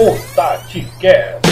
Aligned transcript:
o 0.00 0.16
TatiCast. 0.32 1.48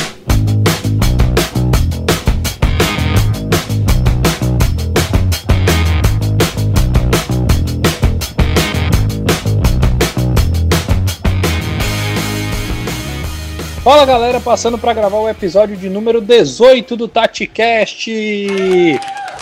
Fala 13.83 14.07
galera, 14.07 14.39
passando 14.39 14.79
para 14.79 14.93
gravar 14.93 15.17
o 15.17 15.29
episódio 15.29 15.77
de 15.77 15.89
número 15.89 16.21
18 16.21 16.97
do 16.97 17.09
TatiCast. 17.09 18.13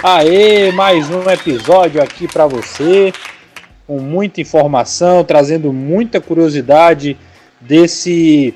Aê, 0.03 0.73
mais 0.73 1.11
um 1.11 1.29
episódio 1.29 2.03
aqui 2.03 2.27
para 2.27 2.47
você, 2.47 3.13
com 3.87 4.01
muita 4.01 4.41
informação, 4.41 5.23
trazendo 5.23 5.75
muita 5.75 6.23
curiosidade 6.23 7.19
desse 7.61 8.55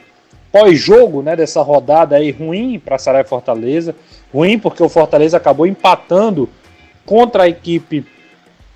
pós-jogo, 0.52 1.22
né, 1.22 1.36
dessa 1.36 1.62
rodada 1.62 2.16
aí 2.16 2.30
ruim 2.30 2.78
para 2.78 2.98
Sarai 2.98 3.24
Fortaleza. 3.24 3.94
Ruim 4.32 4.58
porque 4.58 4.82
o 4.82 4.88
Fortaleza 4.88 5.36
acabou 5.36 5.66
empatando 5.66 6.48
contra 7.04 7.44
a 7.44 7.48
equipe 7.48 8.06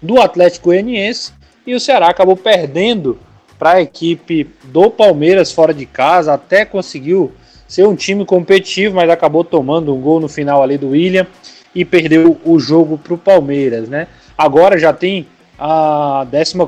do 0.01 0.21
Atlético 0.21 0.69
Goianiense 0.69 1.33
e 1.67 1.75
o 1.75 1.81
Ceará 1.81 2.09
acabou 2.09 2.37
perdendo 2.37 3.19
para 3.59 3.75
a 3.75 3.83
equipe 3.83 4.51
do 4.65 4.91
Palmeiras 4.91 5.53
fora 5.53 5.73
de 5.73 5.87
casa, 5.87 6.35
até 6.35 6.65
conseguiu 6.65 7.33
ser 7.69 7.87
um 7.87 7.95
time 7.95 8.25
competitivo, 8.25 8.97
mas 8.97 9.09
acabou 9.09 9.45
tomando 9.45 9.95
um 9.95 10.01
gol 10.01 10.19
no 10.19 10.29
final 10.29 10.63
ali 10.63 10.77
do 10.77 10.91
William 10.91 11.27
e 11.75 11.85
perdeu 11.85 12.39
o 12.45 12.59
jogo 12.59 12.99
para 12.99 13.15
o 13.15 13.19
Palmeiras, 13.19 13.89
né? 13.89 14.09
Agora 14.37 14.79
já 14.79 14.93
tem 14.93 15.27
a 15.59 16.27
14 16.31 16.59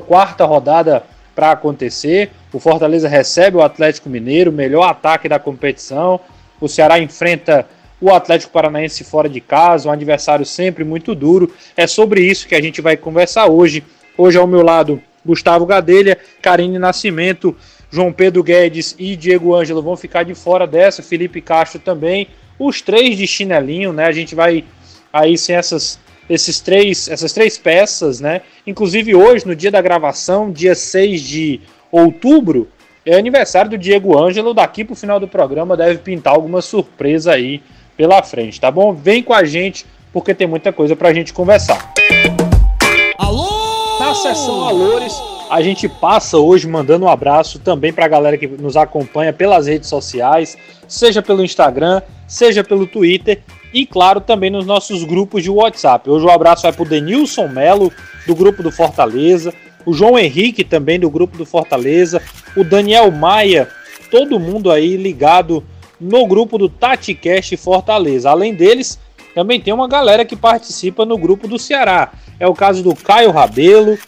rodada 0.43 1.03
para 1.35 1.51
acontecer. 1.51 2.31
O 2.53 2.59
Fortaleza 2.59 3.09
recebe 3.09 3.57
o 3.57 3.61
Atlético 3.61 4.09
Mineiro, 4.09 4.51
melhor 4.51 4.89
ataque 4.89 5.27
da 5.27 5.37
competição. 5.37 6.19
O 6.59 6.67
Ceará 6.67 6.97
enfrenta 6.97 7.67
o 7.99 8.13
Atlético 8.13 8.53
Paranaense 8.53 9.03
fora 9.03 9.27
de 9.27 9.41
casa, 9.41 9.89
um 9.89 9.91
adversário 9.91 10.45
sempre 10.45 10.83
muito 10.83 11.13
duro. 11.13 11.53
É 11.75 11.85
sobre 11.85 12.21
isso 12.21 12.47
que 12.47 12.55
a 12.55 12.61
gente 12.61 12.81
vai 12.81 12.95
conversar 12.95 13.47
hoje. 13.47 13.83
Hoje 14.17 14.37
ao 14.37 14.47
meu 14.47 14.61
lado 14.61 15.01
Gustavo 15.25 15.65
Gadelha, 15.65 16.17
Karine 16.41 16.79
Nascimento, 16.79 17.55
João 17.91 18.13
Pedro 18.13 18.43
Guedes 18.43 18.95
e 18.97 19.15
Diego 19.15 19.55
Ângelo 19.55 19.81
vão 19.81 19.97
ficar 19.97 20.23
de 20.23 20.35
fora 20.35 20.65
dessa, 20.65 21.03
Felipe 21.03 21.41
Castro 21.41 21.79
também, 21.79 22.27
os 22.57 22.81
três 22.81 23.17
de 23.17 23.27
chinelinho, 23.27 23.91
né? 23.91 24.05
A 24.05 24.11
gente 24.11 24.35
vai 24.35 24.63
aí 25.11 25.37
sem 25.37 25.55
essas 25.55 25.99
esses 26.29 26.59
três, 26.59 27.07
essas 27.07 27.33
três 27.33 27.57
peças, 27.57 28.19
né? 28.19 28.41
Inclusive 28.65 29.15
hoje, 29.15 29.45
no 29.45 29.55
dia 29.55 29.71
da 29.71 29.81
gravação, 29.81 30.51
dia 30.51 30.75
6 30.75 31.21
de 31.21 31.61
outubro, 31.91 32.67
é 33.05 33.17
aniversário 33.17 33.71
do 33.71 33.77
Diego 33.77 34.17
Ângelo. 34.17 34.53
Daqui 34.53 34.83
pro 34.83 34.95
final 34.95 35.19
do 35.19 35.27
programa 35.27 35.77
deve 35.77 35.99
pintar 35.99 36.33
alguma 36.33 36.61
surpresa 36.61 37.33
aí 37.33 37.61
pela 37.95 38.21
frente, 38.23 38.59
tá 38.59 38.69
bom? 38.69 38.93
Vem 38.93 39.23
com 39.23 39.33
a 39.33 39.43
gente, 39.43 39.85
porque 40.11 40.33
tem 40.33 40.47
muita 40.47 40.73
coisa 40.73 40.95
pra 40.95 41.13
gente 41.13 41.31
conversar. 41.33 41.93
Alô! 43.17 43.99
Na 43.99 44.13
sessão 44.13 44.65
Valores, 44.65 45.13
a 45.49 45.61
gente 45.61 45.87
passa 45.87 46.37
hoje 46.37 46.67
mandando 46.67 47.05
um 47.05 47.09
abraço 47.09 47.59
também 47.59 47.93
para 47.93 48.05
a 48.05 48.09
galera 48.09 48.37
que 48.37 48.47
nos 48.47 48.75
acompanha 48.75 49.31
pelas 49.31 49.67
redes 49.67 49.87
sociais, 49.87 50.57
seja 50.87 51.21
pelo 51.21 51.43
Instagram, 51.43 52.01
seja 52.27 52.63
pelo 52.63 52.85
Twitter 52.85 53.41
e, 53.75 53.85
claro, 53.85 54.21
também 54.21 54.49
nos 54.49 54.65
nossos 54.65 55.03
grupos 55.03 55.43
de 55.43 55.49
WhatsApp. 55.49 56.09
Hoje 56.09 56.25
o 56.25 56.31
abraço 56.31 56.61
vai 56.61 56.71
para 56.71 56.81
o 56.81 56.87
Denilson 56.87 57.49
Melo, 57.49 57.91
do 58.25 58.33
grupo 58.33 58.63
do 58.63 58.71
Fortaleza, 58.71 59.53
o 59.85 59.91
João 59.91 60.17
Henrique, 60.17 60.63
também 60.63 60.97
do 60.97 61.09
grupo 61.09 61.37
do 61.37 61.45
Fortaleza, 61.45 62.21
o 62.55 62.63
Daniel 62.63 63.11
Maia, 63.11 63.67
todo 64.09 64.39
mundo 64.39 64.71
aí 64.71 64.95
ligado 64.95 65.61
no 65.99 66.25
grupo 66.25 66.57
do 66.57 66.69
TatiCast 66.69 67.57
Fortaleza. 67.57 68.29
Além 68.29 68.55
deles, 68.55 68.97
também 69.35 69.59
tem 69.59 69.73
uma 69.73 69.89
galera 69.89 70.23
que 70.23 70.37
participa 70.37 71.05
no 71.05 71.17
grupo 71.17 71.45
do 71.45 71.59
Ceará. 71.59 72.13
É 72.39 72.47
o 72.47 72.53
caso 72.53 72.81
do 72.81 72.95
Caio 72.95 73.31
Rabelo, 73.31 73.99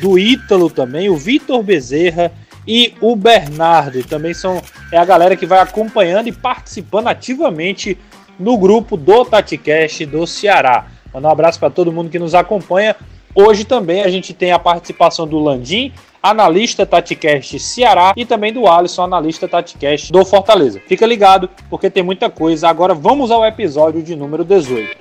do 0.00 0.18
Ítalo 0.18 0.68
também, 0.68 1.08
o 1.08 1.16
Vitor 1.16 1.62
Bezerra 1.62 2.32
e 2.66 2.92
o 3.00 3.14
Bernardo. 3.14 4.02
Também 4.02 4.34
são 4.34 4.60
é 4.90 4.98
a 4.98 5.04
galera 5.04 5.36
que 5.36 5.46
vai 5.46 5.60
acompanhando 5.60 6.26
e 6.26 6.32
participando 6.32 7.06
ativamente 7.06 7.96
no 8.38 8.56
grupo 8.56 8.96
do 8.96 9.24
TatiCast 9.24 10.06
do 10.06 10.26
Ceará. 10.26 10.86
Manda 11.12 11.28
um 11.28 11.30
abraço 11.30 11.58
para 11.58 11.70
todo 11.70 11.92
mundo 11.92 12.10
que 12.10 12.18
nos 12.18 12.34
acompanha. 12.34 12.96
Hoje 13.34 13.64
também 13.64 14.02
a 14.02 14.08
gente 14.08 14.32
tem 14.34 14.52
a 14.52 14.58
participação 14.58 15.26
do 15.26 15.38
Landim, 15.38 15.92
analista 16.22 16.84
TatiCast 16.84 17.58
Ceará, 17.58 18.12
e 18.16 18.24
também 18.24 18.52
do 18.52 18.66
Alisson, 18.66 19.02
analista 19.02 19.48
TatiCast 19.48 20.12
do 20.12 20.24
Fortaleza. 20.24 20.80
Fica 20.86 21.06
ligado, 21.06 21.48
porque 21.70 21.90
tem 21.90 22.02
muita 22.02 22.28
coisa. 22.30 22.68
Agora 22.68 22.94
vamos 22.94 23.30
ao 23.30 23.44
episódio 23.44 24.02
de 24.02 24.14
número 24.14 24.44
18. 24.44 24.96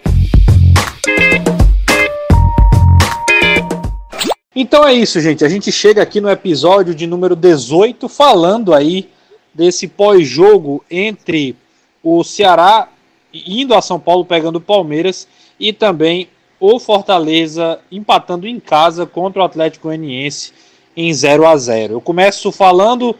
Então 4.53 4.86
é 4.86 4.94
isso, 4.94 5.19
gente. 5.22 5.46
A 5.46 5.50
gente 5.50 5.72
chega 5.72 6.02
aqui 6.02 6.19
no 6.19 6.30
episódio 6.30 6.94
de 6.94 7.08
número 7.08 7.36
18 7.36 8.09
falando 8.09 8.74
aí 8.74 9.09
desse 9.53 9.88
pós-jogo 9.88 10.84
entre 10.90 11.56
o 12.03 12.24
Ceará 12.24 12.90
indo 13.34 13.74
a 13.74 13.81
São 13.81 14.00
Paulo 14.00 14.25
pegando 14.25 14.58
o 14.58 14.62
Palmeiras 14.62 15.28
e 15.59 15.72
também 15.72 16.28
o 16.59 16.80
Fortaleza 16.80 17.80
empatando 17.92 18.47
em 18.47 18.59
casa 18.59 19.06
contra 19.06 19.42
o 19.42 19.46
Atlético 19.46 19.88
Goianiense 19.88 20.53
em 20.96 21.14
0 21.14 21.46
a 21.47 21.58
0. 21.58 21.94
Eu 21.94 22.02
começo 22.02 22.52
falando 22.52 23.16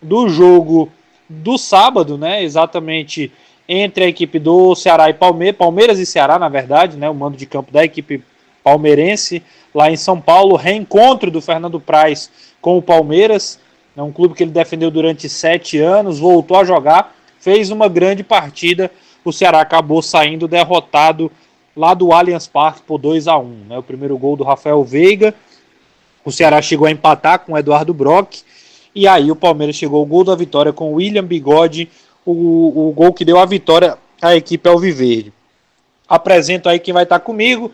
do 0.00 0.28
jogo 0.28 0.90
do 1.28 1.56
sábado, 1.56 2.18
né? 2.18 2.42
Exatamente 2.42 3.32
entre 3.68 4.04
a 4.04 4.08
equipe 4.08 4.38
do 4.38 4.74
Ceará 4.74 5.08
e 5.08 5.14
Palmeiras, 5.14 5.56
Palmeiras 5.56 5.98
e 5.98 6.04
Ceará, 6.04 6.38
na 6.38 6.48
verdade, 6.48 6.96
né? 6.96 7.08
O 7.08 7.14
mando 7.14 7.36
de 7.36 7.46
campo 7.46 7.72
da 7.72 7.84
equipe 7.84 8.22
palmeirense 8.62 9.42
lá 9.74 9.90
em 9.90 9.96
São 9.96 10.20
Paulo, 10.20 10.56
reencontro 10.56 11.30
do 11.30 11.40
Fernando 11.40 11.80
Praz 11.80 12.30
com 12.60 12.76
o 12.76 12.82
Palmeiras, 12.82 13.58
é 13.96 14.02
um 14.02 14.12
clube 14.12 14.34
que 14.34 14.42
ele 14.42 14.50
defendeu 14.50 14.90
durante 14.90 15.28
sete 15.28 15.78
anos, 15.78 16.18
voltou 16.18 16.56
a 16.56 16.64
jogar, 16.64 17.14
fez 17.38 17.70
uma 17.70 17.88
grande 17.88 18.22
partida. 18.22 18.90
O 19.24 19.32
Ceará 19.32 19.60
acabou 19.60 20.02
saindo 20.02 20.48
derrotado 20.48 21.30
lá 21.76 21.94
do 21.94 22.12
Allianz 22.12 22.46
Parque 22.46 22.82
por 22.82 22.98
2 22.98 23.28
a 23.28 23.38
1 23.38 23.64
né? 23.68 23.78
O 23.78 23.82
primeiro 23.82 24.16
gol 24.18 24.36
do 24.36 24.44
Rafael 24.44 24.82
Veiga 24.84 25.34
o 26.24 26.30
Ceará 26.30 26.62
chegou 26.62 26.86
a 26.86 26.90
empatar 26.90 27.40
com 27.40 27.52
o 27.52 27.58
Eduardo 27.58 27.92
Brock. 27.92 28.42
E 28.94 29.08
aí 29.08 29.30
o 29.30 29.36
Palmeiras 29.36 29.76
chegou 29.76 30.00
ao 30.00 30.06
gol 30.06 30.24
da 30.24 30.34
vitória 30.34 30.72
com 30.72 30.92
o 30.92 30.94
William 30.94 31.24
Bigode, 31.24 31.88
o, 32.24 32.88
o 32.88 32.92
gol 32.92 33.12
que 33.12 33.24
deu 33.24 33.38
a 33.38 33.46
vitória 33.46 33.98
à 34.20 34.36
equipe 34.36 34.68
Alviverde. 34.68 35.32
Apresento 36.08 36.68
aí 36.68 36.78
quem 36.78 36.92
vai 36.92 37.04
estar 37.04 37.18
comigo, 37.20 37.72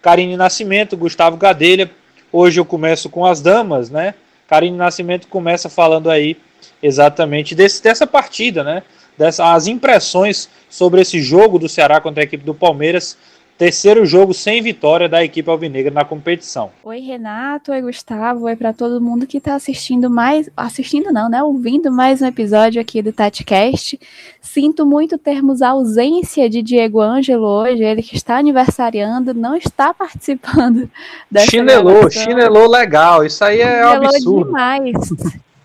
Karine 0.00 0.36
Nascimento, 0.36 0.96
Gustavo 0.96 1.36
Gadelha. 1.36 1.90
Hoje 2.32 2.58
eu 2.58 2.64
começo 2.64 3.08
com 3.10 3.24
as 3.24 3.40
damas, 3.40 3.90
né? 3.90 4.14
Karine 4.48 4.76
Nascimento 4.76 5.28
começa 5.28 5.68
falando 5.68 6.10
aí 6.10 6.36
exatamente 6.82 7.54
desse, 7.54 7.82
dessa 7.82 8.06
partida, 8.06 8.64
né? 8.64 8.82
Dessa, 9.16 9.54
as 9.54 9.66
impressões 9.66 10.48
sobre 10.68 11.00
esse 11.00 11.20
jogo 11.20 11.58
do 11.58 11.68
Ceará 11.68 12.00
contra 12.00 12.22
a 12.22 12.24
equipe 12.24 12.44
do 12.44 12.54
Palmeiras 12.54 13.16
Terceiro 13.56 14.04
jogo 14.04 14.34
sem 14.34 14.60
vitória 14.60 15.08
da 15.08 15.22
equipe 15.22 15.48
alvinegra 15.48 15.92
na 15.92 16.04
competição. 16.04 16.72
Oi, 16.82 16.98
Renato, 16.98 17.70
oi, 17.70 17.82
Gustavo, 17.82 18.46
oi 18.46 18.56
para 18.56 18.72
todo 18.72 19.00
mundo 19.00 19.28
que 19.28 19.38
está 19.38 19.54
assistindo 19.54 20.10
mais, 20.10 20.50
assistindo 20.56 21.12
não, 21.12 21.28
né, 21.28 21.40
ouvindo 21.40 21.88
mais 21.88 22.20
um 22.20 22.26
episódio 22.26 22.80
aqui 22.80 23.00
do 23.00 23.12
TatiCast. 23.12 24.00
Sinto 24.40 24.84
muito 24.84 25.16
termos 25.16 25.62
a 25.62 25.68
ausência 25.68 26.50
de 26.50 26.62
Diego 26.62 27.00
Ângelo 27.00 27.46
hoje, 27.46 27.84
ele 27.84 28.02
que 28.02 28.16
está 28.16 28.38
aniversariando, 28.38 29.32
não 29.32 29.54
está 29.54 29.94
participando 29.94 30.90
dessa 31.30 31.48
Chinelou, 31.48 32.10
chinelou 32.10 32.68
legal, 32.68 33.24
isso 33.24 33.44
aí 33.44 33.60
é 33.60 33.86
um 33.86 34.04
absurdo. 34.04 34.46
demais. 34.46 34.94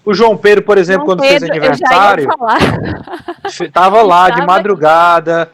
O 0.05 0.13
João 0.13 0.37
Pedro, 0.37 0.63
por 0.63 0.77
exemplo, 0.77 1.05
João 1.05 1.17
quando 1.17 1.27
Pedro, 1.27 1.47
fez 1.47 1.51
aniversário, 1.51 2.29
estava 3.45 4.01
lá 4.01 4.29
de 4.29 4.45
madrugada, 4.45 5.51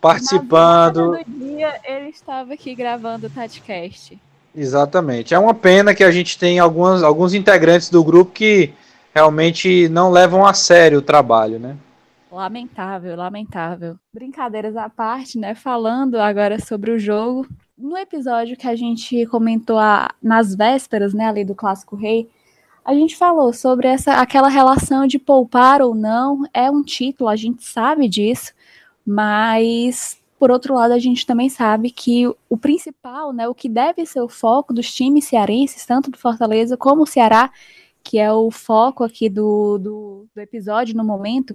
participando. 0.00 1.12
No 1.12 1.24
dia 1.24 1.74
ele 1.84 2.08
estava 2.08 2.54
aqui 2.54 2.74
gravando 2.74 3.26
o 3.26 3.30
podcast. 3.30 4.18
Exatamente. 4.54 5.34
É 5.34 5.38
uma 5.38 5.54
pena 5.54 5.94
que 5.94 6.02
a 6.02 6.10
gente 6.10 6.38
tem 6.38 6.58
algumas, 6.58 7.02
alguns 7.02 7.34
integrantes 7.34 7.90
do 7.90 8.02
grupo 8.02 8.32
que 8.32 8.72
realmente 9.14 9.88
não 9.88 10.10
levam 10.10 10.46
a 10.46 10.54
sério 10.54 10.98
o 10.98 11.02
trabalho, 11.02 11.58
né? 11.58 11.76
Lamentável, 12.30 13.16
lamentável. 13.16 13.96
Brincadeiras 14.12 14.76
à 14.76 14.88
parte, 14.88 15.38
né? 15.38 15.54
Falando 15.54 16.16
agora 16.16 16.60
sobre 16.60 16.90
o 16.90 16.98
jogo. 16.98 17.46
No 17.76 17.96
episódio 17.96 18.56
que 18.56 18.66
a 18.66 18.74
gente 18.74 19.24
comentou 19.26 19.78
a, 19.78 20.10
nas 20.22 20.54
vésperas, 20.54 21.14
né, 21.14 21.26
ali 21.26 21.44
do 21.44 21.54
Clássico 21.54 21.94
Rei, 21.94 22.28
a 22.88 22.94
gente 22.94 23.16
falou 23.16 23.52
sobre 23.52 23.86
essa 23.86 24.14
aquela 24.14 24.48
relação 24.48 25.06
de 25.06 25.18
poupar 25.18 25.82
ou 25.82 25.94
não. 25.94 26.44
É 26.54 26.70
um 26.70 26.82
título, 26.82 27.28
a 27.28 27.36
gente 27.36 27.62
sabe 27.62 28.08
disso. 28.08 28.54
Mas, 29.04 30.18
por 30.38 30.50
outro 30.50 30.74
lado, 30.74 30.92
a 30.92 30.98
gente 30.98 31.26
também 31.26 31.50
sabe 31.50 31.90
que 31.90 32.26
o 32.48 32.56
principal, 32.56 33.30
né, 33.30 33.46
o 33.46 33.54
que 33.54 33.68
deve 33.68 34.06
ser 34.06 34.22
o 34.22 34.28
foco 34.28 34.72
dos 34.72 34.90
times 34.90 35.26
cearenses, 35.26 35.84
tanto 35.84 36.10
do 36.10 36.16
Fortaleza 36.16 36.78
como 36.78 37.02
o 37.02 37.06
Ceará, 37.06 37.52
que 38.02 38.18
é 38.18 38.32
o 38.32 38.50
foco 38.50 39.04
aqui 39.04 39.28
do, 39.28 39.76
do, 39.76 40.26
do 40.34 40.40
episódio 40.40 40.96
no 40.96 41.04
momento, 41.04 41.54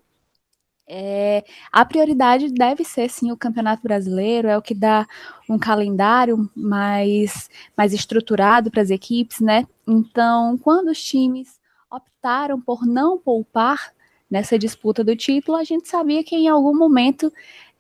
É, 0.88 1.46
a 1.72 1.86
prioridade 1.86 2.50
deve 2.50 2.84
ser 2.84 3.10
sim 3.10 3.32
o 3.32 3.38
Campeonato 3.38 3.82
Brasileiro, 3.82 4.50
é 4.50 4.58
o 4.58 4.62
que 4.62 4.76
dá 4.76 5.08
um 5.50 5.58
calendário 5.58 6.50
mais, 6.56 7.50
mais 7.76 7.94
estruturado 7.94 8.70
para 8.70 8.82
as 8.82 8.90
equipes, 8.90 9.40
né? 9.40 9.66
Então, 9.88 10.58
quando 10.58 10.90
os 10.90 11.02
times 11.02 11.60
optaram 11.90 12.60
por 12.60 12.86
não 12.86 13.18
poupar 13.18 13.94
nessa 14.30 14.58
disputa 14.58 15.04
do 15.04 15.16
título, 15.16 15.58
a 15.58 15.64
gente 15.64 15.88
sabia 15.88 16.24
que 16.24 16.36
em 16.36 16.48
algum 16.48 16.76
momento 16.76 17.32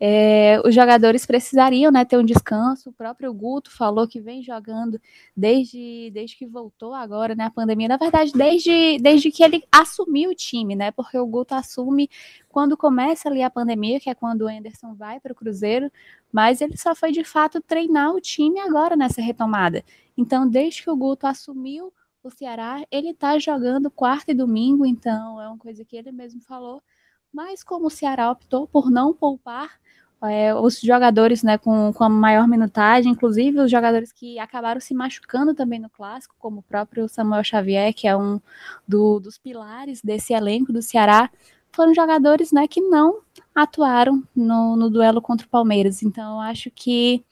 é, 0.05 0.61
os 0.65 0.75
jogadores 0.75 1.25
precisariam 1.25 1.89
né, 1.89 2.03
ter 2.03 2.17
um 2.17 2.25
descanso. 2.25 2.89
O 2.89 2.93
próprio 2.93 3.33
Guto 3.33 3.71
falou 3.71 4.05
que 4.05 4.19
vem 4.19 4.43
jogando 4.43 4.99
desde, 5.33 6.11
desde 6.13 6.35
que 6.35 6.45
voltou 6.45 6.93
agora, 6.93 7.33
né? 7.33 7.45
A 7.45 7.49
pandemia, 7.49 7.87
na 7.87 7.95
verdade, 7.95 8.33
desde, 8.33 8.99
desde 8.99 9.31
que 9.31 9.41
ele 9.41 9.63
assumiu 9.71 10.31
o 10.31 10.35
time, 10.35 10.75
né? 10.75 10.91
Porque 10.91 11.17
o 11.17 11.25
Guto 11.25 11.55
assume 11.55 12.09
quando 12.49 12.75
começa 12.75 13.29
ali 13.29 13.41
a 13.41 13.49
pandemia, 13.49 13.97
que 13.97 14.09
é 14.09 14.13
quando 14.13 14.41
o 14.41 14.49
Anderson 14.49 14.93
vai 14.93 15.21
para 15.21 15.31
o 15.31 15.35
Cruzeiro, 15.35 15.89
mas 16.29 16.59
ele 16.59 16.75
só 16.75 16.93
foi 16.93 17.13
de 17.13 17.23
fato 17.23 17.61
treinar 17.61 18.11
o 18.11 18.19
time 18.19 18.59
agora 18.59 18.97
nessa 18.97 19.21
retomada. 19.21 19.85
Então, 20.17 20.45
desde 20.45 20.83
que 20.83 20.89
o 20.89 20.97
Guto 20.97 21.27
assumiu 21.27 21.93
o 22.21 22.29
Ceará, 22.29 22.85
ele 22.91 23.11
está 23.11 23.39
jogando 23.39 23.89
quarta 23.89 24.33
e 24.33 24.35
domingo, 24.35 24.85
então 24.85 25.39
é 25.39 25.47
uma 25.47 25.57
coisa 25.57 25.85
que 25.85 25.95
ele 25.95 26.11
mesmo 26.11 26.41
falou. 26.41 26.83
Mas 27.31 27.63
como 27.63 27.87
o 27.87 27.89
Ceará 27.89 28.29
optou 28.29 28.67
por 28.67 28.91
não 28.91 29.13
poupar 29.13 29.81
é, 30.23 30.55
os 30.55 30.79
jogadores 30.79 31.43
né, 31.43 31.57
com, 31.57 31.91
com 31.93 32.03
a 32.03 32.09
maior 32.09 32.47
minutagem, 32.47 33.11
inclusive 33.11 33.59
os 33.59 33.69
jogadores 33.69 34.11
que 34.11 34.39
acabaram 34.39 34.79
se 34.79 34.93
machucando 34.93 35.53
também 35.53 35.79
no 35.79 35.89
clássico, 35.89 36.35
como 36.39 36.59
o 36.59 36.63
próprio 36.63 37.09
Samuel 37.09 37.43
Xavier, 37.43 37.93
que 37.93 38.07
é 38.07 38.15
um 38.15 38.39
do, 38.87 39.19
dos 39.19 39.37
pilares 39.37 40.01
desse 40.01 40.33
elenco 40.33 40.71
do 40.71 40.81
Ceará, 40.81 41.29
foram 41.71 41.93
jogadores 41.93 42.51
né, 42.51 42.67
que 42.67 42.79
não 42.81 43.21
atuaram 43.53 44.23
no, 44.35 44.75
no 44.75 44.89
duelo 44.89 45.21
contra 45.21 45.45
o 45.45 45.49
Palmeiras. 45.49 46.03
Então, 46.03 46.39
acho 46.39 46.71
que 46.71 47.25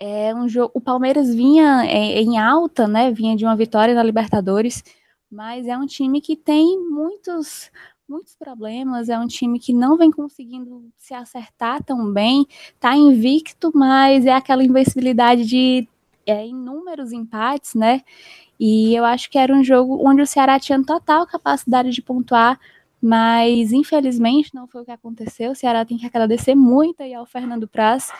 é 0.00 0.34
um 0.34 0.48
jogo. 0.48 0.72
O 0.74 0.80
Palmeiras 0.80 1.34
vinha 1.34 1.84
é, 1.86 2.20
em 2.20 2.38
alta, 2.38 2.88
né? 2.88 3.12
Vinha 3.12 3.36
de 3.36 3.44
uma 3.44 3.56
vitória 3.56 3.94
na 3.94 4.02
Libertadores, 4.02 4.82
mas 5.30 5.66
é 5.66 5.76
um 5.76 5.86
time 5.86 6.20
que 6.20 6.36
tem 6.36 6.78
muitos 6.80 7.70
muitos 8.08 8.34
problemas, 8.36 9.08
é 9.08 9.18
um 9.18 9.26
time 9.26 9.58
que 9.58 9.72
não 9.72 9.96
vem 9.96 10.10
conseguindo 10.10 10.90
se 10.98 11.14
acertar 11.14 11.82
tão 11.82 12.12
bem, 12.12 12.46
tá 12.78 12.94
invicto, 12.96 13.72
mas 13.74 14.26
é 14.26 14.32
aquela 14.32 14.62
invencibilidade 14.62 15.44
de 15.44 15.88
é, 16.26 16.46
inúmeros 16.46 17.12
empates, 17.12 17.74
né? 17.74 18.02
E 18.58 18.94
eu 18.94 19.04
acho 19.04 19.30
que 19.30 19.38
era 19.38 19.54
um 19.54 19.64
jogo 19.64 20.06
onde 20.06 20.22
o 20.22 20.26
Ceará 20.26 20.58
tinha 20.58 20.82
total 20.84 21.26
capacidade 21.26 21.90
de 21.90 22.02
pontuar, 22.02 22.58
mas 23.00 23.72
infelizmente 23.72 24.54
não 24.54 24.66
foi 24.66 24.82
o 24.82 24.84
que 24.84 24.90
aconteceu. 24.90 25.52
O 25.52 25.54
Ceará 25.54 25.84
tem 25.84 25.98
que 25.98 26.06
agradecer 26.06 26.54
muito 26.54 27.02
aí 27.02 27.12
ao 27.14 27.26
Fernando 27.26 27.68
Praz, 27.68 28.12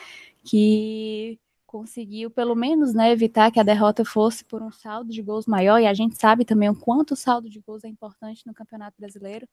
que 0.43 1.39
conseguiu 1.75 2.31
pelo 2.31 2.55
menos 2.55 2.95
né, 2.95 3.11
evitar 3.11 3.51
que 3.51 3.59
a 3.59 3.65
derrota 3.65 4.05
fosse 4.05 4.45
por 4.45 4.63
um 4.63 4.71
saldo 4.71 5.11
de 5.11 5.21
gols 5.21 5.45
maior, 5.45 5.81
e 5.81 5.89
a 5.89 5.93
gente 5.93 6.17
sabe 6.17 6.45
também 6.45 6.71
o 6.71 6.77
quanto 6.77 7.15
o 7.15 7.17
saldo 7.17 7.51
de 7.51 7.59
gols 7.59 7.83
é 7.83 7.89
importante 7.89 8.47
no 8.47 8.55
Campeonato 8.55 8.95
Brasileiro. 8.97 9.49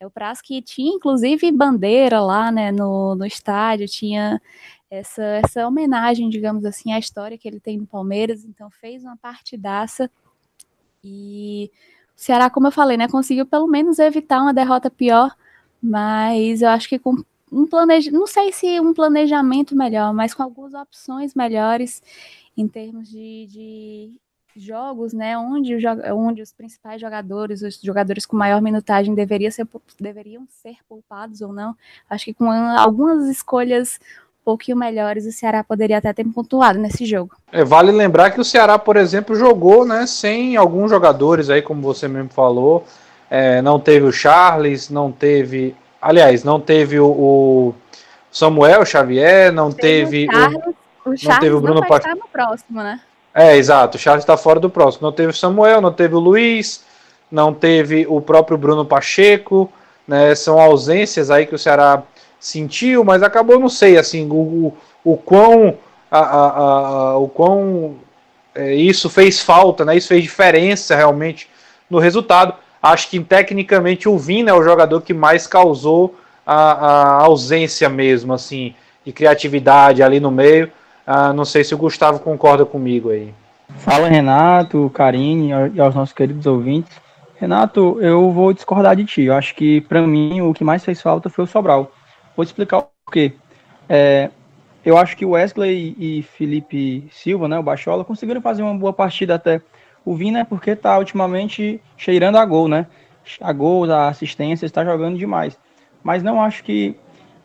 É 0.00 0.06
o 0.06 0.10
Praz 0.10 0.40
que 0.40 0.62
tinha, 0.62 0.94
inclusive, 0.94 1.52
bandeira 1.52 2.22
lá 2.22 2.50
né, 2.50 2.72
no, 2.72 3.14
no 3.14 3.26
estádio, 3.26 3.86
tinha 3.86 4.40
essa, 4.88 5.22
essa 5.22 5.68
homenagem, 5.68 6.30
digamos 6.30 6.64
assim, 6.64 6.90
à 6.90 6.98
história 6.98 7.36
que 7.36 7.46
ele 7.46 7.60
tem 7.60 7.76
no 7.76 7.86
Palmeiras, 7.86 8.46
então 8.46 8.70
fez 8.70 9.04
uma 9.04 9.18
partidaça. 9.18 10.10
E 11.04 11.70
o 12.16 12.18
Ceará, 12.18 12.48
como 12.48 12.68
eu 12.68 12.72
falei, 12.72 12.96
né, 12.96 13.08
conseguiu 13.08 13.44
pelo 13.44 13.66
menos 13.66 13.98
evitar 13.98 14.40
uma 14.40 14.54
derrota 14.54 14.90
pior, 14.90 15.36
mas 15.82 16.62
eu 16.62 16.70
acho 16.70 16.88
que 16.88 16.98
com 16.98 17.22
um 17.50 17.66
planeja, 17.66 18.10
não 18.10 18.26
sei 18.26 18.52
se 18.52 18.80
um 18.80 18.92
planejamento 18.92 19.74
melhor, 19.76 20.12
mas 20.12 20.34
com 20.34 20.42
algumas 20.42 20.74
opções 20.74 21.34
melhores 21.34 22.02
em 22.56 22.66
termos 22.66 23.08
de, 23.08 23.46
de 23.46 24.20
jogos, 24.56 25.12
né, 25.12 25.38
onde, 25.38 25.74
o, 25.74 25.78
onde 26.16 26.42
os 26.42 26.52
principais 26.52 27.00
jogadores, 27.00 27.62
os 27.62 27.80
jogadores 27.80 28.26
com 28.26 28.36
maior 28.36 28.60
minutagem 28.60 29.14
deveriam 29.14 29.50
ser, 29.50 29.66
deveriam 30.00 30.44
ser 30.48 30.76
poupados 30.88 31.40
ou 31.40 31.52
não. 31.52 31.74
Acho 32.10 32.26
que 32.26 32.34
com 32.34 32.50
algumas 32.50 33.28
escolhas 33.28 34.00
um 34.40 34.44
pouquinho 34.44 34.76
melhores, 34.76 35.26
o 35.26 35.32
Ceará 35.32 35.62
poderia 35.62 35.98
até 35.98 36.12
ter 36.12 36.24
pontuado 36.24 36.78
nesse 36.78 37.04
jogo. 37.04 37.36
É, 37.52 37.62
vale 37.62 37.92
lembrar 37.92 38.30
que 38.30 38.40
o 38.40 38.44
Ceará, 38.44 38.78
por 38.78 38.96
exemplo, 38.96 39.36
jogou 39.36 39.84
né, 39.84 40.06
sem 40.06 40.56
alguns 40.56 40.90
jogadores 40.90 41.50
aí, 41.50 41.62
como 41.62 41.82
você 41.82 42.08
mesmo 42.08 42.30
falou. 42.30 42.84
É, 43.30 43.60
não 43.60 43.78
teve 43.78 44.06
o 44.06 44.12
Charles, 44.12 44.88
não 44.88 45.12
teve 45.12 45.76
Aliás, 46.00 46.44
não 46.44 46.60
teve 46.60 46.98
o, 47.00 47.06
o 47.06 47.74
Samuel 48.30 48.84
Xavier, 48.84 49.52
não 49.52 49.72
teve, 49.72 50.26
teve 50.26 50.28
o, 50.28 50.32
Charles, 50.32 50.58
o, 50.64 51.10
o 51.10 51.28
não 51.28 51.38
teve 51.40 51.54
o 51.54 51.60
Bruno 51.60 51.86
Pacheco. 51.86 52.18
no 52.18 52.28
próximo, 52.28 52.82
né? 52.82 53.00
É, 53.34 53.56
exato. 53.56 53.96
O 53.96 54.00
Charles 54.00 54.22
está 54.22 54.36
fora 54.36 54.58
do 54.58 54.70
próximo. 54.70 55.06
Não 55.06 55.12
teve 55.12 55.30
o 55.30 55.36
Samuel, 55.36 55.80
não 55.80 55.92
teve 55.92 56.14
o 56.14 56.18
Luiz, 56.18 56.84
não 57.30 57.52
teve 57.52 58.06
o 58.08 58.20
próprio 58.20 58.58
Bruno 58.58 58.84
Pacheco, 58.84 59.70
né? 60.06 60.34
São 60.34 60.60
ausências 60.60 61.30
aí 61.30 61.46
que 61.46 61.54
o 61.54 61.58
Ceará 61.58 62.02
sentiu, 62.40 63.04
mas 63.04 63.22
acabou, 63.22 63.58
não 63.58 63.68
sei, 63.68 63.98
assim, 63.98 64.28
o, 64.28 64.34
o, 64.34 64.76
o 65.04 65.16
quão, 65.16 65.76
a, 66.10 66.18
a, 66.18 66.58
a, 66.58 67.18
o 67.18 67.28
quão 67.28 67.96
é, 68.54 68.74
isso 68.74 69.10
fez 69.10 69.40
falta, 69.40 69.84
né? 69.84 69.96
Isso 69.96 70.08
fez 70.08 70.22
diferença 70.22 70.96
realmente 70.96 71.48
no 71.88 71.98
resultado. 71.98 72.54
Acho 72.82 73.10
que 73.10 73.20
tecnicamente 73.20 74.08
o 74.08 74.16
Vina 74.16 74.50
é 74.50 74.54
o 74.54 74.62
jogador 74.62 75.00
que 75.02 75.12
mais 75.12 75.46
causou 75.46 76.16
a, 76.46 76.72
a 76.72 77.24
ausência 77.24 77.88
mesmo, 77.88 78.32
assim, 78.32 78.74
de 79.04 79.12
criatividade 79.12 80.02
ali 80.02 80.20
no 80.20 80.30
meio. 80.30 80.70
Ah, 81.06 81.32
não 81.32 81.44
sei 81.44 81.64
se 81.64 81.74
o 81.74 81.78
Gustavo 81.78 82.20
concorda 82.20 82.64
comigo 82.64 83.10
aí. 83.10 83.32
Fala 83.78 84.08
Renato, 84.08 84.90
Karine 84.94 85.50
e 85.74 85.80
aos 85.80 85.94
nossos 85.94 86.14
queridos 86.14 86.46
ouvintes. 86.46 86.96
Renato, 87.36 87.98
eu 88.00 88.30
vou 88.32 88.52
discordar 88.52 88.96
de 88.96 89.04
ti. 89.04 89.22
Eu 89.22 89.34
acho 89.34 89.54
que 89.54 89.80
para 89.82 90.02
mim 90.02 90.40
o 90.40 90.52
que 90.52 90.64
mais 90.64 90.84
fez 90.84 91.00
falta 91.00 91.28
foi 91.30 91.44
o 91.44 91.46
Sobral. 91.46 91.92
Vou 92.36 92.44
te 92.44 92.48
explicar 92.48 92.78
o 92.78 92.88
porquê. 93.04 93.32
É, 93.88 94.30
eu 94.84 94.96
acho 94.96 95.16
que 95.16 95.24
o 95.24 95.30
Wesley 95.30 95.94
e 95.98 96.22
Felipe 96.22 97.08
Silva, 97.12 97.48
né, 97.48 97.58
o 97.58 97.62
Bachola, 97.62 98.04
conseguiram 98.04 98.40
fazer 98.40 98.62
uma 98.62 98.74
boa 98.74 98.92
partida 98.92 99.34
até. 99.34 99.60
O 100.04 100.14
Vina 100.14 100.40
é 100.40 100.44
porque 100.44 100.74
tá 100.74 100.98
ultimamente 100.98 101.80
cheirando 101.96 102.36
a 102.36 102.44
gol, 102.44 102.68
né? 102.68 102.86
A 103.40 103.52
gol, 103.52 103.90
a 103.90 104.08
assistência, 104.08 104.64
está 104.64 104.84
jogando 104.84 105.18
demais. 105.18 105.58
Mas 106.02 106.22
não 106.22 106.40
acho 106.40 106.64
que 106.64 106.96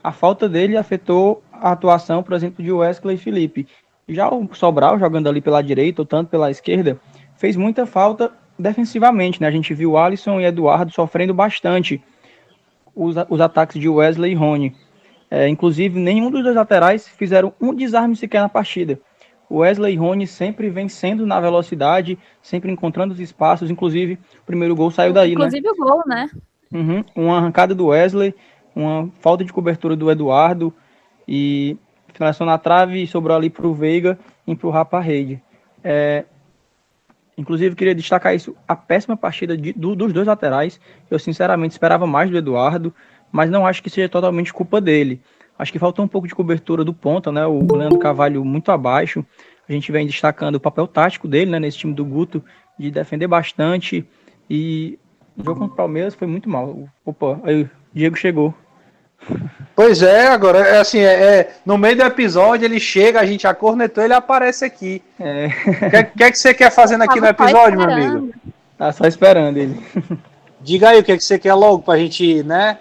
a 0.04 0.12
falta 0.12 0.48
dele 0.48 0.78
afetou 0.78 1.44
a 1.52 1.72
atuação, 1.72 2.24
por 2.24 2.34
exemplo, 2.34 2.64
de 2.64 2.72
Wesley 2.72 3.16
e 3.16 3.20
Felipe. 3.20 3.68
Já 4.08 4.30
o 4.30 4.48
Sobral, 4.54 5.00
jogando 5.00 5.30
ali 5.30 5.42
pela 5.42 5.62
direita 5.62 6.02
ou 6.02 6.06
tanto 6.06 6.30
pela 6.30 6.52
esquerda, 6.52 7.00
fez 7.36 7.56
muita 7.56 7.86
falta 7.86 8.32
defensivamente, 8.58 9.42
né? 9.42 9.48
A 9.48 9.52
gente 9.52 9.74
viu 9.74 9.98
Alisson 9.98 10.40
e 10.40 10.46
Eduardo 10.46 10.92
sofrendo 10.92 11.34
bastante 11.34 12.02
os, 12.96 13.16
os 13.30 13.42
ataques 13.42 13.80
de 13.80 13.90
Wesley 13.90 14.32
e 14.32 14.36
Rony. 14.36 14.76
É, 15.32 15.48
inclusive, 15.48 16.00
nenhum 16.00 16.30
dos 16.30 16.44
dois 16.44 16.56
laterais 16.56 17.08
fizeram 17.08 17.54
um 17.60 17.74
desarme 17.74 18.16
sequer 18.16 18.42
na 18.42 18.50
partida. 18.50 19.00
O 19.54 19.58
Wesley 19.58 19.96
Rony 19.96 20.26
sempre 20.26 20.68
vencendo 20.68 21.28
na 21.28 21.40
velocidade, 21.40 22.18
sempre 22.42 22.72
encontrando 22.72 23.14
os 23.14 23.20
espaços. 23.20 23.70
Inclusive, 23.70 24.18
o 24.42 24.46
primeiro 24.48 24.76
gol 24.76 24.90
saiu 24.90 25.14
daí, 25.14 25.34
inclusive 25.34 25.62
né? 25.62 25.70
Inclusive 25.70 25.84
o 25.84 25.96
gol, 25.96 26.04
né? 26.08 26.30
Uhum, 26.74 27.06
uma 27.16 27.38
arrancada 27.38 27.76
do 27.76 27.86
Wesley, 27.86 28.34
uma 28.76 29.12
falta 29.20 29.46
de 29.46 29.54
cobertura 29.54 29.96
do 29.96 30.10
Eduardo 30.10 30.74
e 31.28 31.78
finalização 32.16 32.48
na 32.48 32.58
trave 32.58 33.04
e 33.04 33.06
sobrou 33.06 33.38
ali 33.38 33.48
para 33.48 33.68
o 33.68 33.76
Veiga 33.76 34.18
empurrar 34.48 34.86
para 34.86 34.98
a 34.98 35.04
rede. 35.04 35.40
É, 35.84 36.26
inclusive, 37.38 37.76
queria 37.76 37.94
destacar 37.94 38.34
isso, 38.34 38.56
a 38.68 38.76
péssima 38.76 39.16
partida 39.16 39.56
de, 39.56 39.72
do, 39.72 39.96
dos 39.96 40.12
dois 40.12 40.26
laterais. 40.26 40.80
Eu, 41.12 41.20
sinceramente, 41.20 41.74
esperava 41.74 42.08
mais 42.08 42.28
do 42.32 42.38
Eduardo, 42.38 42.92
mas 43.32 43.52
não 43.52 43.68
acho 43.68 43.84
que 43.84 43.90
seja 43.92 44.10
totalmente 44.10 44.52
culpa 44.52 44.82
dele. 44.82 45.22
Acho 45.58 45.72
que 45.72 45.80
faltou 45.80 46.04
um 46.04 46.08
pouco 46.08 46.28
de 46.28 46.36
cobertura 46.36 46.84
do 46.84 46.94
ponta, 46.94 47.32
né? 47.32 47.46
O 47.46 47.76
Leandro 47.76 48.00
Carvalho 48.00 48.44
muito 48.44 48.72
abaixo. 48.72 49.26
A 49.68 49.72
gente 49.72 49.92
vem 49.92 50.06
destacando 50.06 50.56
o 50.56 50.60
papel 50.60 50.88
tático 50.88 51.28
dele, 51.28 51.52
né? 51.52 51.60
Nesse 51.60 51.78
time 51.78 51.94
do 51.94 52.04
Guto, 52.04 52.44
de 52.78 52.92
defender 52.92 53.28
bastante. 53.28 54.06
E 54.50 55.00
o 55.38 55.44
jogo 55.44 55.62
contra 55.62 55.74
o 55.74 55.78
Palmeiras 55.78 56.16
foi 56.16 56.28
muito 56.28 56.50
mal. 56.50 56.88
Opa, 57.06 57.40
aí 57.44 57.64
o 57.64 57.70
Diego 57.94 58.16
chegou. 58.16 58.54
Pois 59.76 60.04
é, 60.04 60.28
agora 60.28 60.60
é 60.60 60.80
assim, 60.80 61.00
é, 61.00 61.14
é, 61.14 61.56
no 61.66 61.78
meio 61.78 61.96
do 61.96 62.04
episódio 62.04 62.66
ele 62.66 62.80
chega, 62.80 63.20
a 63.22 63.26
gente 63.26 63.48
acornetou, 63.48 64.04
ele 64.04 64.14
aparece 64.14 64.66
aqui. 64.66 65.02
É. 65.20 65.48
O 65.48 65.90
que, 65.90 66.04
que, 66.18 66.24
é 66.24 66.32
que 66.32 66.38
você 66.38 66.54
quer 66.54 66.72
fazendo 66.72 67.04
aqui 67.04 67.20
no 67.20 67.28
episódio, 67.28 67.80
meu 67.80 67.90
amigo? 67.90 68.34
Tá 68.78 68.92
só 68.92 69.06
esperando 69.06 69.58
ele. 69.58 69.80
Diga 70.62 70.90
aí 70.90 71.00
o 71.00 71.04
que, 71.04 71.12
é 71.12 71.18
que 71.18 71.24
você 71.24 71.40
quer 71.40 71.54
logo 71.54 71.84
pra 71.84 71.98
gente, 71.98 72.44
né? 72.44 72.78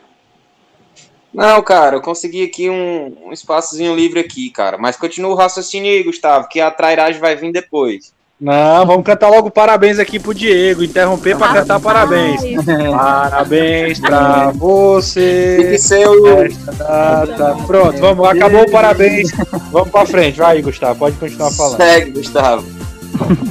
Não, 1.33 1.63
cara, 1.63 1.97
eu 1.97 2.03
consegui 2.03 2.45
aqui 2.45 2.69
um, 2.69 3.17
um 3.27 3.33
espaçozinho 3.33 3.95
livre 3.95 4.21
aqui, 4.21 4.51
cara. 4.51 4.77
Mas 4.77 4.97
continua 4.97 5.31
o 5.31 5.35
raciocínio 5.35 5.91
aí, 5.91 6.03
Gustavo, 6.03 6.49
que 6.49 6.61
a 6.61 6.71
trairagem 6.71 7.21
vai 7.21 7.35
vir 7.35 7.53
depois. 7.53 8.13
Não, 8.41 8.85
vamos 8.85 9.05
cantar 9.05 9.29
logo 9.29 9.53
parabéns 9.53 10.01
aqui 10.01 10.19
pro 10.19 10.35
Diego. 10.35 10.83
Interromper 10.83 11.39
pra 11.39 11.51
Ah, 11.51 11.55
cantar 11.55 11.81
parabéns. 11.81 12.41
Parabéns 12.91 14.01
pra 14.01 14.51
você. 14.51 15.59
Tem 15.61 15.71
que 15.71 15.79
ser 15.79 16.09
o. 16.09 16.49
Data. 16.77 17.57
Pronto, 17.67 17.99
vamos, 17.99 18.29
acabou 18.29 18.63
o 18.63 18.71
parabéns. 18.71 19.31
Vamos 19.71 19.91
pra 19.91 20.05
frente. 20.05 20.39
Vai, 20.39 20.61
Gustavo, 20.61 20.99
pode 20.99 21.17
continuar 21.19 21.53
falando. 21.53 21.77
Segue, 21.77 22.11
Gustavo. 22.11 22.65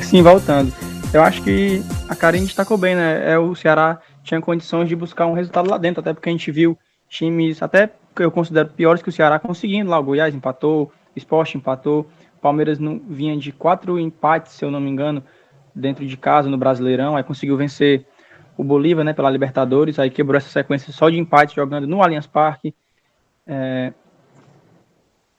Sim, 0.04 0.22
voltando. 0.22 0.74
Eu 1.14 1.24
acho 1.24 1.42
que 1.42 1.82
a 2.10 2.16
Karine 2.16 2.46
destacou 2.46 2.78
bem, 2.78 2.94
né? 2.94 3.32
É, 3.34 3.40
o 3.40 3.56
Ceará 3.56 4.00
tinha 4.26 4.42
condições 4.42 4.90
de 4.90 4.96
buscar 4.96 5.26
um 5.26 5.34
resultado 5.34 5.70
lá 5.70 5.78
dentro, 5.78 6.02
até 6.02 6.14
porque 6.14 6.28
a 6.28 6.32
gente 6.34 6.52
viu 6.52 6.78
times, 7.12 7.62
até 7.62 7.92
que 8.16 8.24
eu 8.24 8.32
considero 8.32 8.70
piores 8.70 9.04
que 9.04 9.10
o 9.10 9.12
Ceará, 9.12 9.38
conseguindo 9.38 9.92
lá. 9.92 10.00
O 10.00 10.04
Goiás 10.04 10.34
empatou, 10.34 10.92
o 11.16 11.20
Sport 11.20 11.56
empatou, 11.56 12.08
o 12.38 12.42
Palmeiras 12.42 12.80
não, 12.80 13.00
vinha 13.00 13.38
de 13.38 13.52
quatro 13.52 14.00
empates, 14.00 14.54
se 14.54 14.64
eu 14.64 14.72
não 14.72 14.80
me 14.80 14.90
engano, 14.90 15.24
dentro 15.76 16.06
de 16.06 16.18
casa 16.18 16.50
no 16.50 16.58
Brasileirão, 16.58 17.16
aí 17.16 17.24
conseguiu 17.24 17.58
vencer 17.58 18.06
o 18.58 18.64
Bolívar, 18.64 19.04
né, 19.04 19.14
pela 19.14 19.30
Libertadores, 19.30 20.00
aí 20.00 20.10
quebrou 20.10 20.38
essa 20.38 20.50
sequência 20.50 20.92
só 20.92 21.10
de 21.10 21.18
empate 21.18 21.56
jogando 21.56 21.88
no 21.88 22.02
Allianz 22.02 22.28
Parque. 22.28 22.74
É, 23.46 23.94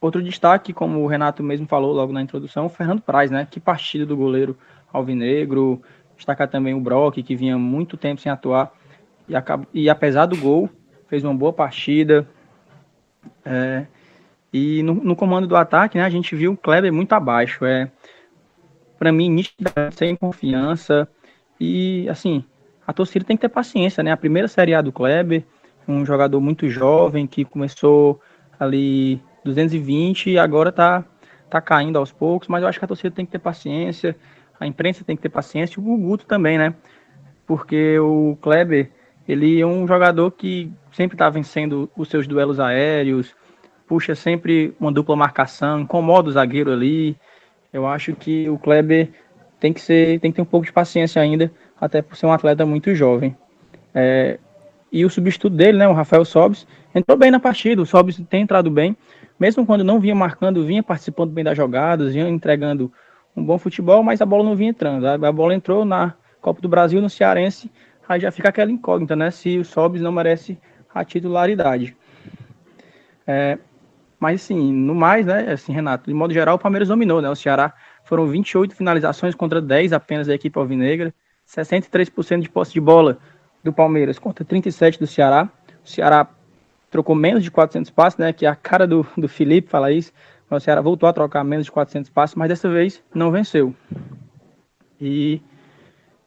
Outro 0.03 0.21
destaque, 0.21 0.73
como 0.73 0.99
o 0.99 1.07
Renato 1.07 1.45
mesmo 1.45 1.65
falou 1.69 1.93
logo 1.93 2.13
na 2.13 2.21
introdução, 2.21 2.67
o 2.67 2.69
Fernando 2.69 3.01
Praz, 3.01 3.31
né? 3.31 3.47
Que 3.49 3.61
partida 3.61 4.05
do 4.05 4.17
goleiro 4.17 4.59
alvinegro. 4.93 5.81
Destacar 6.17 6.49
também 6.49 6.75
o 6.75 6.81
Brock, 6.81 7.23
que 7.23 7.37
vinha 7.37 7.57
muito 7.57 7.97
tempo 7.97 8.21
sem 8.21 8.31
atuar. 8.33 8.73
E, 9.29 9.37
acaba, 9.37 9.65
e 9.73 9.89
apesar 9.89 10.27
do 10.27 10.37
gol, 10.37 10.69
fez 11.13 11.23
uma 11.23 11.35
boa 11.35 11.53
partida. 11.53 12.27
É, 13.45 13.85
e 14.51 14.83
no, 14.83 14.95
no, 14.95 15.15
comando 15.15 15.47
do 15.47 15.55
ataque, 15.55 15.99
né? 15.99 16.05
A 16.05 16.09
gente 16.09 16.35
viu 16.35 16.53
o 16.53 16.57
Kleber 16.57 16.91
muito 16.91 17.13
abaixo. 17.13 17.67
É, 17.67 17.91
para 18.99 19.13
mim, 19.13 19.29
nitidamente, 19.29 19.95
sem 19.95 20.17
confiança. 20.17 21.07
E, 21.61 22.09
assim, 22.09 22.43
a 22.87 22.95
torcida 22.95 23.27
tem 23.27 23.37
que 23.37 23.43
ter 23.43 23.51
paciência, 23.51 24.03
né? 24.03 24.11
A 24.11 24.17
primeira 24.17 24.49
Série 24.49 24.73
A 24.73 24.81
do 24.81 24.91
Kleber, 24.91 25.45
um 25.87 26.07
jogador 26.07 26.41
muito 26.41 26.67
jovem 26.71 27.27
que 27.27 27.45
começou 27.45 28.19
ali 28.59 29.21
220 29.45 30.31
e 30.31 30.39
agora 30.39 30.73
tá, 30.73 31.05
tá 31.51 31.61
caindo 31.61 31.99
aos 31.99 32.11
poucos, 32.11 32.49
mas 32.49 32.63
eu 32.63 32.69
acho 32.71 32.79
que 32.79 32.87
a 32.87 32.89
torcida 32.89 33.15
tem 33.15 33.27
que 33.27 33.33
ter 33.33 33.39
paciência, 33.39 34.17
a 34.59 34.67
imprensa 34.67 35.05
tem 35.05 35.15
que 35.15 35.23
ter 35.23 35.29
paciência, 35.29 35.79
e 35.79 35.83
o 35.83 35.97
Guto 35.99 36.25
também, 36.25 36.57
né? 36.57 36.75
Porque 37.47 37.99
o 37.99 38.39
Kleber, 38.41 38.91
ele 39.29 39.61
é 39.61 39.67
um 39.67 39.87
jogador 39.87 40.31
que 40.31 40.73
sempre 40.93 41.17
tá 41.17 41.29
vencendo 41.29 41.91
os 41.97 42.09
seus 42.09 42.27
duelos 42.27 42.61
aéreos, 42.61 43.35
puxa 43.87 44.15
sempre 44.15 44.75
uma 44.81 44.93
dupla 44.93 45.17
marcação, 45.17 45.81
incomoda 45.81 46.29
o 46.29 46.33
zagueiro 46.33 46.73
ali. 46.73 47.17
Eu 47.73 47.87
acho 47.87 48.15
que 48.15 48.49
o 48.49 48.59
Kleber 48.59 49.11
tem 49.59 49.73
que 49.73 49.81
ser, 49.81 50.21
tem 50.21 50.31
que 50.31 50.37
ter 50.37 50.43
um 50.43 50.47
pouco 50.47 50.67
de 50.67 50.73
paciência 50.73 51.21
ainda, 51.21 51.51
até 51.81 52.03
por 52.03 52.17
ser 52.17 52.27
um 52.27 52.33
atleta 52.33 52.65
muito 52.67 52.95
jovem. 52.95 53.37
É, 53.95 54.39
e 54.91 55.05
o 55.05 55.11
substituto 55.11 55.55
dele, 55.55 55.79
né, 55.79 55.89
o 55.89 55.93
Rafael 55.93 56.25
Sobis, 56.25 56.67
entrou 56.95 57.17
bem 57.17 57.31
na 57.31 57.41
partida. 57.41 57.81
O 57.81 57.87
Sobis 57.87 58.21
tem 58.29 58.43
entrado 58.43 58.71
bem, 58.71 58.97
mesmo 59.39 59.65
quando 59.65 59.83
não 59.83 59.99
vinha 59.99 60.15
marcando, 60.15 60.65
vinha 60.65 60.83
participando 60.83 61.31
bem 61.31 61.43
das 61.43 61.57
jogadas, 61.57 62.13
vinha 62.13 62.29
entregando 62.29 62.93
um 63.35 63.43
bom 63.43 63.57
futebol, 63.57 64.03
mas 64.03 64.21
a 64.21 64.27
bola 64.27 64.45
não 64.45 64.55
vinha 64.55 64.71
entrando. 64.71 65.07
A 65.07 65.33
bola 65.33 65.55
entrou 65.55 65.85
na 65.85 66.15
Copa 66.41 66.61
do 66.61 66.69
Brasil, 66.69 67.01
no 67.01 67.09
Cearense, 67.09 67.71
aí 68.09 68.21
já 68.21 68.31
fica 68.31 68.49
aquela 68.49 68.71
incógnita, 68.71 69.17
né? 69.17 69.31
Se 69.31 69.59
o 69.59 69.65
Sobis 69.65 70.03
não 70.03 70.13
merece 70.13 70.59
a 70.95 71.05
titularidade. 71.05 71.97
É, 73.27 73.59
mas 74.19 74.43
assim, 74.43 74.73
no 74.73 74.95
mais, 74.95 75.27
né, 75.27 75.53
assim, 75.53 75.73
Renato, 75.73 76.09
de 76.09 76.15
modo 76.15 76.33
geral, 76.33 76.57
o 76.57 76.59
Palmeiras 76.59 76.89
dominou, 76.89 77.21
né? 77.21 77.29
O 77.29 77.35
Ceará 77.35 77.75
foram 78.05 78.27
28 78.27 78.75
finalizações 78.75 79.35
contra 79.35 79.61
10 79.61 79.93
apenas 79.93 80.27
da 80.27 80.35
equipe 80.35 80.59
alvinegra, 80.59 81.13
63% 81.47 82.41
de 82.41 82.49
posse 82.49 82.73
de 82.73 82.81
bola 82.81 83.19
do 83.65 83.73
Palmeiras 83.73 84.19
contra 84.19 84.45
37 84.45 84.99
do 84.99 85.07
Ceará. 85.07 85.49
O 85.85 85.89
Ceará 85.89 86.29
trocou 86.91 87.15
menos 87.15 87.43
de 87.43 87.51
400 87.51 87.91
passes, 87.91 88.19
né? 88.19 88.33
Que 88.33 88.47
é 88.47 88.49
a 88.49 88.55
cara 88.55 88.87
do, 88.87 89.07
do 89.17 89.29
Felipe 89.29 89.69
fala 89.69 89.91
isso. 89.91 90.13
O 90.49 90.61
Ceará 90.61 90.81
voltou 90.81 91.09
a 91.09 91.13
trocar 91.13 91.43
menos 91.43 91.67
de 91.67 91.73
400 91.73 92.11
passes, 92.11 92.37
mas 92.37 92.49
dessa 92.49 92.69
vez 92.69 93.03
não 93.15 93.31
venceu. 93.31 93.75
E, 95.01 95.41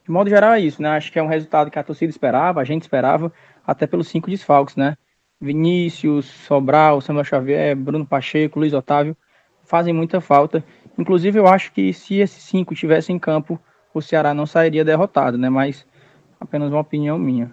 de 0.03 0.11
modo 0.11 0.29
geral, 0.29 0.53
é 0.53 0.59
isso, 0.59 0.81
né? 0.81 0.89
Acho 0.89 1.11
que 1.11 1.19
é 1.19 1.23
um 1.23 1.27
resultado 1.27 1.69
que 1.69 1.77
a 1.77 1.83
torcida 1.83 2.09
esperava, 2.09 2.59
a 2.59 2.63
gente 2.63 2.81
esperava, 2.81 3.31
até 3.65 3.87
pelos 3.87 4.07
cinco 4.07 4.29
desfalques, 4.29 4.75
né? 4.75 4.97
Vinícius, 5.39 6.25
Sobral, 6.25 7.01
Samuel 7.01 7.25
Xavier, 7.25 7.75
Bruno 7.75 8.05
Pacheco, 8.05 8.59
Luiz 8.59 8.73
Otávio 8.73 9.15
fazem 9.63 9.93
muita 9.93 10.21
falta. 10.21 10.63
Inclusive, 10.97 11.39
eu 11.39 11.47
acho 11.47 11.71
que 11.73 11.91
se 11.93 12.15
esses 12.15 12.43
cinco 12.43 12.73
tivessem 12.73 13.15
em 13.15 13.19
campo, 13.19 13.59
o 13.93 14.01
Ceará 14.01 14.33
não 14.33 14.45
sairia 14.45 14.85
derrotado, 14.85 15.37
né? 15.37 15.49
Mas 15.49 15.85
apenas 16.39 16.71
uma 16.71 16.79
opinião 16.81 17.17
minha. 17.17 17.51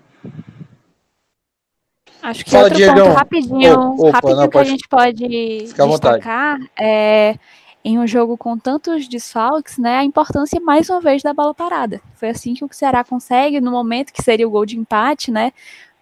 Acho 2.22 2.44
que 2.44 2.50
Fala, 2.52 2.64
outro 2.64 2.76
Diegão. 2.76 3.06
ponto 3.06 3.16
rapidinho, 3.16 3.80
Opa, 3.98 4.10
rapidinho 4.12 4.36
não, 4.36 4.48
que 4.48 4.48
a 4.48 4.60
pode- 4.60 4.70
gente 4.70 4.88
pode 4.88 5.66
Fica 5.68 5.86
destacar 5.86 6.58
é 6.78 7.36
em 7.84 7.98
um 7.98 8.06
jogo 8.06 8.36
com 8.36 8.56
tantos 8.56 9.08
desfalques, 9.08 9.76
né, 9.76 9.96
a 9.96 10.04
importância 10.04 10.60
mais 10.60 10.88
uma 10.88 11.00
vez 11.00 11.20
da 11.20 11.34
bola 11.34 11.52
parada. 11.52 12.00
Foi 12.14 12.28
assim 12.28 12.54
que 12.54 12.64
o 12.64 12.68
Ceará 12.70 13.02
consegue 13.02 13.60
no 13.60 13.72
momento 13.72 14.12
que 14.12 14.22
seria 14.22 14.46
o 14.46 14.50
gol 14.50 14.64
de 14.64 14.78
empate, 14.78 15.32
né? 15.32 15.52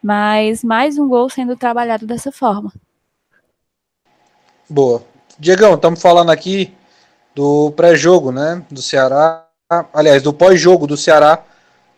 Mas 0.03 0.65
mais 0.65 0.99
um 0.99 1.09
gol 1.09 1.29
sendo 1.29 1.57
trabalhado 1.57 2.07
dessa 2.07 2.33
forma. 2.33 2.73
Boa. 4.69 5.05
Diegão, 5.39 5.75
estamos 5.75 6.01
falando 6.01 6.31
aqui 6.31 6.73
do 7.35 7.71
pré-jogo, 7.73 8.31
né? 8.33 8.65
Do 8.71 8.81
Ceará. 8.81 9.47
Aliás, 9.93 10.23
do 10.23 10.33
pós-jogo 10.33 10.87
do 10.87 10.97
Ceará. 10.97 11.45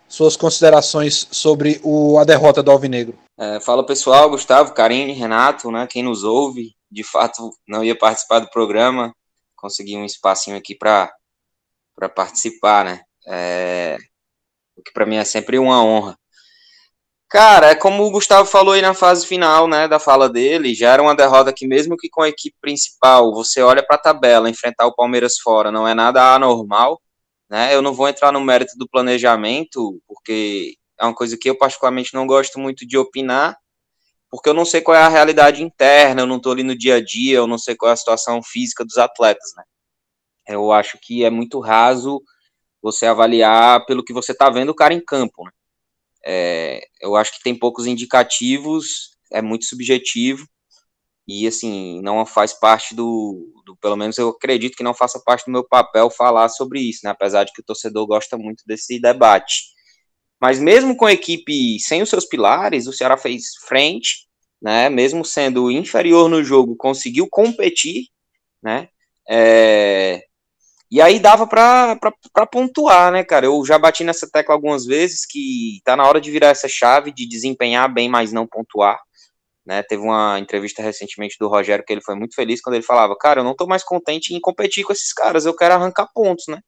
Suas 0.09 0.37
considerações 0.37 1.26
sobre 1.30 1.80
o, 1.82 2.18
a 2.18 2.25
derrota 2.25 2.62
do 2.62 2.71
Alvinegro. 2.71 3.18
É, 3.38 3.61
fala 3.61 3.85
pessoal, 3.85 4.28
Gustavo, 4.28 4.75
Karine, 4.75 5.12
Renato, 5.12 5.71
né? 5.71 5.87
Quem 5.88 6.02
nos 6.02 6.23
ouve, 6.23 6.75
de 6.90 7.02
fato 7.02 7.50
não 7.66 7.82
ia 7.82 7.97
participar 7.97 8.40
do 8.40 8.50
programa, 8.50 9.14
consegui 9.56 9.97
um 9.97 10.04
espacinho 10.04 10.56
aqui 10.56 10.75
para 10.75 11.11
participar, 12.14 12.85
né? 12.85 13.00
É, 13.26 13.97
o 14.76 14.82
que 14.82 14.92
para 14.92 15.06
mim 15.06 15.16
é 15.16 15.25
sempre 15.25 15.59
uma 15.59 15.82
honra. 15.82 16.14
Cara, 17.32 17.70
é 17.70 17.74
como 17.74 18.04
o 18.04 18.10
Gustavo 18.10 18.46
falou 18.46 18.74
aí 18.74 18.82
na 18.82 18.92
fase 18.92 19.26
final, 19.26 19.66
né, 19.66 19.88
da 19.88 19.98
fala 19.98 20.28
dele, 20.28 20.74
já 20.74 20.92
era 20.92 21.00
uma 21.00 21.16
derrota 21.16 21.50
que 21.50 21.66
mesmo 21.66 21.96
que 21.96 22.10
com 22.10 22.20
a 22.20 22.28
equipe 22.28 22.54
principal, 22.60 23.32
você 23.32 23.62
olha 23.62 23.82
para 23.82 23.96
a 23.96 23.98
tabela, 23.98 24.50
enfrentar 24.50 24.86
o 24.86 24.94
Palmeiras 24.94 25.38
fora 25.38 25.72
não 25.72 25.88
é 25.88 25.94
nada 25.94 26.34
anormal, 26.34 27.00
né? 27.48 27.74
Eu 27.74 27.80
não 27.80 27.94
vou 27.94 28.06
entrar 28.06 28.32
no 28.32 28.40
mérito 28.42 28.76
do 28.76 28.86
planejamento, 28.86 29.98
porque 30.06 30.74
é 31.00 31.04
uma 31.06 31.14
coisa 31.14 31.34
que 31.38 31.48
eu 31.48 31.56
particularmente 31.56 32.12
não 32.12 32.26
gosto 32.26 32.60
muito 32.60 32.86
de 32.86 32.98
opinar, 32.98 33.56
porque 34.30 34.50
eu 34.50 34.54
não 34.54 34.66
sei 34.66 34.82
qual 34.82 34.94
é 34.94 35.00
a 35.00 35.08
realidade 35.08 35.62
interna, 35.62 36.20
eu 36.22 36.26
não 36.26 36.36
estou 36.36 36.52
ali 36.52 36.62
no 36.62 36.76
dia 36.76 36.96
a 36.96 37.04
dia, 37.04 37.38
eu 37.38 37.46
não 37.46 37.56
sei 37.56 37.74
qual 37.74 37.88
é 37.88 37.94
a 37.94 37.96
situação 37.96 38.42
física 38.42 38.84
dos 38.84 38.98
atletas, 38.98 39.52
né? 39.56 39.64
Eu 40.48 40.70
acho 40.70 40.98
que 41.00 41.24
é 41.24 41.30
muito 41.30 41.60
raso 41.60 42.20
você 42.82 43.06
avaliar 43.06 43.86
pelo 43.86 44.04
que 44.04 44.12
você 44.12 44.32
está 44.32 44.50
vendo 44.50 44.68
o 44.70 44.74
cara 44.74 44.92
em 44.92 45.02
campo, 45.02 45.44
né? 45.46 45.50
É, 46.25 46.81
eu 47.00 47.17
acho 47.17 47.33
que 47.33 47.43
tem 47.43 47.55
poucos 47.55 47.87
indicativos, 47.87 49.17
é 49.33 49.43
muito 49.43 49.64
subjetivo, 49.64 50.47
e 51.26 51.47
assim, 51.47 52.00
não 52.02 52.25
faz 52.26 52.52
parte 52.52 52.95
do, 52.95 53.52
do, 53.64 53.76
pelo 53.76 53.97
menos 53.97 54.19
eu 54.19 54.31
acredito 54.31 54.76
que 54.76 54.83
não 54.83 54.95
faça 54.95 55.21
parte 55.25 55.45
do 55.47 55.52
meu 55.52 55.67
papel 55.67 56.11
falar 56.11 56.49
sobre 56.49 56.81
isso, 56.81 57.00
né? 57.05 57.11
Apesar 57.11 57.45
de 57.45 57.52
que 57.52 57.61
o 57.61 57.64
torcedor 57.64 58.07
gosta 58.07 58.37
muito 58.37 58.64
desse 58.67 59.00
debate. 59.00 59.73
Mas 60.41 60.59
mesmo 60.59 60.97
com 60.97 61.07
a 61.07 61.12
equipe 61.12 61.79
sem 61.81 62.02
os 62.02 62.11
seus 62.11 62.26
pilares, 62.26 62.87
o 62.87 62.93
Ceará 62.93 63.17
fez 63.17 63.45
frente, 63.69 64.26
né? 64.61 64.88
Mesmo 64.88 65.25
sendo 65.25 65.71
inferior 65.71 66.29
no 66.29 66.43
jogo, 66.43 66.76
conseguiu 66.76 67.29
competir, 67.31 68.07
né? 68.62 68.88
É, 69.31 70.25
e 70.92 71.00
aí 71.00 71.18
dava 71.18 71.46
para 71.46 72.46
pontuar, 72.52 73.11
né, 73.11 73.25
cara? 73.25 73.46
Eu 73.46 73.64
já 73.64 73.78
bati 73.78 74.04
nessa 74.04 74.28
tecla 74.30 74.54
algumas 74.54 74.84
vezes 74.84 75.25
que 75.25 75.80
tá 75.87 75.96
na 75.96 76.06
hora 76.06 76.20
de 76.20 76.30
virar 76.30 76.49
essa 76.49 76.68
chave 76.68 77.11
de 77.11 77.26
desempenhar 77.26 77.90
bem, 77.90 78.11
mas 78.11 78.30
não 78.30 78.46
pontuar. 78.46 79.00
Né? 79.64 79.82
Teve 79.82 80.02
uma 80.02 80.38
entrevista 80.38 80.82
recentemente 80.82 81.38
do 81.40 81.49
Rogério 81.49 81.82
que 81.82 81.94
ele 81.94 82.02
foi 82.02 82.14
muito 82.14 82.34
feliz 82.34 82.61
quando 82.61 82.75
ele 82.75 82.84
falava: 82.84 83.16
Cara, 83.16 83.40
eu 83.40 83.44
não 83.44 83.56
tô 83.56 83.66
mais 83.66 83.82
contente 83.82 84.34
em 84.34 84.40
competir 84.40 84.84
com 84.84 84.92
esses 84.92 85.14
caras, 85.14 85.46
eu 85.46 85.56
quero 85.56 85.72
arrancar 85.72 86.11
pontos, 86.12 86.44
né? 86.46 86.61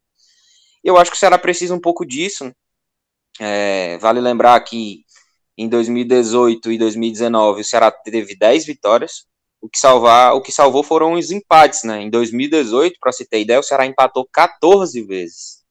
Eu 0.82 0.96
acho 0.96 1.10
que 1.10 1.18
o 1.18 1.20
Ceará 1.20 1.36
precisa 1.36 1.74
um 1.74 1.80
pouco 1.80 2.06
disso. 2.06 2.46
Né? 2.46 2.52
É, 3.40 3.98
vale 3.98 4.22
lembrar 4.22 4.58
que 4.60 5.04
em 5.58 5.68
2018 5.68 6.72
e 6.72 6.78
2019 6.78 7.60
o 7.60 7.64
Ceará 7.64 7.90
teve 7.90 8.34
10 8.34 8.64
vitórias. 8.64 9.26
O 9.64 9.68
que, 9.70 9.78
salvar, 9.78 10.34
o 10.34 10.42
que 10.42 10.52
salvou 10.52 10.82
foram 10.82 11.14
os 11.14 11.30
empates, 11.30 11.84
né? 11.84 12.02
Em 12.02 12.10
2018, 12.10 12.98
para 13.00 13.10
você 13.10 13.24
ter 13.24 13.40
ideia, 13.40 13.58
o 13.58 13.62
Ceará 13.62 13.86
empatou 13.86 14.28
14 14.30 15.00
vezes. 15.00 15.64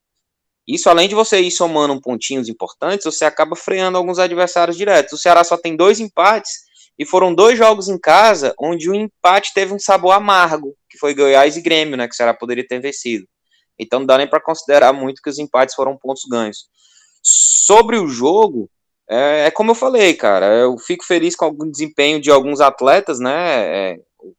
Isso, 0.68 0.90
além 0.90 1.08
de 1.08 1.14
você 1.14 1.40
ir 1.40 1.52
somando 1.52 2.02
pontinhos 2.02 2.50
importantes, 2.50 3.06
você 3.06 3.24
acaba 3.24 3.56
freando 3.56 3.96
alguns 3.96 4.18
adversários 4.18 4.76
diretos. 4.76 5.14
O 5.14 5.18
Ceará 5.20 5.44
só 5.44 5.56
tem 5.58 5.76
dois 5.76 6.00
empates 6.00 6.62
e 6.98 7.06
foram 7.06 7.36
dois 7.36 7.56
jogos 7.56 7.88
em 7.88 8.00
casa 8.00 8.56
onde 8.60 8.90
o 8.90 8.96
empate 8.96 9.54
teve 9.54 9.76
um 9.76 9.80
sabor 9.80 10.14
amargo, 10.14 10.76
que 10.90 10.98
foi 10.98 11.14
Goiás 11.14 11.56
e 11.56 11.62
Grêmio, 11.62 11.96
né? 11.96 12.08
Que 12.08 12.16
o 12.16 12.18
Ceará 12.18 12.34
poderia 12.34 12.66
ter 12.68 12.80
vencido. 12.80 13.28
Então 13.78 14.00
não 14.00 14.08
dá 14.08 14.18
nem 14.18 14.28
para 14.28 14.42
considerar 14.42 14.92
muito 14.92 15.22
que 15.22 15.30
os 15.30 15.38
empates 15.38 15.76
foram 15.76 15.96
pontos 15.96 16.24
ganhos. 16.28 16.66
Sobre 17.22 18.00
o 18.00 18.08
jogo, 18.08 18.68
é, 19.10 19.48
é, 19.48 19.52
como 19.52 19.72
eu 19.72 19.76
falei, 19.76 20.14
cara, 20.14 20.46
eu 20.56 20.78
fico 20.78 21.06
feliz 21.06 21.36
com 21.36 21.48
o 21.48 21.72
desempenho 21.72 22.22
de 22.22 22.32
alguns 22.32 22.62
atletas, 22.62 23.20
né? 23.20 23.94
É, 23.94 23.98
o 24.20 24.34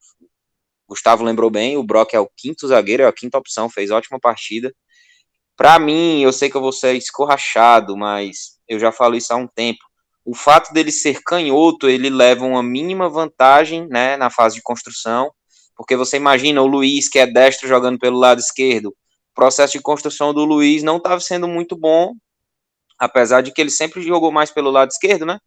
Gustavo 0.89 1.25
lembrou 1.25 1.51
bem, 1.51 1.77
o 1.77 1.85
Brock 1.85 2.15
é 2.15 2.21
o 2.21 2.31
quinto 2.37 2.67
zagueiro, 2.67 3.03
é 3.03 3.07
a 3.07 3.13
quinta 3.13 3.39
opção, 3.39 3.69
fez 3.69 3.91
ótima 3.91 4.19
partida. 4.19 4.75
Para 5.57 5.79
mim, 5.79 6.23
eu 6.23 6.33
sei 6.33 6.51
que 6.51 6.57
eu 6.57 6.61
vou 6.61 6.73
ser 6.73 6.95
escorrachado, 6.95 7.97
mas 7.97 8.59
eu 8.69 8.79
já 8.79 8.91
falo 8.91 9.15
isso 9.15 9.33
há 9.33 9.37
um 9.37 9.47
tempo. 9.47 9.81
O 10.25 10.35
fato 10.35 10.73
dele 10.73 10.91
ser 10.91 11.21
canhoto, 11.23 11.89
ele 11.89 12.09
leva 12.09 12.45
uma 12.45 12.63
mínima 12.63 13.09
vantagem, 13.09 13.87
né, 13.89 14.17
na 14.17 14.31
fase 14.31 14.57
de 14.57 14.63
construção, 14.63 15.31
porque 15.77 15.97
você 15.97 16.17
imagina 16.17 16.63
o 16.63 16.67
Luiz, 16.67 17.09
que 17.09 17.19
é 17.19 17.27
destro, 17.27 17.69
jogando 17.69 17.99
pelo 17.99 18.19
lado 18.19 18.41
esquerdo. 18.41 18.89
O 18.89 19.35
processo 19.35 19.75
de 19.75 19.83
construção 19.83 20.33
do 20.33 20.45
Luiz 20.45 20.83
não 20.83 20.97
estava 20.97 21.21
sendo 21.21 21.47
muito 21.47 21.77
bom, 21.77 22.15
apesar 22.99 23.43
de 23.43 23.53
que 23.53 23.61
ele 23.61 23.71
sempre 23.71 24.03
jogou 24.03 24.31
mais 24.33 24.51
pelo 24.51 24.71
lado 24.71 24.91
esquerdo, 24.91 25.27
né? 25.27 25.39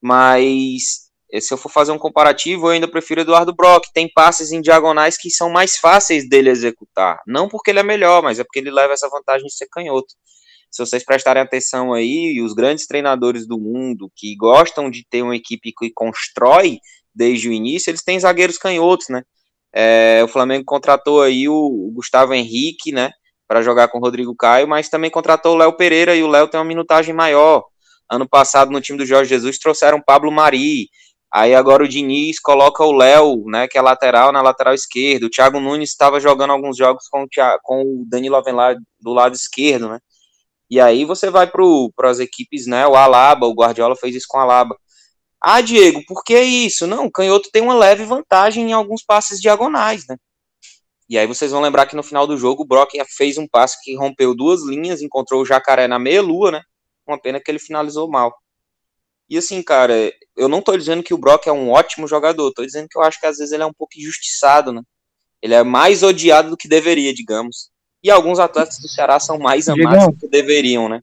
Mas 0.00 1.06
se 1.40 1.52
eu 1.52 1.58
for 1.58 1.70
fazer 1.70 1.92
um 1.92 1.98
comparativo, 1.98 2.66
eu 2.66 2.70
ainda 2.70 2.88
prefiro 2.88 3.20
Eduardo 3.20 3.54
Brock. 3.54 3.86
Tem 3.92 4.10
passes 4.12 4.52
em 4.52 4.60
diagonais 4.60 5.16
que 5.16 5.30
são 5.30 5.50
mais 5.50 5.76
fáceis 5.76 6.28
dele 6.28 6.50
executar. 6.50 7.20
Não 7.26 7.48
porque 7.48 7.70
ele 7.70 7.80
é 7.80 7.82
melhor, 7.82 8.22
mas 8.22 8.38
é 8.38 8.44
porque 8.44 8.60
ele 8.60 8.70
leva 8.70 8.92
essa 8.92 9.08
vantagem 9.08 9.46
de 9.46 9.54
ser 9.54 9.66
canhoto. 9.66 10.14
Se 10.70 10.84
vocês 10.84 11.04
prestarem 11.04 11.42
atenção 11.42 11.92
aí, 11.92 12.40
os 12.40 12.52
grandes 12.52 12.86
treinadores 12.86 13.46
do 13.46 13.58
mundo 13.58 14.10
que 14.14 14.36
gostam 14.36 14.90
de 14.90 15.04
ter 15.08 15.22
uma 15.22 15.36
equipe 15.36 15.72
que 15.72 15.90
constrói 15.92 16.78
desde 17.14 17.48
o 17.48 17.52
início, 17.52 17.90
eles 17.90 18.02
têm 18.02 18.20
zagueiros 18.20 18.58
canhotos, 18.58 19.08
né? 19.08 19.22
É, 19.74 20.22
o 20.24 20.28
Flamengo 20.28 20.64
contratou 20.64 21.22
aí 21.22 21.48
o 21.48 21.90
Gustavo 21.94 22.34
Henrique, 22.34 22.92
né? 22.92 23.10
Para 23.48 23.62
jogar 23.62 23.88
com 23.88 23.98
o 23.98 24.00
Rodrigo 24.00 24.34
Caio, 24.34 24.66
mas 24.66 24.88
também 24.88 25.10
contratou 25.10 25.54
o 25.54 25.56
Léo 25.56 25.72
Pereira 25.72 26.14
e 26.16 26.22
o 26.22 26.28
Léo 26.28 26.48
tem 26.48 26.58
uma 26.58 26.66
minutagem 26.66 27.14
maior. 27.14 27.64
Ano 28.10 28.28
passado, 28.28 28.70
no 28.70 28.80
time 28.80 28.98
do 28.98 29.06
Jorge 29.06 29.28
Jesus, 29.28 29.58
trouxeram 29.58 30.00
Pablo 30.00 30.30
Mari. 30.30 30.88
Aí 31.32 31.54
agora 31.54 31.84
o 31.84 31.88
Diniz 31.88 32.40
coloca 32.40 32.84
o 32.84 32.92
Léo, 32.92 33.44
né, 33.46 33.68
que 33.68 33.76
é 33.76 33.82
lateral, 33.82 34.32
na 34.32 34.40
lateral 34.40 34.74
esquerda. 34.74 35.26
O 35.26 35.30
Thiago 35.30 35.60
Nunes 35.60 35.90
estava 35.90 36.20
jogando 36.20 36.50
alguns 36.50 36.76
jogos 36.76 37.08
com 37.08 37.24
o, 37.24 37.28
Thiago, 37.28 37.60
com 37.62 37.82
o 37.82 38.04
Danilo 38.08 38.40
do 39.00 39.12
lado 39.12 39.34
esquerdo, 39.34 39.88
né? 39.88 39.98
E 40.70 40.80
aí 40.80 41.04
você 41.04 41.30
vai 41.30 41.46
para 41.46 42.10
as 42.10 42.18
equipes, 42.18 42.66
né? 42.66 42.86
O 42.86 42.96
Alaba, 42.96 43.46
o 43.46 43.54
Guardiola 43.54 43.94
fez 43.96 44.14
isso 44.16 44.26
com 44.28 44.38
o 44.38 44.40
Alaba. 44.40 44.76
Ah, 45.40 45.60
Diego, 45.60 46.02
por 46.06 46.24
que 46.24 46.40
isso? 46.40 46.86
Não, 46.86 47.06
o 47.06 47.10
canhoto 47.10 47.50
tem 47.52 47.62
uma 47.62 47.74
leve 47.74 48.04
vantagem 48.04 48.70
em 48.70 48.72
alguns 48.72 49.04
passes 49.04 49.40
diagonais, 49.40 50.04
né? 50.08 50.16
E 51.08 51.16
aí 51.16 51.26
vocês 51.26 51.52
vão 51.52 51.60
lembrar 51.60 51.86
que 51.86 51.94
no 51.94 52.02
final 52.02 52.26
do 52.26 52.36
jogo 52.36 52.62
o 52.62 52.66
Brock 52.66 52.92
fez 53.16 53.38
um 53.38 53.46
passe 53.46 53.82
que 53.82 53.96
rompeu 53.96 54.34
duas 54.34 54.64
linhas, 54.64 55.02
encontrou 55.02 55.42
o 55.42 55.46
Jacaré 55.46 55.86
na 55.86 55.98
meia-lua, 55.98 56.50
né? 56.50 56.62
Uma 57.06 57.20
pena 57.20 57.40
que 57.40 57.48
ele 57.50 57.60
finalizou 57.60 58.10
mal. 58.10 58.34
E 59.28 59.38
assim, 59.38 59.62
cara, 59.62 59.94
eu 60.36 60.48
não 60.48 60.62
tô 60.62 60.76
dizendo 60.76 61.02
que 61.02 61.14
o 61.14 61.18
Brock 61.18 61.46
é 61.46 61.52
um 61.52 61.70
ótimo 61.70 62.06
jogador, 62.06 62.52
tô 62.52 62.64
dizendo 62.64 62.88
que 62.88 62.98
eu 62.98 63.02
acho 63.02 63.20
que 63.20 63.26
às 63.26 63.38
vezes 63.38 63.52
ele 63.52 63.62
é 63.62 63.66
um 63.66 63.72
pouco 63.72 63.98
injustiçado, 63.98 64.72
né? 64.72 64.82
Ele 65.40 65.54
é 65.54 65.62
mais 65.62 66.02
odiado 66.02 66.50
do 66.50 66.56
que 66.56 66.68
deveria, 66.68 67.14
digamos. 67.14 67.70
E 68.02 68.10
alguns 68.10 68.38
atletas 68.38 68.78
do 68.78 68.88
Ceará 68.88 69.18
são 69.18 69.38
mais 69.38 69.68
amados 69.68 70.06
do 70.06 70.12
que 70.12 70.28
deveriam, 70.28 70.88
né? 70.88 71.00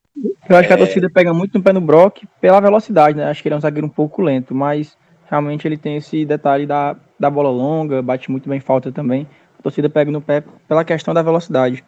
Eu 0.50 0.58
acho 0.58 0.66
é... 0.66 0.68
que 0.68 0.74
a 0.74 0.76
é. 0.76 0.80
torcida 0.86 1.10
pega 1.10 1.34
muito 1.34 1.58
no 1.58 1.64
pé 1.64 1.74
no 1.74 1.82
Brock 1.82 2.24
pela 2.40 2.60
velocidade, 2.60 3.18
né? 3.18 3.26
Acho 3.30 3.42
que 3.42 3.48
ele 3.48 3.56
é 3.56 3.58
um 3.58 3.62
zagueiro 3.62 3.88
um 3.88 3.90
pouco 3.90 4.22
lento, 4.22 4.54
mas 4.54 4.98
realmente 5.30 5.68
ele 5.68 5.78
tem 5.78 5.98
esse 5.98 6.26
detalhe 6.26 6.66
da, 6.66 6.96
da 7.20 7.30
bola 7.30 7.50
longa, 7.50 8.02
bate 8.02 8.30
muito 8.32 8.48
bem 8.50 8.60
falta 8.60 8.92
também. 8.92 9.28
Torcida 9.64 9.90
pega 9.90 10.12
no 10.12 10.22
pé 10.22 10.44
pela 10.68 10.84
questão 10.84 11.14
da 11.14 11.22
velocidade. 11.22 11.84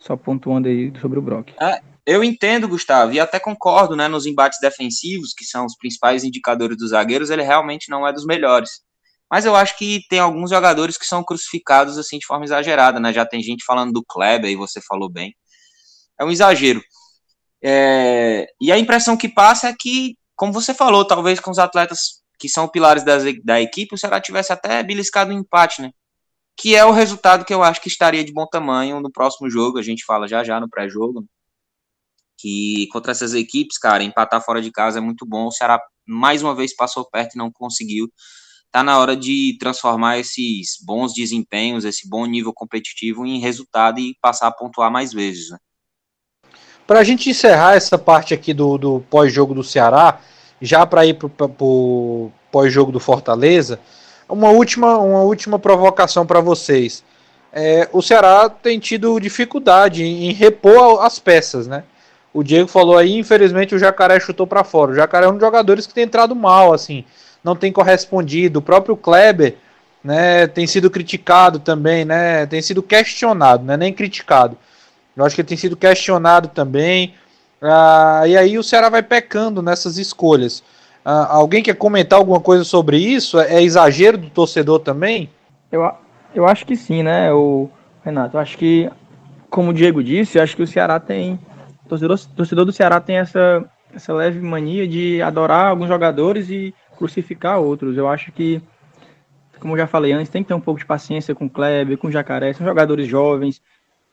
Só 0.00 0.16
pontuando 0.16 0.68
aí 0.68 0.92
sobre 1.00 1.18
o 1.18 1.22
Brock. 1.22 1.52
É, 1.60 1.80
eu 2.04 2.22
entendo, 2.22 2.68
Gustavo, 2.68 3.12
e 3.12 3.18
até 3.18 3.40
concordo, 3.40 3.96
né? 3.96 4.06
Nos 4.06 4.26
embates 4.26 4.60
defensivos, 4.60 5.32
que 5.32 5.44
são 5.44 5.64
os 5.64 5.76
principais 5.76 6.22
indicadores 6.22 6.76
dos 6.76 6.90
zagueiros, 6.90 7.30
ele 7.30 7.42
realmente 7.42 7.90
não 7.90 8.06
é 8.06 8.12
dos 8.12 8.24
melhores. 8.24 8.70
Mas 9.30 9.44
eu 9.44 9.56
acho 9.56 9.76
que 9.76 10.02
tem 10.08 10.20
alguns 10.20 10.50
jogadores 10.50 10.96
que 10.96 11.06
são 11.06 11.24
crucificados 11.24 11.98
assim 11.98 12.18
de 12.18 12.26
forma 12.26 12.44
exagerada, 12.44 13.00
né? 13.00 13.12
Já 13.12 13.26
tem 13.26 13.42
gente 13.42 13.64
falando 13.64 13.92
do 13.92 14.04
Kleber, 14.04 14.48
aí 14.48 14.54
você 14.54 14.80
falou 14.80 15.10
bem. 15.10 15.34
É 16.20 16.24
um 16.24 16.30
exagero. 16.30 16.80
É... 17.62 18.46
E 18.60 18.70
a 18.70 18.78
impressão 18.78 19.16
que 19.16 19.28
passa 19.28 19.68
é 19.68 19.74
que, 19.76 20.16
como 20.36 20.52
você 20.52 20.72
falou, 20.72 21.04
talvez 21.04 21.40
com 21.40 21.50
os 21.50 21.58
atletas 21.58 22.22
que 22.38 22.48
são 22.48 22.68
pilares 22.68 23.02
das, 23.02 23.24
da 23.42 23.60
equipe, 23.60 23.94
o 23.94 23.98
Ceará 23.98 24.20
tivesse 24.20 24.52
até 24.52 24.82
beliscado 24.82 25.32
um 25.32 25.38
empate, 25.38 25.82
né? 25.82 25.90
Que 26.56 26.74
é 26.74 26.84
o 26.84 26.90
resultado 26.90 27.44
que 27.44 27.52
eu 27.52 27.62
acho 27.62 27.80
que 27.80 27.88
estaria 27.88 28.24
de 28.24 28.32
bom 28.32 28.46
tamanho 28.46 29.00
no 29.00 29.10
próximo 29.10 29.50
jogo. 29.50 29.78
A 29.78 29.82
gente 29.82 30.04
fala 30.04 30.26
já 30.26 30.42
já 30.42 30.58
no 30.58 30.68
pré-jogo. 30.68 31.26
Que 32.38 32.88
contra 32.92 33.12
essas 33.12 33.34
equipes, 33.34 33.78
cara, 33.78 34.02
empatar 34.02 34.42
fora 34.44 34.60
de 34.62 34.70
casa 34.70 34.98
é 34.98 35.00
muito 35.02 35.26
bom. 35.26 35.46
O 35.46 35.52
Ceará 35.52 35.80
mais 36.06 36.42
uma 36.42 36.54
vez 36.54 36.74
passou 36.74 37.04
perto 37.04 37.34
e 37.34 37.38
não 37.38 37.50
conseguiu 37.50 38.08
tá 38.76 38.82
na 38.82 38.98
hora 38.98 39.16
de 39.16 39.56
transformar 39.58 40.18
esses 40.18 40.76
bons 40.84 41.14
desempenhos, 41.14 41.86
esse 41.86 42.06
bom 42.06 42.26
nível 42.26 42.52
competitivo 42.52 43.24
em 43.24 43.40
resultado 43.40 43.98
e 43.98 44.14
passar 44.20 44.48
a 44.48 44.52
pontuar 44.52 44.90
mais 44.90 45.14
vezes. 45.14 45.48
Né? 45.48 45.56
Para 46.86 47.00
a 47.00 47.04
gente 47.04 47.30
encerrar 47.30 47.74
essa 47.74 47.96
parte 47.96 48.34
aqui 48.34 48.52
do, 48.52 48.76
do 48.76 49.00
pós-jogo 49.08 49.54
do 49.54 49.64
Ceará, 49.64 50.20
já 50.60 50.84
para 50.84 51.06
ir 51.06 51.14
para 51.14 51.46
o 51.46 52.30
pós-jogo 52.52 52.92
do 52.92 53.00
Fortaleza, 53.00 53.80
uma 54.28 54.50
última, 54.50 54.98
uma 54.98 55.22
última 55.22 55.58
provocação 55.58 56.26
para 56.26 56.40
vocês. 56.40 57.04
É, 57.52 57.88
o 57.92 58.02
Ceará 58.02 58.48
tem 58.48 58.78
tido 58.78 59.18
dificuldade 59.18 60.02
em, 60.02 60.28
em 60.28 60.32
repor 60.32 61.02
as 61.02 61.18
peças, 61.18 61.66
né? 61.66 61.84
O 62.34 62.42
Diego 62.42 62.68
falou 62.68 62.98
aí, 62.98 63.16
infelizmente 63.16 63.74
o 63.74 63.78
Jacaré 63.78 64.20
chutou 64.20 64.46
para 64.46 64.62
fora. 64.62 64.92
O 64.92 64.94
Jacaré 64.94 65.26
é 65.26 65.28
um 65.28 65.32
dos 65.32 65.40
jogadores 65.40 65.86
que 65.86 65.94
tem 65.94 66.04
entrado 66.04 66.34
mal, 66.36 66.74
assim 66.74 67.04
não 67.46 67.54
tem 67.54 67.72
correspondido. 67.72 68.58
O 68.58 68.62
próprio 68.62 68.96
Kleber 68.96 69.54
né, 70.02 70.48
tem 70.48 70.66
sido 70.66 70.90
criticado 70.90 71.60
também, 71.60 72.04
né, 72.04 72.44
tem 72.46 72.60
sido 72.60 72.82
questionado, 72.82 73.64
né, 73.64 73.76
nem 73.76 73.92
criticado. 73.92 74.58
Eu 75.16 75.24
acho 75.24 75.34
que 75.34 75.40
ele 75.40 75.48
tem 75.48 75.56
sido 75.56 75.76
questionado 75.76 76.48
também. 76.48 77.14
Ah, 77.62 78.24
e 78.26 78.36
aí 78.36 78.58
o 78.58 78.64
Ceará 78.64 78.88
vai 78.88 79.02
pecando 79.02 79.62
nessas 79.62 79.96
escolhas. 79.96 80.62
Ah, 81.08 81.36
alguém 81.36 81.62
quer 81.62 81.76
comentar 81.76 82.18
alguma 82.18 82.40
coisa 82.40 82.64
sobre 82.64 82.98
isso? 82.98 83.38
É, 83.38 83.62
exagero 83.62 84.18
do 84.18 84.28
torcedor 84.28 84.80
também? 84.80 85.30
Eu, 85.70 85.88
eu 86.34 86.44
acho 86.44 86.66
que 86.66 86.74
sim, 86.74 87.04
né, 87.04 87.32
o 87.32 87.70
Renato. 88.04 88.36
Eu 88.36 88.40
acho 88.40 88.58
que, 88.58 88.90
como 89.48 89.70
o 89.70 89.72
Diego 89.72 90.02
disse, 90.02 90.36
eu 90.36 90.42
acho 90.42 90.56
que 90.56 90.64
o 90.64 90.66
Ceará 90.66 90.98
tem. 90.98 91.38
O 91.84 91.88
torcedor, 91.88 92.18
torcedor 92.34 92.64
do 92.64 92.72
Ceará 92.72 93.00
tem 93.00 93.18
essa, 93.18 93.64
essa 93.94 94.12
leve 94.12 94.40
mania 94.40 94.88
de 94.88 95.22
adorar 95.22 95.66
alguns 95.66 95.86
jogadores 95.86 96.50
e 96.50 96.74
crucificar 96.98 97.60
outros. 97.60 97.96
Eu 97.96 98.08
acho 98.08 98.32
que, 98.32 98.60
como 99.60 99.78
já 99.78 99.86
falei 99.86 100.10
antes, 100.10 100.28
tem 100.28 100.42
que 100.42 100.48
ter 100.48 100.54
um 100.54 100.60
pouco 100.60 100.80
de 100.80 100.86
paciência 100.86 101.36
com 101.36 101.46
o 101.46 101.50
Kleber, 101.50 101.98
com 101.98 102.08
o 102.08 102.12
Jacaré. 102.12 102.52
São 102.52 102.66
jogadores 102.66 103.06
jovens, 103.06 103.62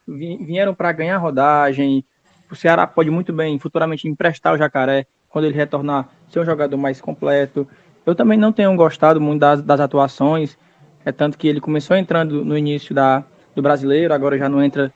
vieram 0.08 0.76
para 0.76 0.92
ganhar 0.92 1.18
rodagem. 1.18 2.06
O 2.52 2.56
Ceará 2.56 2.86
pode 2.86 3.10
muito 3.10 3.34
bem 3.34 3.58
futuramente 3.58 4.08
emprestar 4.08 4.54
o 4.54 4.60
Jacaré 4.60 5.08
quando 5.34 5.46
ele 5.46 5.56
retornar, 5.56 6.08
ser 6.30 6.40
um 6.40 6.46
jogador 6.46 6.78
mais 6.78 7.02
completo. 7.02 7.68
Eu 8.06 8.14
também 8.14 8.38
não 8.38 8.54
tenho 8.54 8.74
gostado 8.76 9.20
muito 9.20 9.40
das, 9.40 9.64
das 9.64 9.80
atuações, 9.80 10.56
é 11.04 11.12
tanto 11.12 11.40
que 11.40 11.48
ele 11.48 11.60
começou 11.60 11.98
entrando 11.98 12.46
no 12.46 12.56
início 12.56 12.94
da, 12.94 13.24
do 13.56 13.62
brasileiro, 13.62 14.14
agora 14.14 14.38
já 14.38 14.48
não 14.48 14.64
entra 14.64 14.94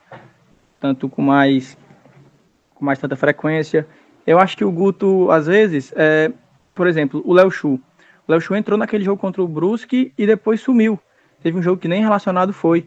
tanto 0.78 1.08
com 1.08 1.20
mais 1.20 1.76
com 2.72 2.84
mais 2.84 3.00
tanta 3.00 3.16
frequência. 3.16 3.84
Eu 4.24 4.38
acho 4.38 4.56
que 4.56 4.64
o 4.64 4.70
Guto, 4.70 5.28
às 5.32 5.48
vezes, 5.48 5.92
é, 5.96 6.30
por 6.72 6.86
exemplo, 6.86 7.20
o 7.26 7.32
Léo 7.32 7.50
Chu. 7.50 7.80
O 8.28 8.30
Léo 8.30 8.40
Chu 8.40 8.54
entrou 8.54 8.78
naquele 8.78 9.02
jogo 9.02 9.20
contra 9.20 9.42
o 9.42 9.48
Brusque 9.48 10.12
e 10.16 10.24
depois 10.24 10.60
sumiu. 10.60 11.00
Teve 11.42 11.58
um 11.58 11.62
jogo 11.62 11.80
que 11.80 11.88
nem 11.88 12.00
relacionado 12.00 12.52
foi. 12.52 12.86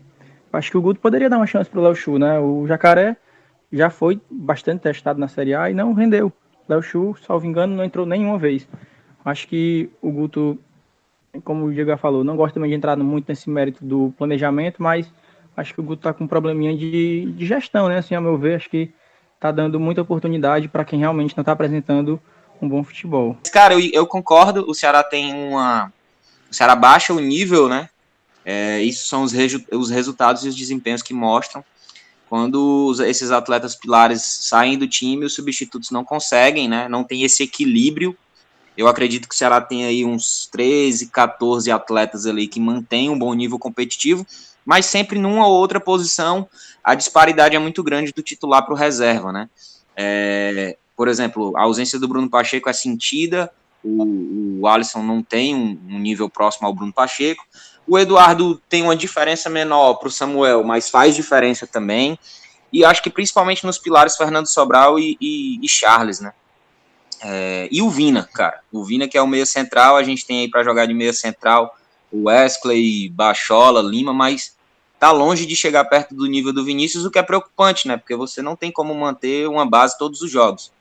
Acho 0.53 0.71
que 0.71 0.77
o 0.77 0.81
Guto 0.81 1.01
poderia 1.01 1.29
dar 1.29 1.35
uma 1.35 1.47
chance 1.47 1.69
pro 1.69 1.81
Léo 1.81 1.95
Chu, 1.95 2.17
né? 2.17 2.39
O 2.39 2.65
Jacaré 2.65 3.17
já 3.73 3.89
foi 3.89 4.21
bastante 4.29 4.79
testado 4.79 5.19
na 5.19 5.27
Série 5.27 5.53
A 5.53 5.69
e 5.69 5.73
não 5.73 5.91
rendeu. 5.91 6.31
Léo 6.71 6.81
Chu, 6.81 7.15
salvo 7.27 7.45
engano, 7.45 7.75
não 7.75 7.83
entrou 7.83 8.05
nenhuma 8.05 8.37
vez. 8.37 8.65
Acho 9.25 9.47
que 9.47 9.89
o 10.01 10.09
Guto, 10.09 10.57
como 11.43 11.65
o 11.65 11.73
Diego 11.73 11.95
falou, 11.97 12.23
não 12.23 12.37
gosta 12.37 12.53
também 12.53 12.69
de 12.69 12.77
entrar 12.77 12.95
muito 12.97 13.27
nesse 13.27 13.49
mérito 13.49 13.83
do 13.83 14.13
planejamento, 14.17 14.81
mas 14.81 15.11
acho 15.55 15.73
que 15.73 15.81
o 15.81 15.83
Guto 15.83 16.03
tá 16.03 16.13
com 16.13 16.23
um 16.23 16.27
probleminha 16.27 16.75
de, 16.75 17.31
de 17.33 17.45
gestão, 17.45 17.89
né? 17.89 17.97
Assim, 17.97 18.15
a 18.15 18.21
meu 18.21 18.37
ver, 18.37 18.55
acho 18.55 18.69
que 18.69 18.89
tá 19.39 19.51
dando 19.51 19.79
muita 19.79 20.01
oportunidade 20.01 20.69
para 20.69 20.85
quem 20.85 20.99
realmente 20.99 21.35
não 21.35 21.41
está 21.41 21.51
apresentando 21.51 22.19
um 22.61 22.69
bom 22.69 22.83
futebol. 22.83 23.35
Cara, 23.51 23.73
eu, 23.73 23.81
eu 23.91 24.07
concordo, 24.07 24.63
o 24.69 24.73
Ceará 24.73 25.03
tem 25.03 25.33
uma. 25.33 25.91
O 26.49 26.53
Ceará 26.53 26.75
baixa 26.75 27.13
o 27.13 27.19
nível, 27.19 27.67
né? 27.67 27.89
É, 28.45 28.81
isso 28.81 29.07
são 29.07 29.23
os, 29.23 29.31
reju... 29.31 29.63
os 29.71 29.89
resultados 29.89 30.45
e 30.45 30.47
os 30.47 30.55
desempenhos 30.55 31.01
que 31.01 31.13
mostram. 31.13 31.63
Quando 32.31 32.95
esses 33.05 33.29
atletas 33.29 33.75
pilares 33.75 34.21
saem 34.21 34.77
do 34.77 34.87
time, 34.87 35.25
os 35.25 35.35
substitutos 35.35 35.91
não 35.91 36.05
conseguem, 36.05 36.65
né? 36.65 36.87
Não 36.87 37.03
tem 37.03 37.23
esse 37.23 37.43
equilíbrio. 37.43 38.17
Eu 38.77 38.87
acredito 38.87 39.27
que 39.27 39.35
o 39.35 39.37
Ceará 39.37 39.59
tem 39.59 39.83
aí 39.83 40.05
uns 40.05 40.47
13, 40.49 41.07
14 41.07 41.69
atletas 41.69 42.25
ali 42.25 42.47
que 42.47 42.57
mantêm 42.57 43.09
um 43.09 43.19
bom 43.19 43.33
nível 43.33 43.59
competitivo, 43.59 44.25
mas 44.65 44.85
sempre 44.85 45.19
numa 45.19 45.45
ou 45.45 45.55
outra 45.55 45.77
posição 45.77 46.47
a 46.81 46.95
disparidade 46.95 47.53
é 47.53 47.59
muito 47.59 47.83
grande 47.83 48.13
do 48.13 48.23
titular 48.23 48.63
para 48.63 48.75
o 48.75 48.77
reserva, 48.77 49.33
né? 49.33 49.49
É, 49.93 50.77
por 50.95 51.09
exemplo, 51.09 51.51
a 51.57 51.63
ausência 51.63 51.99
do 51.99 52.07
Bruno 52.07 52.29
Pacheco 52.29 52.69
é 52.69 52.73
sentida, 52.73 53.51
o, 53.83 54.61
o 54.61 54.67
Alisson 54.67 55.03
não 55.03 55.21
tem 55.21 55.53
um, 55.53 55.77
um 55.89 55.99
nível 55.99 56.29
próximo 56.29 56.65
ao 56.65 56.73
Bruno 56.73 56.93
Pacheco, 56.93 57.43
o 57.87 57.97
Eduardo 57.97 58.61
tem 58.69 58.83
uma 58.83 58.95
diferença 58.95 59.49
menor 59.49 59.95
para 59.95 60.07
o 60.07 60.11
Samuel, 60.11 60.63
mas 60.63 60.89
faz 60.89 61.15
diferença 61.15 61.67
também. 61.67 62.17
E 62.71 62.85
acho 62.85 63.03
que 63.03 63.09
principalmente 63.09 63.65
nos 63.65 63.77
pilares 63.77 64.15
Fernando 64.15 64.47
Sobral 64.47 64.97
e, 64.97 65.17
e, 65.19 65.59
e 65.61 65.67
Charles, 65.67 66.19
né? 66.19 66.33
É, 67.23 67.67
e 67.71 67.81
o 67.81 67.89
Vina, 67.89 68.27
cara. 68.33 68.61
O 68.71 68.83
Vina, 68.83 69.07
que 69.07 69.17
é 69.17 69.21
o 69.21 69.27
meio 69.27 69.45
central, 69.45 69.95
a 69.95 70.03
gente 70.03 70.25
tem 70.25 70.39
aí 70.39 70.49
para 70.49 70.63
jogar 70.63 70.85
de 70.85 70.93
meio 70.93 71.13
central 71.13 71.75
o 72.11 72.23
Wesley, 72.27 73.09
Bachola, 73.09 73.81
Lima, 73.81 74.13
mas 74.13 74.55
tá 74.99 75.11
longe 75.11 75.45
de 75.45 75.55
chegar 75.55 75.85
perto 75.85 76.13
do 76.13 76.25
nível 76.25 76.51
do 76.51 76.63
Vinícius, 76.63 77.05
o 77.05 77.11
que 77.11 77.17
é 77.17 77.23
preocupante, 77.23 77.87
né? 77.87 77.97
Porque 77.97 78.15
você 78.15 78.41
não 78.41 78.55
tem 78.55 78.71
como 78.71 78.93
manter 78.93 79.47
uma 79.47 79.65
base 79.65 79.97
todos 79.97 80.21
os 80.21 80.29
jogos. 80.29 80.71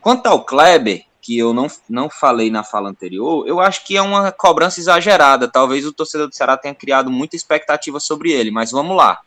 Quanto 0.00 0.26
ao 0.26 0.44
Kleber, 0.44 1.04
que 1.20 1.38
eu 1.38 1.52
não, 1.52 1.66
não 1.88 2.08
falei 2.08 2.50
na 2.50 2.64
fala 2.64 2.88
anterior, 2.88 3.46
eu 3.46 3.60
acho 3.60 3.84
que 3.84 3.96
é 3.96 4.02
uma 4.02 4.32
cobrança 4.32 4.80
exagerada. 4.80 5.48
Talvez 5.48 5.86
o 5.86 5.92
torcedor 5.92 6.28
do 6.28 6.34
Ceará 6.34 6.56
tenha 6.56 6.74
criado 6.74 7.10
muita 7.10 7.36
expectativa 7.36 8.00
sobre 8.00 8.32
ele, 8.32 8.50
mas 8.50 8.70
vamos 8.70 8.96
lá. 8.96 9.20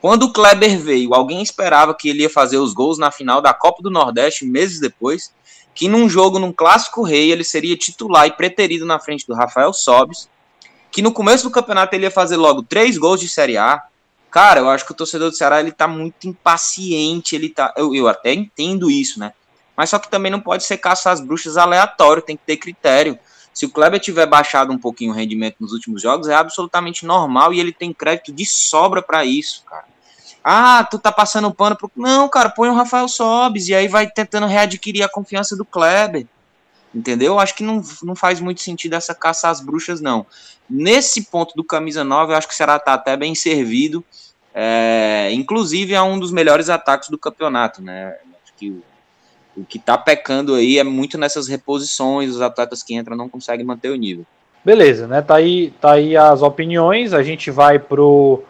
Quando 0.00 0.24
o 0.24 0.32
Kleber 0.32 0.78
veio, 0.78 1.14
alguém 1.14 1.42
esperava 1.42 1.94
que 1.94 2.08
ele 2.08 2.22
ia 2.22 2.30
fazer 2.30 2.58
os 2.58 2.72
gols 2.72 2.98
na 2.98 3.10
final 3.10 3.40
da 3.40 3.54
Copa 3.54 3.82
do 3.82 3.90
Nordeste 3.90 4.44
meses 4.44 4.78
depois, 4.78 5.32
que 5.74 5.88
num 5.88 6.08
jogo, 6.08 6.38
num 6.38 6.52
clássico 6.52 7.02
rei, 7.02 7.32
ele 7.32 7.44
seria 7.44 7.76
titular 7.76 8.26
e 8.26 8.32
preterido 8.32 8.86
na 8.86 8.98
frente 8.98 9.26
do 9.26 9.34
Rafael 9.34 9.72
Sobis, 9.72 10.28
que 10.90 11.02
no 11.02 11.12
começo 11.12 11.44
do 11.44 11.50
campeonato 11.50 11.94
ele 11.94 12.04
ia 12.04 12.10
fazer 12.10 12.36
logo 12.36 12.62
três 12.62 12.96
gols 12.96 13.20
de 13.20 13.28
Série 13.28 13.56
A. 13.56 13.82
Cara, 14.30 14.60
eu 14.60 14.70
acho 14.70 14.84
que 14.84 14.92
o 14.92 14.94
torcedor 14.94 15.30
do 15.30 15.36
Ceará 15.36 15.60
ele 15.60 15.72
tá 15.72 15.88
muito 15.88 16.26
impaciente, 16.26 17.34
ele 17.34 17.48
tá, 17.48 17.74
eu, 17.76 17.94
eu 17.94 18.06
até 18.06 18.32
entendo 18.32 18.90
isso, 18.90 19.18
né? 19.18 19.32
Mas 19.76 19.90
só 19.90 19.98
que 19.98 20.10
também 20.10 20.32
não 20.32 20.40
pode 20.40 20.64
ser 20.64 20.78
caçar 20.78 21.12
as 21.12 21.20
bruxas 21.20 21.56
aleatório, 21.56 22.22
tem 22.22 22.36
que 22.36 22.44
ter 22.44 22.56
critério. 22.56 23.18
Se 23.52 23.66
o 23.66 23.70
Kleber 23.70 24.00
tiver 24.00 24.26
baixado 24.26 24.72
um 24.72 24.78
pouquinho 24.78 25.12
o 25.12 25.14
rendimento 25.14 25.56
nos 25.60 25.72
últimos 25.72 26.02
jogos, 26.02 26.28
é 26.28 26.34
absolutamente 26.34 27.06
normal 27.06 27.52
e 27.54 27.60
ele 27.60 27.72
tem 27.72 27.92
crédito 27.92 28.32
de 28.32 28.44
sobra 28.44 29.02
para 29.02 29.24
isso, 29.24 29.64
cara. 29.64 29.84
Ah, 30.44 30.84
tu 30.84 30.98
tá 30.98 31.10
passando 31.10 31.52
pano 31.52 31.74
pro. 31.74 31.90
Não, 31.96 32.28
cara, 32.28 32.48
põe 32.48 32.68
o 32.68 32.74
Rafael 32.74 33.08
Sobes 33.08 33.66
e 33.66 33.74
aí 33.74 33.88
vai 33.88 34.08
tentando 34.08 34.46
readquirir 34.46 35.04
a 35.04 35.08
confiança 35.08 35.56
do 35.56 35.64
Kleber. 35.64 36.26
Entendeu? 36.94 37.40
Acho 37.40 37.54
que 37.54 37.64
não, 37.64 37.82
não 38.02 38.14
faz 38.14 38.40
muito 38.40 38.62
sentido 38.62 38.94
essa 38.94 39.14
caça 39.14 39.48
às 39.48 39.60
bruxas, 39.60 40.00
não. 40.00 40.24
Nesse 40.70 41.24
ponto 41.24 41.54
do 41.56 41.64
camisa 41.64 42.04
9, 42.04 42.32
eu 42.32 42.36
acho 42.36 42.46
que 42.48 42.54
o 42.54 42.78
tá 42.78 42.94
até 42.94 43.16
bem 43.16 43.34
servido. 43.34 44.04
É, 44.54 45.30
inclusive 45.32 45.92
é 45.94 46.00
um 46.00 46.18
dos 46.18 46.30
melhores 46.30 46.70
ataques 46.70 47.08
do 47.08 47.18
campeonato, 47.18 47.82
né? 47.82 48.16
Acho 48.44 48.54
que 48.56 48.70
o 48.70 48.82
o 49.56 49.64
que 49.64 49.78
está 49.78 49.96
pecando 49.96 50.54
aí 50.54 50.78
é 50.78 50.84
muito 50.84 51.16
nessas 51.16 51.48
reposições, 51.48 52.30
os 52.30 52.42
atletas 52.42 52.82
que 52.82 52.94
entram 52.94 53.16
não 53.16 53.28
conseguem 53.28 53.64
manter 53.64 53.90
o 53.90 53.96
nível. 53.96 54.24
Beleza, 54.64 55.06
né? 55.06 55.22
Tá 55.22 55.36
aí, 55.36 55.72
tá 55.80 55.92
aí 55.92 56.16
as 56.16 56.42
opiniões. 56.42 57.14
A 57.14 57.22
gente 57.22 57.50
vai 57.50 57.78
pro 57.78 58.42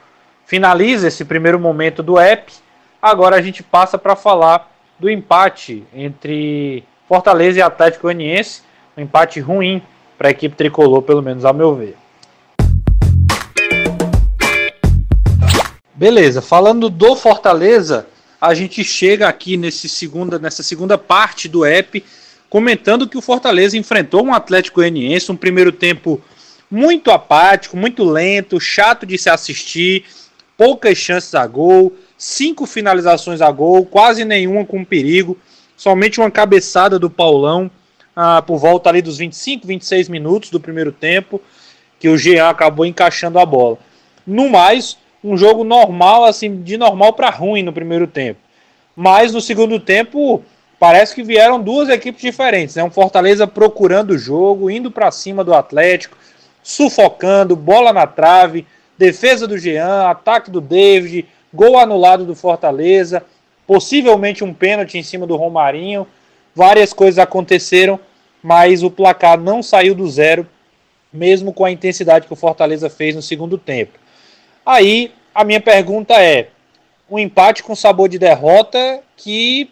finaliza 0.46 1.08
esse 1.08 1.24
primeiro 1.24 1.60
momento 1.60 2.02
do 2.02 2.18
app. 2.18 2.52
Agora 3.00 3.36
a 3.36 3.42
gente 3.42 3.62
passa 3.62 3.98
para 3.98 4.16
falar 4.16 4.72
do 4.98 5.10
empate 5.10 5.84
entre 5.94 6.82
Fortaleza 7.06 7.58
e 7.58 7.62
Atlético 7.62 8.04
Goianiense, 8.04 8.62
um 8.96 9.02
empate 9.02 9.40
ruim 9.40 9.82
para 10.16 10.28
a 10.28 10.30
equipe 10.30 10.56
tricolor, 10.56 11.02
pelo 11.02 11.22
menos 11.22 11.44
ao 11.44 11.52
meu 11.52 11.74
ver. 11.74 11.96
Beleza, 15.94 16.42
falando 16.42 16.90
do 16.90 17.14
Fortaleza, 17.14 18.06
a 18.40 18.54
gente 18.54 18.84
chega 18.84 19.28
aqui 19.28 19.56
nesse 19.56 19.88
segunda, 19.88 20.38
nessa 20.38 20.62
segunda 20.62 20.98
parte 20.98 21.48
do 21.48 21.64
app 21.64 22.04
comentando 22.48 23.08
que 23.08 23.18
o 23.18 23.22
Fortaleza 23.22 23.76
enfrentou 23.76 24.24
um 24.24 24.34
Atlético 24.34 24.76
Goianiense, 24.76 25.32
um 25.32 25.36
primeiro 25.36 25.72
tempo 25.72 26.20
muito 26.70 27.10
apático, 27.10 27.76
muito 27.76 28.04
lento, 28.04 28.60
chato 28.60 29.04
de 29.04 29.18
se 29.18 29.28
assistir, 29.28 30.04
poucas 30.56 30.96
chances 30.96 31.34
a 31.34 31.46
gol, 31.46 31.94
cinco 32.16 32.66
finalizações 32.66 33.40
a 33.40 33.50
gol, 33.50 33.84
quase 33.84 34.24
nenhuma 34.24 34.64
com 34.64 34.84
perigo, 34.84 35.36
somente 35.76 36.20
uma 36.20 36.30
cabeçada 36.30 36.98
do 36.98 37.10
Paulão 37.10 37.70
ah, 38.14 38.40
por 38.40 38.58
volta 38.58 38.88
ali 38.88 39.02
dos 39.02 39.18
25, 39.18 39.66
26 39.66 40.08
minutos 40.08 40.50
do 40.50 40.58
primeiro 40.58 40.92
tempo, 40.92 41.40
que 41.98 42.08
o 42.08 42.16
Jean 42.16 42.48
acabou 42.48 42.86
encaixando 42.86 43.38
a 43.38 43.46
bola. 43.46 43.78
No 44.26 44.48
mais, 44.48 44.96
um 45.22 45.36
jogo 45.36 45.64
normal, 45.64 46.24
assim, 46.24 46.62
de 46.62 46.76
normal 46.76 47.12
para 47.12 47.30
ruim 47.30 47.62
no 47.62 47.72
primeiro 47.72 48.06
tempo. 48.06 48.40
Mas 48.94 49.32
no 49.32 49.40
segundo 49.40 49.78
tempo, 49.78 50.42
parece 50.78 51.14
que 51.14 51.22
vieram 51.22 51.60
duas 51.60 51.88
equipes 51.88 52.22
diferentes, 52.22 52.76
né? 52.76 52.84
Um 52.84 52.90
Fortaleza 52.90 53.46
procurando 53.46 54.10
o 54.10 54.18
jogo, 54.18 54.70
indo 54.70 54.90
para 54.90 55.10
cima 55.10 55.44
do 55.44 55.54
Atlético, 55.54 56.16
sufocando, 56.62 57.54
bola 57.54 57.92
na 57.92 58.06
trave, 58.06 58.66
defesa 58.98 59.46
do 59.46 59.58
Jean, 59.58 60.08
ataque 60.08 60.50
do 60.50 60.60
David, 60.60 61.26
gol 61.52 61.78
anulado 61.78 62.24
do 62.24 62.34
Fortaleza, 62.34 63.22
possivelmente 63.66 64.44
um 64.44 64.54
pênalti 64.54 64.98
em 64.98 65.02
cima 65.02 65.26
do 65.26 65.36
Romarinho. 65.36 66.06
Várias 66.54 66.92
coisas 66.92 67.18
aconteceram, 67.18 68.00
mas 68.42 68.82
o 68.82 68.90
placar 68.90 69.38
não 69.38 69.62
saiu 69.62 69.94
do 69.94 70.08
zero, 70.08 70.46
mesmo 71.12 71.52
com 71.52 71.64
a 71.64 71.70
intensidade 71.70 72.26
que 72.26 72.32
o 72.32 72.36
Fortaleza 72.36 72.88
fez 72.88 73.14
no 73.14 73.22
segundo 73.22 73.58
tempo. 73.58 73.98
Aí 74.66 75.12
a 75.32 75.44
minha 75.44 75.60
pergunta 75.60 76.14
é: 76.20 76.50
um 77.08 77.18
empate 77.18 77.62
com 77.62 77.76
sabor 77.76 78.08
de 78.08 78.18
derrota 78.18 79.00
que 79.16 79.70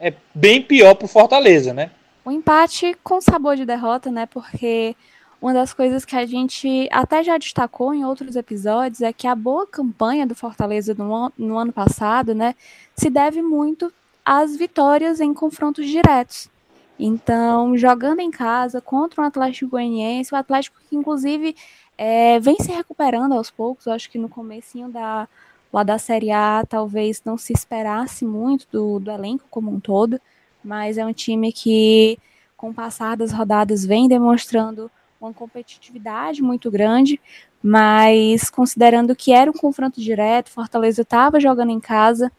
é 0.00 0.14
bem 0.34 0.62
pior 0.62 0.94
para 0.94 1.04
o 1.04 1.08
Fortaleza, 1.08 1.74
né? 1.74 1.90
Um 2.24 2.30
empate 2.32 2.96
com 3.04 3.20
sabor 3.20 3.56
de 3.56 3.66
derrota, 3.66 4.10
né? 4.10 4.26
Porque 4.26 4.96
uma 5.40 5.52
das 5.52 5.74
coisas 5.74 6.04
que 6.04 6.16
a 6.16 6.24
gente 6.24 6.88
até 6.90 7.22
já 7.22 7.36
destacou 7.36 7.92
em 7.92 8.04
outros 8.04 8.36
episódios 8.36 9.02
é 9.02 9.12
que 9.12 9.26
a 9.26 9.34
boa 9.34 9.66
campanha 9.66 10.24
do 10.24 10.36
Fortaleza 10.36 10.94
no, 10.94 11.32
no 11.36 11.58
ano 11.58 11.72
passado, 11.72 12.32
né, 12.32 12.54
se 12.94 13.10
deve 13.10 13.42
muito 13.42 13.92
às 14.24 14.56
vitórias 14.56 15.20
em 15.20 15.34
confrontos 15.34 15.88
diretos. 15.88 16.48
Então, 16.96 17.76
jogando 17.76 18.20
em 18.20 18.30
casa 18.30 18.80
contra 18.80 19.20
um 19.20 19.24
Atlético 19.24 19.72
Goianiense, 19.72 20.32
o 20.32 20.36
Atlético 20.36 20.78
que 20.88 20.94
inclusive 20.94 21.56
é, 21.96 22.40
vem 22.40 22.56
se 22.60 22.70
recuperando 22.72 23.32
aos 23.32 23.50
poucos. 23.50 23.86
Eu 23.86 23.92
acho 23.92 24.10
que 24.10 24.18
no 24.18 24.28
comecinho 24.28 24.88
da, 24.88 25.28
lá 25.72 25.82
da 25.82 25.98
Série 25.98 26.30
A 26.30 26.64
talvez 26.68 27.22
não 27.24 27.38
se 27.38 27.52
esperasse 27.52 28.24
muito 28.24 28.66
do, 28.70 28.98
do 28.98 29.10
elenco 29.10 29.44
como 29.50 29.70
um 29.70 29.80
todo, 29.80 30.20
mas 30.62 30.98
é 30.98 31.04
um 31.04 31.12
time 31.12 31.52
que, 31.52 32.18
com 32.56 32.70
o 32.70 32.74
passar 32.74 33.16
das 33.16 33.32
rodadas, 33.32 33.84
vem 33.84 34.08
demonstrando 34.08 34.90
uma 35.20 35.32
competitividade 35.32 36.42
muito 36.42 36.70
grande, 36.70 37.20
mas 37.62 38.50
considerando 38.50 39.14
que 39.14 39.32
era 39.32 39.50
um 39.50 39.54
confronto 39.54 40.00
direto, 40.00 40.50
Fortaleza 40.50 41.02
estava 41.02 41.38
jogando 41.38 41.70
em 41.70 41.78
casa, 41.78 42.30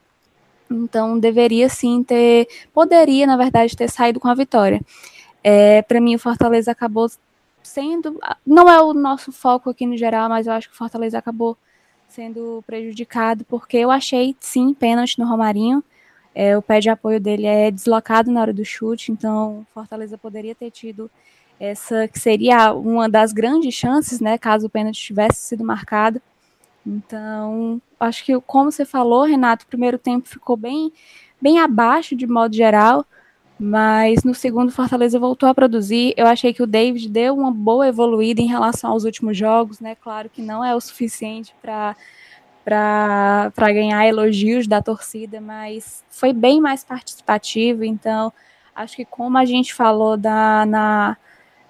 então 0.69 1.17
deveria 1.17 1.69
sim 1.69 2.03
ter, 2.03 2.47
poderia 2.73 3.25
na 3.25 3.37
verdade 3.37 3.75
ter 3.75 3.89
saído 3.89 4.19
com 4.19 4.27
a 4.27 4.33
vitória. 4.33 4.81
É, 5.43 5.81
Para 5.81 6.01
mim, 6.01 6.15
o 6.15 6.19
Fortaleza 6.19 6.71
acabou 6.71 7.09
sendo. 7.63 8.19
Não 8.45 8.69
é 8.69 8.81
o 8.81 8.93
nosso 8.93 9.31
foco 9.31 9.69
aqui 9.69 9.85
no 9.85 9.97
geral, 9.97 10.29
mas 10.29 10.47
eu 10.47 10.53
acho 10.53 10.69
que 10.69 10.75
o 10.75 10.77
Fortaleza 10.77 11.17
acabou 11.17 11.57
sendo 12.07 12.63
prejudicado, 12.67 13.43
porque 13.45 13.77
eu 13.77 13.89
achei, 13.89 14.35
sim, 14.39 14.73
pênalti 14.73 15.17
no 15.17 15.25
Romarinho. 15.25 15.83
É, 16.35 16.57
o 16.57 16.61
pé 16.61 16.79
de 16.79 16.89
apoio 16.89 17.19
dele 17.19 17.45
é 17.45 17.69
deslocado 17.71 18.31
na 18.31 18.41
hora 18.41 18.53
do 18.53 18.65
chute, 18.65 19.11
então 19.11 19.65
Fortaleza 19.73 20.17
poderia 20.17 20.55
ter 20.55 20.71
tido 20.71 21.09
essa 21.59 22.07
que 22.07 22.19
seria 22.19 22.73
uma 22.73 23.07
das 23.07 23.31
grandes 23.31 23.73
chances, 23.73 24.19
né, 24.19 24.37
caso 24.37 24.65
o 24.65 24.69
pênalti 24.69 24.99
tivesse 24.99 25.41
sido 25.41 25.63
marcado. 25.63 26.21
Então, 26.85 27.81
acho 27.99 28.25
que 28.25 28.39
como 28.41 28.71
você 28.71 28.83
falou, 28.83 29.23
Renato, 29.23 29.65
o 29.65 29.67
primeiro 29.67 29.97
tempo 29.97 30.27
ficou 30.27 30.57
bem 30.57 30.91
bem 31.41 31.59
abaixo 31.59 32.15
de 32.15 32.25
modo 32.25 32.55
geral. 32.55 33.05
Mas 33.65 34.25
no 34.25 34.35
segundo, 34.35 34.73
Fortaleza 34.73 35.17
voltou 35.17 35.47
a 35.47 35.53
produzir. 35.53 36.13
Eu 36.17 36.27
achei 36.27 36.53
que 36.53 36.61
o 36.61 36.67
David 36.67 37.07
deu 37.07 37.33
uma 37.33 37.49
boa 37.49 37.87
evoluída 37.87 38.41
em 38.41 38.45
relação 38.45 38.91
aos 38.91 39.05
últimos 39.05 39.37
jogos, 39.37 39.79
né? 39.79 39.95
Claro 39.95 40.29
que 40.29 40.41
não 40.41 40.65
é 40.65 40.75
o 40.75 40.81
suficiente 40.81 41.55
para 41.61 41.95
para 42.65 43.73
ganhar 43.73 44.05
elogios 44.05 44.67
da 44.67 44.81
torcida, 44.81 45.39
mas 45.39 46.03
foi 46.09 46.33
bem 46.33 46.59
mais 46.59 46.83
participativo. 46.83 47.85
Então, 47.85 48.33
acho 48.75 48.97
que 48.97 49.05
como 49.05 49.37
a 49.37 49.45
gente 49.45 49.73
falou 49.73 50.17
da, 50.17 50.65
na, 50.65 51.17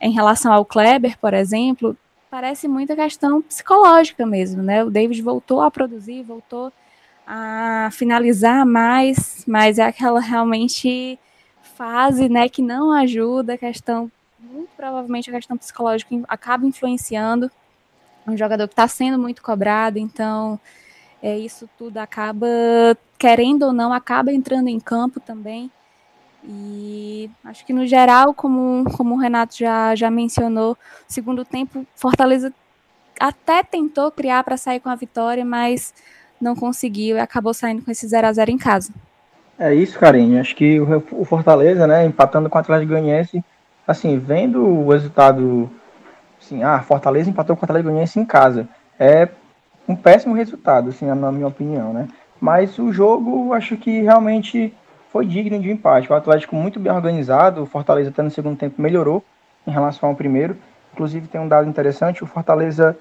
em 0.01 0.11
relação 0.11 0.51
ao 0.53 0.65
Kleber, 0.65 1.17
por 1.19 1.33
exemplo, 1.33 1.97
parece 2.29 2.67
muita 2.67 2.95
questão 2.95 3.41
psicológica 3.41 4.25
mesmo, 4.25 4.63
né? 4.63 4.83
O 4.83 4.89
David 4.89 5.21
voltou 5.21 5.61
a 5.61 5.69
produzir, 5.71 6.23
voltou 6.23 6.71
a 7.25 7.89
finalizar 7.91 8.65
mais, 8.65 9.43
mas 9.47 9.79
é 9.79 9.83
aquela 9.83 10.19
realmente 10.19 11.19
fase, 11.75 12.29
né, 12.29 12.47
que 12.49 12.61
não 12.61 12.91
ajuda, 12.91 13.53
a 13.53 13.57
questão, 13.57 14.11
muito 14.39 14.69
provavelmente 14.75 15.29
a 15.29 15.33
questão 15.33 15.57
psicológica 15.57 16.15
acaba 16.27 16.65
influenciando. 16.65 17.51
um 18.25 18.37
jogador 18.37 18.67
que 18.67 18.73
está 18.73 18.87
sendo 18.87 19.19
muito 19.19 19.41
cobrado, 19.41 19.99
então 19.99 20.59
é, 21.21 21.37
isso 21.37 21.69
tudo 21.77 21.97
acaba, 21.97 22.47
querendo 23.17 23.63
ou 23.63 23.73
não, 23.73 23.91
acaba 23.91 24.31
entrando 24.31 24.67
em 24.67 24.79
campo 24.79 25.19
também. 25.19 25.71
E 26.45 27.29
acho 27.43 27.65
que 27.65 27.73
no 27.73 27.85
geral, 27.87 28.33
como, 28.33 28.83
como 28.95 29.15
o 29.15 29.17
Renato 29.17 29.57
já, 29.57 29.95
já 29.95 30.11
mencionou, 30.11 30.77
segundo 31.07 31.45
tempo, 31.45 31.85
Fortaleza 31.95 32.53
até 33.19 33.63
tentou 33.63 34.11
criar 34.11 34.43
para 34.43 34.57
sair 34.57 34.79
com 34.79 34.89
a 34.89 34.95
vitória, 34.95 35.45
mas 35.45 35.93
não 36.41 36.55
conseguiu 36.55 37.15
e 37.15 37.19
acabou 37.19 37.53
saindo 37.53 37.81
com 37.83 37.91
esse 37.91 38.05
0 38.07 38.27
a 38.27 38.33
0 38.33 38.51
em 38.51 38.57
casa. 38.57 38.93
É 39.63 39.73
isso, 39.73 39.97
Karine. 39.97 40.39
Acho 40.39 40.53
que 40.57 40.77
o 40.81 41.23
Fortaleza, 41.23 41.87
né, 41.87 42.05
empatando 42.05 42.49
com 42.49 42.57
o 42.57 42.59
Atlético 42.59 42.89
Goianiense, 42.89 43.41
assim, 43.87 44.19
vendo 44.19 44.61
o 44.61 44.91
resultado, 44.91 45.71
assim, 46.37 46.61
ah, 46.61 46.81
Fortaleza 46.81 47.29
empatou 47.29 47.55
com 47.55 47.61
o 47.61 47.63
Atlético 47.63 47.87
Goianiense 47.87 48.19
em 48.19 48.25
casa. 48.25 48.67
É 48.99 49.29
um 49.87 49.95
péssimo 49.95 50.35
resultado, 50.35 50.89
assim, 50.89 51.05
na 51.05 51.31
minha 51.31 51.47
opinião, 51.47 51.93
né? 51.93 52.09
Mas 52.41 52.77
o 52.77 52.91
jogo, 52.91 53.53
acho 53.53 53.77
que 53.77 54.01
realmente 54.01 54.73
foi 55.13 55.25
digno 55.25 55.57
de 55.57 55.71
empate. 55.71 56.11
O 56.11 56.15
Atlético 56.15 56.57
muito 56.57 56.77
bem 56.77 56.91
organizado, 56.91 57.63
o 57.63 57.65
Fortaleza 57.65 58.09
até 58.09 58.21
no 58.21 58.31
segundo 58.31 58.57
tempo 58.57 58.81
melhorou 58.81 59.23
em 59.65 59.71
relação 59.71 60.09
ao 60.09 60.15
primeiro. 60.15 60.57
Inclusive 60.91 61.29
tem 61.29 61.39
um 61.39 61.47
dado 61.47 61.69
interessante, 61.69 62.21
o 62.21 62.27
Fortaleza 62.27 62.97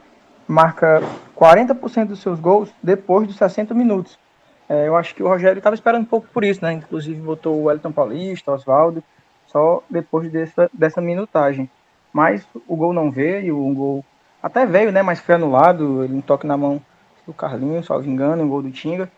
marca 0.46 1.02
40% 1.36 2.06
dos 2.06 2.20
seus 2.20 2.38
gols 2.38 2.72
depois 2.80 3.26
dos 3.26 3.34
60 3.34 3.74
minutos. 3.74 4.21
É, 4.68 4.88
eu 4.88 4.96
acho 4.96 5.14
que 5.14 5.22
o 5.22 5.28
Rogério 5.28 5.58
estava 5.58 5.74
esperando 5.74 6.02
um 6.02 6.06
pouco 6.06 6.28
por 6.32 6.44
isso, 6.44 6.64
né? 6.64 6.72
Inclusive 6.72 7.20
botou 7.20 7.60
o 7.60 7.64
Wellington 7.64 7.92
Paulista, 7.92 8.50
o 8.50 8.54
Oswaldo, 8.54 9.02
só 9.46 9.82
depois 9.90 10.30
dessa, 10.30 10.70
dessa 10.72 11.00
minutagem. 11.00 11.68
Mas 12.12 12.46
o 12.66 12.76
gol 12.76 12.92
não 12.92 13.10
veio, 13.10 13.58
um 13.58 13.74
gol 13.74 14.04
até 14.42 14.66
veio, 14.66 14.92
né? 14.92 15.02
Mas 15.02 15.20
foi 15.20 15.34
anulado, 15.34 16.04
ele 16.04 16.14
um 16.14 16.20
toque 16.20 16.46
na 16.46 16.56
mão 16.56 16.80
do 17.26 17.32
Carlinhos, 17.32 17.86
salvo 17.86 18.08
engano, 18.08 18.42
um 18.42 18.48
gol 18.48 18.62
do 18.62 18.70
Tinga. 18.70 19.10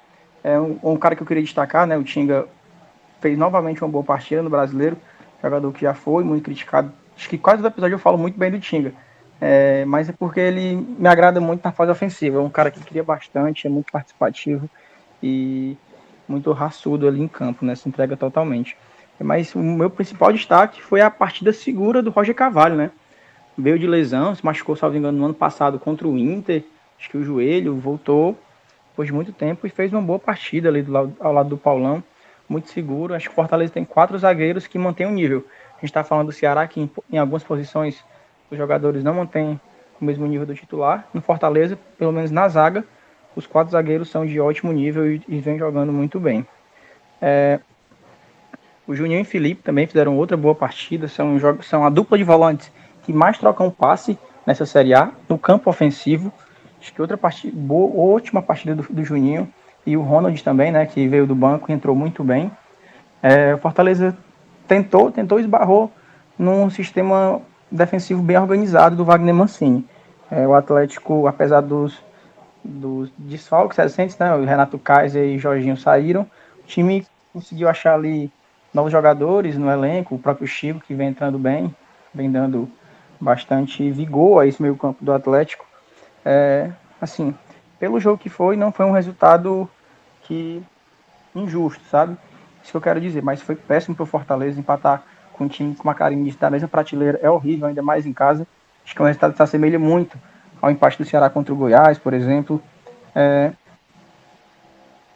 É 0.43 0.59
um, 0.59 0.79
um, 0.83 0.97
cara 0.97 1.17
que 1.17 1.23
eu 1.23 1.27
queria 1.27 1.43
destacar, 1.43 1.87
né? 1.87 1.97
O 1.97 2.05
Tinga 2.05 2.47
fez 3.21 3.39
novamente 3.39 3.83
uma 3.83 3.91
boa 3.91 4.05
partida 4.05 4.43
no 4.43 4.51
brasileiro, 4.51 4.97
jogador 5.43 5.73
que 5.73 5.83
já 5.83 5.95
foi 5.95 6.23
muito 6.25 6.45
criticado. 6.45 6.93
Acho 7.17 7.29
que 7.29 7.39
quase 7.39 7.63
no 7.63 7.69
episódio 7.69 7.95
eu 7.95 7.99
falo 7.99 8.19
muito 8.19 8.39
bem 8.39 8.51
do 8.51 8.61
Tinga. 8.61 8.93
É, 9.41 9.85
mas 9.85 10.09
é 10.09 10.13
porque 10.13 10.41
ele 10.41 10.77
me 10.77 11.09
agrada 11.09 11.41
muito 11.41 11.65
na 11.65 11.73
fase 11.73 11.91
ofensiva. 11.91 12.39
É 12.39 12.41
um 12.41 12.51
cara 12.51 12.71
que 12.71 12.81
cria 12.81 13.03
bastante, 13.03 13.67
é 13.67 13.71
muito 13.71 13.91
participativo 13.91 14.69
e 15.25 15.75
muito 16.29 16.53
raçudo 16.53 17.09
ali 17.09 17.23
em 17.23 17.29
campo, 17.29 17.65
né? 17.65 17.75
Se 17.75 17.89
entrega 17.89 18.15
totalmente. 18.15 18.77
Mas 19.19 19.55
o 19.55 19.59
meu 19.59 19.89
principal 19.89 20.31
destaque 20.31 20.83
foi 20.83 21.01
a 21.01 21.11
partida 21.11 21.51
segura 21.51 22.03
do 22.03 22.11
Roger 22.11 22.35
Cavalho, 22.35 22.75
né? 22.75 22.91
Veio 23.57 23.79
de 23.79 23.87
lesão, 23.87 24.35
se 24.35 24.45
machucou, 24.45 24.77
salvo 24.77 24.99
engano, 24.99 25.17
no 25.17 25.25
ano 25.25 25.35
passado 25.35 25.79
contra 25.79 26.07
o 26.07 26.19
Inter. 26.19 26.63
Acho 26.99 27.09
que 27.09 27.17
o 27.17 27.25
joelho 27.25 27.75
voltou 27.77 28.39
depois 28.91 29.07
de 29.07 29.15
muito 29.15 29.33
tempo 29.33 29.67
e 29.67 29.71
fez 29.71 29.93
uma 29.93 30.03
boa 30.03 30.19
partida 30.19 30.69
ali 30.69 30.83
do 30.83 30.93
lado, 30.93 31.17
ao 31.19 31.33
lado 31.33 31.49
do 31.49 31.57
Paulão. 31.57 32.05
Muito 32.47 32.69
seguro. 32.69 33.15
Acho 33.15 33.29
que 33.29 33.33
o 33.33 33.35
Fortaleza 33.35 33.73
tem 33.73 33.85
quatro 33.85 34.19
zagueiros 34.19 34.67
que 34.67 34.79
mantêm 34.79 35.07
o 35.07 35.11
nível. 35.11 35.47
A 35.71 35.77
gente 35.77 35.85
está 35.85 36.05
falando 36.05 36.27
do 36.27 36.33
Ceará 36.33 36.67
que 36.67 36.81
em, 36.81 36.91
em 37.11 37.17
algumas 37.17 37.43
posições 37.43 38.05
os 38.51 38.59
jogadores 38.59 39.03
não 39.03 39.15
mantêm 39.15 39.59
o 39.99 40.05
mesmo 40.05 40.27
nível 40.27 40.45
do 40.45 40.55
titular. 40.55 41.09
No 41.15 41.23
Fortaleza, 41.23 41.79
pelo 41.97 42.13
menos 42.13 42.31
na 42.31 42.47
zaga, 42.49 42.85
os 43.37 43.47
quatro 43.47 43.73
zagueiros 43.73 44.11
são 44.11 44.25
de 44.27 44.41
ótimo 44.41 44.73
nível 44.73 45.13
e, 45.13 45.23
e 45.29 45.41
vêm 45.41 45.59
jogando 45.59 45.93
muito 45.93 46.21
bem. 46.21 46.47
É, 47.21 47.61
o 48.87 48.95
Juninho 48.95 49.21
e 49.21 49.25
Felipe 49.25 49.63
também 49.63 49.87
fizeram 49.87 50.17
outra 50.17 50.37
boa 50.37 50.55
partida, 50.55 51.09
são, 51.09 51.39
são 51.63 51.85
a 51.85 51.91
dupla 51.91 52.19
de 52.19 52.25
volantes 52.25 52.71
que 53.03 53.13
mais 53.13 53.39
trocam 53.39 53.71
passe 53.71 54.19
nessa 54.47 54.67
Série 54.67 54.95
A, 54.95 55.11
no 55.29 55.39
campo 55.39 55.71
ofensivo. 55.71 56.33
Acho 56.81 56.93
que 56.93 57.01
outra 57.01 57.17
partida, 57.17 57.55
boa, 57.57 58.15
ótima 58.15 58.43
partida 58.43 58.75
do, 58.75 58.83
do 58.83 59.05
Juninho 59.05 59.49
e 59.87 59.97
o 59.97 60.03
Ronald 60.03 60.43
também, 60.43 60.71
né, 60.71 60.85
que 60.87 61.09
veio 61.09 61.27
do 61.27 61.35
banco 61.35 61.71
e 61.71 61.75
entrou 61.75 61.97
muito 61.97 62.23
bem. 62.23 62.51
É, 63.23 63.55
o 63.55 63.59
Fortaleza 63.59 64.17
tentou, 64.69 65.11
tentou 65.11 65.41
esbarrou 65.41 65.91
num 66.39 66.69
sistema 66.69 67.41
defensivo 67.71 68.23
bem 68.23 68.37
organizado 68.37 68.97
do 68.97 69.05
Wagner 69.05 69.35
Mancini. 69.35 69.85
É, 70.31 70.47
o 70.47 70.55
Atlético, 70.55 71.27
apesar 71.27 71.61
dos, 71.61 72.03
dos 72.65 73.11
desfalques 73.19 73.77
recentes, 73.77 74.17
né, 74.19 74.35
o 74.35 74.45
Renato 74.45 74.79
Kaiser 74.79 75.25
e 75.25 75.39
Jorginho 75.39 75.77
saíram, 75.77 76.23
o 76.59 76.67
time 76.67 77.07
conseguiu 77.33 77.69
achar 77.69 77.95
ali 77.95 78.33
novos 78.73 78.91
jogadores 78.91 79.59
no 79.59 79.71
elenco, 79.71 80.15
o 80.15 80.19
próprio 80.19 80.47
Chico, 80.47 80.81
que 80.81 80.95
vem 80.95 81.09
entrando 81.09 81.39
bem, 81.39 81.75
vem 82.13 82.31
dando 82.31 82.69
bastante 83.21 83.91
vigor 83.91 84.43
a 84.43 84.47
esse 84.47 84.61
meio 84.61 84.77
campo 84.77 85.05
do 85.05 85.13
Atlético. 85.13 85.67
É, 86.25 86.71
assim, 87.01 87.35
pelo 87.79 88.01
jogo 88.01 88.19
que 88.19 88.29
foi, 88.29 88.57
não 88.57 88.73
foi 88.73 88.87
um 88.87 88.93
resultado 88.93 89.69
que 90.23 90.63
injusto, 91.35 91.83
sabe? 91.91 92.17
Isso 92.63 92.71
que 92.71 92.77
eu 92.77 92.81
quero 92.81 93.01
dizer, 93.01 93.23
mas 93.23 93.43
foi 93.43 93.55
péssimo 93.55 93.95
para 93.95 94.05
o 94.05 94.07
Fortaleza 94.07 94.59
empatar 94.59 95.03
com 95.35 95.45
um 95.45 95.49
time 95.49 95.75
com 95.75 95.85
uma 95.85 95.95
carinha 95.95 96.35
da 96.41 96.51
mesma 96.51 96.69
prateleira, 96.69 97.19
é 97.21 97.29
horrível, 97.29 97.67
ainda 97.67 97.83
mais 97.83 98.07
em 98.07 98.13
casa. 98.13 98.47
Acho 98.85 98.95
que 98.95 99.03
o 99.03 99.05
resultado 99.05 99.37
se 99.37 99.43
assemelha 99.43 99.79
muito 99.79 100.19
ao 100.61 100.71
empate 100.71 100.99
do 100.99 101.05
Ceará 101.05 101.29
contra 101.29 101.53
o 101.53 101.57
Goiás, 101.57 101.99
por 101.99 102.13
exemplo. 102.13 102.63
É, 103.15 103.53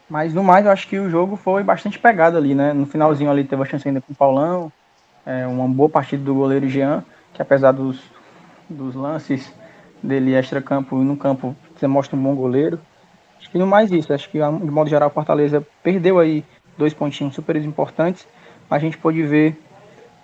mas 0.08 0.32
no 0.32 0.42
mais, 0.42 0.64
eu 0.64 0.72
acho 0.72 0.88
que 0.88 0.98
o 0.98 1.10
jogo 1.10 1.36
foi 1.36 1.62
bastante 1.62 1.98
pegado 1.98 2.36
ali, 2.36 2.54
né? 2.54 2.72
No 2.72 2.86
finalzinho 2.86 3.30
ali 3.30 3.44
teve 3.44 3.62
a 3.62 3.64
chance 3.66 3.86
ainda 3.86 4.00
com 4.00 4.12
o 4.12 4.16
Paulão, 4.16 4.72
é, 5.26 5.46
uma 5.46 5.68
boa 5.68 5.88
partida 5.88 6.24
do 6.24 6.34
goleiro 6.34 6.66
Jean, 6.68 7.04
que 7.34 7.42
apesar 7.42 7.72
dos, 7.72 8.00
dos 8.70 8.94
lances 8.94 9.52
dele 10.02 10.34
extra-campo 10.34 11.00
e 11.02 11.04
no 11.04 11.16
campo, 11.16 11.54
você 11.76 11.86
mostra 11.86 12.16
um 12.16 12.22
bom 12.22 12.34
goleiro. 12.34 12.80
Acho 13.38 13.50
que 13.50 13.58
no 13.58 13.66
mais 13.66 13.92
isso, 13.92 14.12
acho 14.12 14.30
que 14.30 14.38
de 14.38 14.70
modo 14.70 14.88
geral 14.88 15.10
o 15.10 15.12
Fortaleza 15.12 15.64
perdeu 15.82 16.18
aí 16.18 16.42
dois 16.78 16.94
pontinhos 16.94 17.34
super 17.34 17.56
importantes, 17.56 18.26
a 18.70 18.78
gente 18.78 18.96
pôde 18.96 19.22
ver 19.22 19.60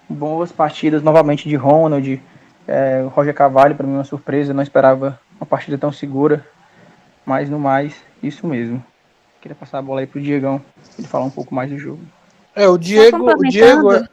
boas 0.08 0.50
partidas 0.50 1.02
novamente 1.02 1.48
de 1.48 1.56
Ronald, 1.56 2.22
é, 2.66 3.06
Roger 3.12 3.34
Cavalho, 3.34 3.74
para 3.74 3.86
mim 3.86 3.94
uma 3.94 4.04
surpresa, 4.04 4.54
não 4.54 4.62
esperava 4.62 5.18
uma 5.38 5.46
partida 5.46 5.76
tão 5.76 5.92
segura, 5.92 6.46
mas 7.24 7.48
no 7.48 7.58
mais, 7.58 7.94
isso 8.22 8.46
mesmo. 8.46 8.84
Queria 9.40 9.54
passar 9.54 9.78
a 9.78 9.82
bola 9.82 10.00
aí 10.00 10.06
pro 10.06 10.20
Diegão, 10.20 10.60
ele 10.98 11.06
falar 11.06 11.24
um 11.24 11.30
pouco 11.30 11.54
mais 11.54 11.70
do 11.70 11.78
jogo. 11.78 12.00
É, 12.54 12.68
o 12.68 12.78
Diego, 12.78 13.30
o 13.30 13.42
Diego 13.48 13.92
é... 13.92 14.08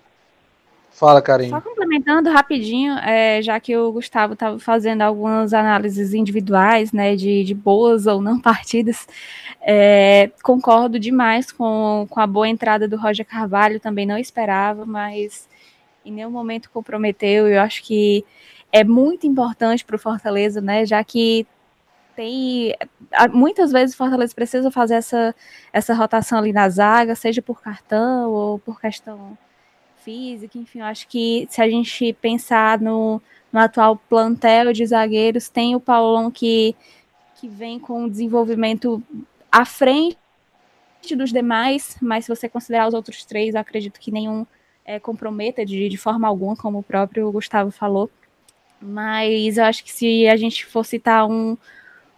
Fala, 0.91 1.21
Karim. 1.21 1.49
Só 1.49 1.61
complementando 1.61 2.29
rapidinho, 2.29 2.93
é, 2.97 3.41
já 3.41 3.59
que 3.59 3.75
o 3.75 3.91
Gustavo 3.91 4.33
estava 4.33 4.59
fazendo 4.59 5.01
algumas 5.01 5.53
análises 5.53 6.13
individuais, 6.13 6.91
né, 6.91 7.15
de, 7.15 7.43
de 7.43 7.55
boas 7.55 8.05
ou 8.05 8.21
não 8.21 8.37
partidas, 8.41 9.07
é, 9.61 10.29
concordo 10.43 10.99
demais 10.99 11.51
com, 11.51 12.05
com 12.09 12.19
a 12.19 12.27
boa 12.27 12.47
entrada 12.47 12.87
do 12.87 12.97
Roger 12.97 13.25
Carvalho, 13.25 13.79
também 13.79 14.05
não 14.05 14.17
esperava, 14.17 14.85
mas 14.85 15.47
em 16.05 16.11
nenhum 16.11 16.31
momento 16.31 16.69
comprometeu. 16.69 17.47
Eu 17.47 17.61
acho 17.61 17.83
que 17.83 18.25
é 18.71 18.83
muito 18.83 19.27
importante 19.27 19.83
para 19.85 19.95
o 19.95 19.99
Fortaleza, 19.99 20.61
né? 20.61 20.85
Já 20.85 21.03
que 21.03 21.45
tem 22.15 22.75
muitas 23.33 23.71
vezes 23.71 23.93
o 23.95 23.97
Fortaleza 23.97 24.33
precisa 24.33 24.69
fazer 24.71 24.95
essa, 24.95 25.35
essa 25.71 25.93
rotação 25.93 26.39
ali 26.39 26.53
na 26.53 26.67
zaga, 26.69 27.15
seja 27.15 27.41
por 27.41 27.61
cartão 27.61 28.31
ou 28.31 28.59
por 28.59 28.79
questão 28.79 29.37
física, 30.03 30.57
enfim, 30.57 30.79
eu 30.79 30.85
acho 30.85 31.07
que 31.07 31.47
se 31.49 31.61
a 31.61 31.69
gente 31.69 32.13
pensar 32.13 32.79
no, 32.79 33.21
no 33.51 33.59
atual 33.59 33.95
plantel 34.09 34.73
de 34.73 34.85
zagueiros, 34.85 35.47
tem 35.47 35.75
o 35.75 35.79
Paulão 35.79 36.31
que, 36.31 36.75
que 37.35 37.47
vem 37.47 37.79
com 37.79 38.03
um 38.03 38.09
desenvolvimento 38.09 39.01
à 39.51 39.63
frente 39.63 40.17
dos 41.15 41.31
demais, 41.31 41.97
mas 42.01 42.25
se 42.25 42.35
você 42.35 42.49
considerar 42.49 42.87
os 42.87 42.93
outros 42.93 43.25
três, 43.25 43.53
eu 43.53 43.61
acredito 43.61 43.99
que 43.99 44.11
nenhum 44.11 44.45
é, 44.91 44.99
comprometa 44.99 45.65
de, 45.65 45.87
de 45.87 45.97
forma 45.97 46.27
alguma, 46.27 46.55
como 46.55 46.79
o 46.79 46.83
próprio 46.83 47.31
Gustavo 47.31 47.71
falou. 47.71 48.09
Mas 48.81 49.57
eu 49.57 49.63
acho 49.63 49.83
que 49.83 49.91
se 49.91 50.27
a 50.27 50.35
gente 50.35 50.65
for 50.65 50.83
citar 50.85 51.25
um, 51.25 51.57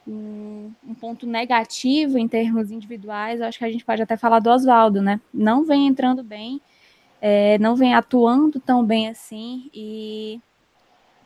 um, 0.08 0.72
um, 0.88 0.94
ponto 0.96 1.28
negativo 1.28 2.18
em 2.18 2.28
termos 2.28 2.72
individuais, 2.72 3.40
eu 3.40 3.46
acho 3.46 3.60
que 3.60 3.66
a 3.66 3.72
gente 3.72 3.86
pode 3.86 4.02
até 4.02 4.18
falar 4.18 4.40
do 4.40 4.50
Oswaldo, 4.50 5.02
né? 5.02 5.20
Não 5.34 5.64
vem 5.66 5.88
entrando 5.88 6.24
bem, 6.24 6.60
é, 7.22 7.60
não 7.60 7.76
vem 7.76 7.94
atuando 7.94 8.60
tão 8.60 8.84
bem 8.84 9.10
assim, 9.10 9.70
e 9.74 10.42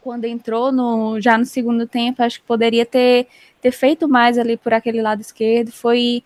quando 0.02 0.26
entrou 0.26 0.72
no, 0.72 1.22
já 1.22 1.38
no 1.38 1.46
segundo 1.46 1.88
tempo, 1.88 2.24
acho 2.24 2.40
que 2.42 2.48
poderia 2.48 2.86
ter, 2.86 3.28
ter 3.62 3.72
feito 3.72 4.08
mais 4.08 4.38
ali 4.38 4.58
por 4.58 4.74
aquele 4.74 5.02
lado 5.02 5.22
esquerdo. 5.22 5.72
Foi 5.72 6.24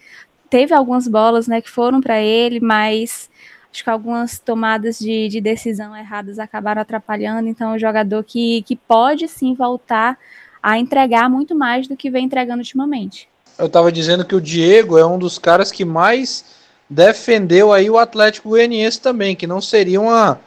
teve 0.49 0.73
algumas 0.73 1.07
bolas 1.07 1.47
né, 1.47 1.61
que 1.61 1.69
foram 1.69 2.01
para 2.01 2.21
ele, 2.21 2.59
mas 2.59 3.29
acho 3.71 3.83
que 3.83 3.89
algumas 3.89 4.37
tomadas 4.37 4.99
de, 4.99 5.29
de 5.29 5.39
decisão 5.39 5.95
erradas 5.95 6.39
acabaram 6.39 6.81
atrapalhando. 6.81 7.47
Então, 7.47 7.71
é 7.71 7.75
um 7.75 7.79
jogador 7.79 8.23
que, 8.23 8.61
que 8.63 8.75
pode 8.75 9.27
sim 9.27 9.53
voltar 9.53 10.17
a 10.61 10.77
entregar 10.77 11.29
muito 11.29 11.55
mais 11.55 11.87
do 11.87 11.95
que 11.95 12.11
vem 12.11 12.25
entregando 12.25 12.59
ultimamente. 12.59 13.27
Eu 13.57 13.67
estava 13.67 13.91
dizendo 13.91 14.25
que 14.25 14.35
o 14.35 14.41
Diego 14.41 14.97
é 14.97 15.05
um 15.05 15.17
dos 15.17 15.39
caras 15.39 15.71
que 15.71 15.85
mais 15.85 16.45
defendeu 16.89 17.71
aí 17.71 17.89
o 17.89 17.97
Atlético 17.97 18.49
Goianiense 18.49 18.99
também, 18.99 19.35
que 19.35 19.47
não 19.47 19.61
seria 19.61 20.01
uma, 20.01 20.39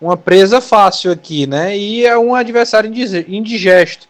uma 0.00 0.16
presa 0.16 0.60
fácil 0.60 1.12
aqui, 1.12 1.46
né? 1.46 1.76
E 1.76 2.04
é 2.04 2.18
um 2.18 2.34
adversário 2.34 2.90
indigesto. 3.28 4.08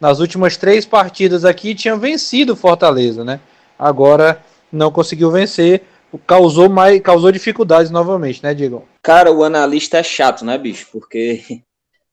nas 0.00 0.18
últimas 0.18 0.56
três 0.56 0.86
partidas 0.86 1.44
aqui 1.44 1.74
tinha 1.74 1.96
vencido 1.96 2.54
o 2.54 2.56
Fortaleza, 2.56 3.22
né? 3.22 3.40
Agora 3.78 4.40
não 4.72 4.90
conseguiu 4.90 5.30
vencer, 5.30 5.82
causou 6.18 6.68
mais, 6.68 7.00
causou 7.00 7.32
dificuldades 7.32 7.90
novamente, 7.90 8.42
né, 8.42 8.54
Diego? 8.54 8.86
Cara, 9.02 9.32
o 9.32 9.44
analista 9.44 9.98
é 9.98 10.02
chato, 10.02 10.44
né, 10.44 10.56
bicho? 10.58 10.88
Porque 10.92 11.62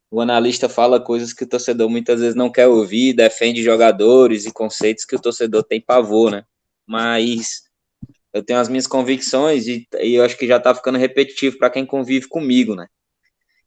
o 0.09 0.19
analista 0.19 0.67
fala 0.67 0.99
coisas 0.99 1.31
que 1.33 1.43
o 1.43 1.47
torcedor 1.47 1.89
muitas 1.89 2.19
vezes 2.19 2.35
não 2.35 2.51
quer 2.51 2.67
ouvir, 2.67 3.13
defende 3.13 3.63
jogadores 3.63 4.45
e 4.45 4.51
conceitos 4.51 5.05
que 5.05 5.15
o 5.15 5.21
torcedor 5.21 5.63
tem 5.63 5.79
pavor, 5.79 6.31
né? 6.31 6.43
Mas 6.85 7.63
eu 8.33 8.43
tenho 8.43 8.59
as 8.59 8.69
minhas 8.69 8.87
convicções 8.87 9.67
e, 9.67 9.87
e 10.01 10.15
eu 10.15 10.23
acho 10.23 10.37
que 10.37 10.47
já 10.47 10.59
tá 10.59 10.73
ficando 10.75 10.97
repetitivo 10.97 11.57
para 11.57 11.69
quem 11.69 11.85
convive 11.85 12.27
comigo, 12.27 12.75
né? 12.75 12.87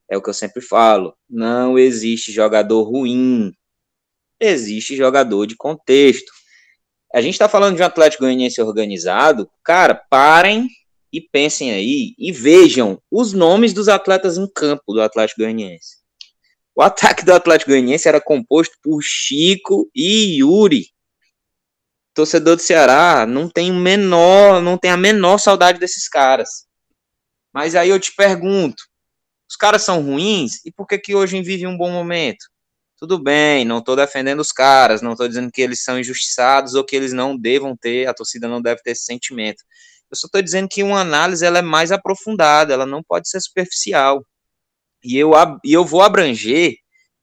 É 0.09 0.17
o 0.17 0.23
que 0.23 0.29
eu 0.29 0.35
sempre 0.35 0.61
falo. 0.61 1.15
Não 1.29 1.79
existe 1.79 2.31
jogador 2.31 2.83
ruim. 2.83 3.53
Existe 4.39 4.97
jogador 4.97 5.47
de 5.47 5.57
contexto. 5.57 6.33
A 7.15 7.21
gente 7.21 7.35
está 7.35 7.49
falando 7.49 7.77
de 7.77 7.83
um 7.83 7.87
Atlético 7.87 8.25
Goianiense 8.25 8.61
organizado. 8.61 9.49
Cara, 9.63 9.95
parem 9.95 10.69
e 11.13 11.21
pensem 11.21 11.71
aí 11.71 12.13
e 12.19 12.33
vejam 12.33 13.01
os 13.09 13.33
nomes 13.33 13.73
dos 13.73 13.89
atletas 13.89 14.37
em 14.37 14.49
campo 14.53 14.93
do 14.93 15.01
Atlético 15.01 15.43
Goianiense. 15.43 15.99
O 16.75 16.83
ataque 16.83 17.25
do 17.25 17.33
Atlético 17.33 17.71
Goianiense 17.71 18.09
era 18.09 18.21
composto 18.21 18.77
por 18.83 19.01
Chico 19.01 19.89
e 19.95 20.41
Yuri. 20.41 20.89
Torcedor 22.13 22.57
do 22.57 22.63
Ceará 22.63 23.25
não 23.25 23.49
tem 23.49 23.71
o 23.71 23.77
menor, 23.77 24.61
não 24.61 24.77
tem 24.77 24.91
a 24.91 24.97
menor 24.97 25.39
saudade 25.39 25.79
desses 25.79 26.09
caras. 26.09 26.67
Mas 27.53 27.77
aí 27.77 27.91
eu 27.91 28.01
te 28.01 28.13
pergunto, 28.13 28.83
os 29.49 29.55
caras 29.55 29.83
são 29.83 30.03
ruins 30.03 30.65
e 30.65 30.73
por 30.73 30.85
que 30.85 30.99
que 30.99 31.15
hoje 31.15 31.41
vive 31.43 31.65
um 31.65 31.77
bom 31.77 31.93
momento? 31.93 32.45
Tudo 32.97 33.21
bem, 33.23 33.65
não 33.65 33.79
estou 33.79 33.97
defendendo 33.97 34.41
os 34.41 34.53
caras, 34.53 35.03
não 35.03 35.13
estou 35.13 35.27
dizendo 35.27 35.51
que 35.51 35.61
eles 35.61 35.83
são 35.83 35.99
injustiçados 35.99 36.75
ou 36.75 36.85
que 36.85 36.95
eles 36.95 37.13
não 37.13 37.37
devam 37.37 37.77
ter, 37.77 38.07
a 38.07 38.15
torcida 38.15 38.49
não 38.49 38.63
deve 38.63 38.83
ter 38.83 38.93
esse 38.93 39.05
sentimento. 39.05 39.65
Eu 40.11 40.17
só 40.17 40.27
estou 40.27 40.41
dizendo 40.41 40.69
que 40.69 40.83
uma 40.83 41.01
análise 41.01 41.45
ela 41.45 41.59
é 41.59 41.63
mais 41.63 41.91
aprofundada, 41.91 42.73
ela 42.73 42.87
não 42.87 43.03
pode 43.03 43.29
ser 43.29 43.41
superficial. 43.41 44.25
E 45.03 45.19
eu, 45.19 45.33
e 45.65 45.73
eu 45.73 45.85
vou 45.85 46.03
abranger 46.03 46.77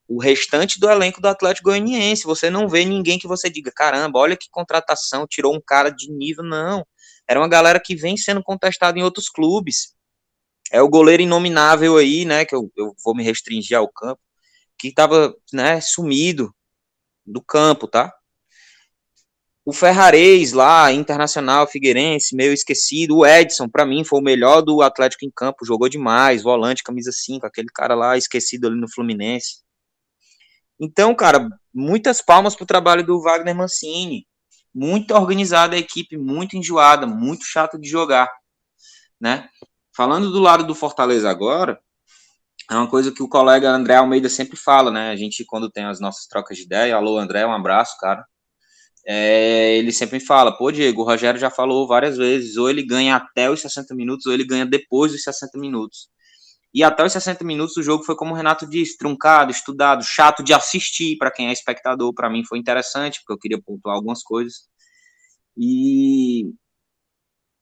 o 0.07 0.19
restante 0.19 0.77
do 0.77 0.89
elenco 0.89 1.21
do 1.21 1.27
Atlético 1.29 1.69
Goianiense. 1.69 2.25
Você 2.25 2.49
não 2.49 2.67
vê 2.67 2.83
ninguém 2.83 3.17
que 3.17 3.27
você 3.27 3.49
diga, 3.49 3.71
caramba, 3.73 4.19
olha 4.19 4.35
que 4.35 4.49
contratação, 4.51 5.25
tirou 5.25 5.55
um 5.55 5.61
cara 5.65 5.89
de 5.89 6.11
nível, 6.11 6.43
não. 6.43 6.85
Era 7.27 7.39
uma 7.39 7.47
galera 7.47 7.79
que 7.79 7.95
vem 7.95 8.17
sendo 8.17 8.43
contestada 8.43 8.99
em 8.99 9.03
outros 9.03 9.29
clubes. 9.29 9.95
É 10.69 10.81
o 10.81 10.89
goleiro 10.89 11.23
inominável 11.23 11.95
aí, 11.97 12.25
né, 12.25 12.43
que 12.43 12.53
eu, 12.53 12.69
eu 12.77 12.93
vou 13.03 13.15
me 13.15 13.23
restringir 13.23 13.77
ao 13.77 13.89
campo, 13.89 14.21
que 14.81 14.87
estava, 14.87 15.35
né, 15.53 15.79
sumido 15.79 16.51
do 17.23 17.39
campo, 17.39 17.87
tá? 17.87 18.11
O 19.63 19.71
Ferrarez 19.71 20.53
lá, 20.53 20.91
Internacional, 20.91 21.67
Figueirense, 21.67 22.35
meio 22.35 22.51
esquecido. 22.51 23.17
O 23.17 23.25
Edson, 23.25 23.69
para 23.69 23.85
mim, 23.85 24.03
foi 24.03 24.19
o 24.19 24.23
melhor 24.23 24.61
do 24.61 24.81
Atlético 24.81 25.23
em 25.23 25.31
campo, 25.31 25.63
jogou 25.63 25.87
demais, 25.87 26.41
volante, 26.41 26.81
camisa 26.81 27.11
5, 27.11 27.45
aquele 27.45 27.67
cara 27.67 27.93
lá 27.93 28.17
esquecido 28.17 28.65
ali 28.67 28.75
no 28.75 28.91
Fluminense. 28.91 29.61
Então, 30.79 31.13
cara, 31.13 31.47
muitas 31.71 32.23
palmas 32.23 32.55
pro 32.55 32.65
trabalho 32.65 33.05
do 33.05 33.21
Wagner 33.21 33.55
Mancini. 33.55 34.25
Muito 34.73 35.13
organizada 35.13 35.75
a 35.75 35.79
equipe, 35.79 36.17
muito 36.17 36.57
enjoada, 36.57 37.05
muito 37.05 37.45
chato 37.45 37.77
de 37.77 37.87
jogar, 37.87 38.31
né? 39.19 39.47
Falando 39.95 40.31
do 40.31 40.39
lado 40.39 40.63
do 40.65 40.73
Fortaleza 40.73 41.29
agora, 41.29 41.79
é 42.71 42.75
uma 42.75 42.89
coisa 42.89 43.11
que 43.11 43.21
o 43.21 43.27
colega 43.27 43.69
André 43.69 43.95
Almeida 43.95 44.29
sempre 44.29 44.55
fala, 44.55 44.89
né? 44.89 45.11
A 45.11 45.15
gente, 45.17 45.43
quando 45.45 45.69
tem 45.69 45.83
as 45.83 45.99
nossas 45.99 46.25
trocas 46.25 46.57
de 46.57 46.63
ideia, 46.63 46.95
alô 46.95 47.17
André, 47.17 47.45
um 47.45 47.51
abraço, 47.51 47.97
cara. 47.99 48.25
É, 49.05 49.77
ele 49.77 49.91
sempre 49.91 50.19
fala, 50.21 50.57
pô, 50.57 50.71
Diego, 50.71 51.01
o 51.01 51.05
Rogério 51.05 51.39
já 51.39 51.49
falou 51.49 51.85
várias 51.87 52.17
vezes, 52.17 52.55
ou 52.55 52.69
ele 52.69 52.85
ganha 52.85 53.17
até 53.17 53.49
os 53.49 53.59
60 53.61 53.93
minutos, 53.93 54.25
ou 54.25 54.33
ele 54.33 54.45
ganha 54.45 54.65
depois 54.65 55.11
dos 55.11 55.21
60 55.23 55.59
minutos. 55.59 56.07
E 56.73 56.83
até 56.83 57.03
os 57.03 57.11
60 57.11 57.43
minutos 57.43 57.75
o 57.75 57.83
jogo 57.83 58.03
foi 58.05 58.15
como 58.15 58.31
o 58.33 58.37
Renato 58.37 58.65
disse, 58.65 58.97
truncado, 58.97 59.51
estudado, 59.51 60.03
chato 60.05 60.41
de 60.41 60.53
assistir 60.53 61.17
para 61.17 61.31
quem 61.31 61.49
é 61.49 61.51
espectador. 61.51 62.13
Para 62.13 62.29
mim 62.29 62.45
foi 62.45 62.57
interessante, 62.59 63.19
porque 63.19 63.33
eu 63.33 63.39
queria 63.39 63.61
pontuar 63.61 63.95
algumas 63.95 64.23
coisas. 64.23 64.69
E, 65.57 66.45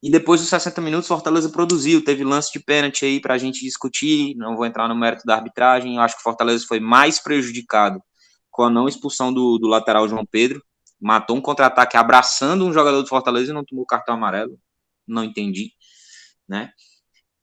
e 0.02 0.10
depois 0.10 0.40
dos 0.40 0.48
60 0.48 0.80
minutos, 0.80 1.08
Fortaleza 1.08 1.50
produziu. 1.50 2.02
Teve 2.02 2.24
lance 2.24 2.50
de 2.52 2.58
pênalti 2.58 3.04
aí 3.04 3.20
para 3.20 3.34
a 3.34 3.38
gente 3.38 3.60
discutir. 3.60 4.34
Não 4.36 4.56
vou 4.56 4.64
entrar 4.64 4.88
no 4.88 4.94
mérito 4.94 5.24
da 5.26 5.34
arbitragem. 5.34 5.96
Eu 5.96 6.02
acho 6.02 6.14
que 6.14 6.20
o 6.20 6.24
Fortaleza 6.24 6.64
foi 6.66 6.80
mais 6.80 7.20
prejudicado 7.20 8.02
com 8.50 8.62
a 8.62 8.70
não 8.70 8.88
expulsão 8.88 9.32
do, 9.32 9.58
do 9.58 9.68
lateral 9.68 10.08
João 10.08 10.24
Pedro. 10.24 10.62
Matou 10.98 11.36
um 11.36 11.40
contra-ataque 11.40 11.98
abraçando 11.98 12.66
um 12.66 12.72
jogador 12.72 13.02
do 13.02 13.08
Fortaleza 13.08 13.50
e 13.50 13.54
não 13.54 13.64
tomou 13.64 13.84
cartão 13.84 14.14
amarelo. 14.14 14.58
Não 15.06 15.22
entendi, 15.22 15.72
né? 16.48 16.72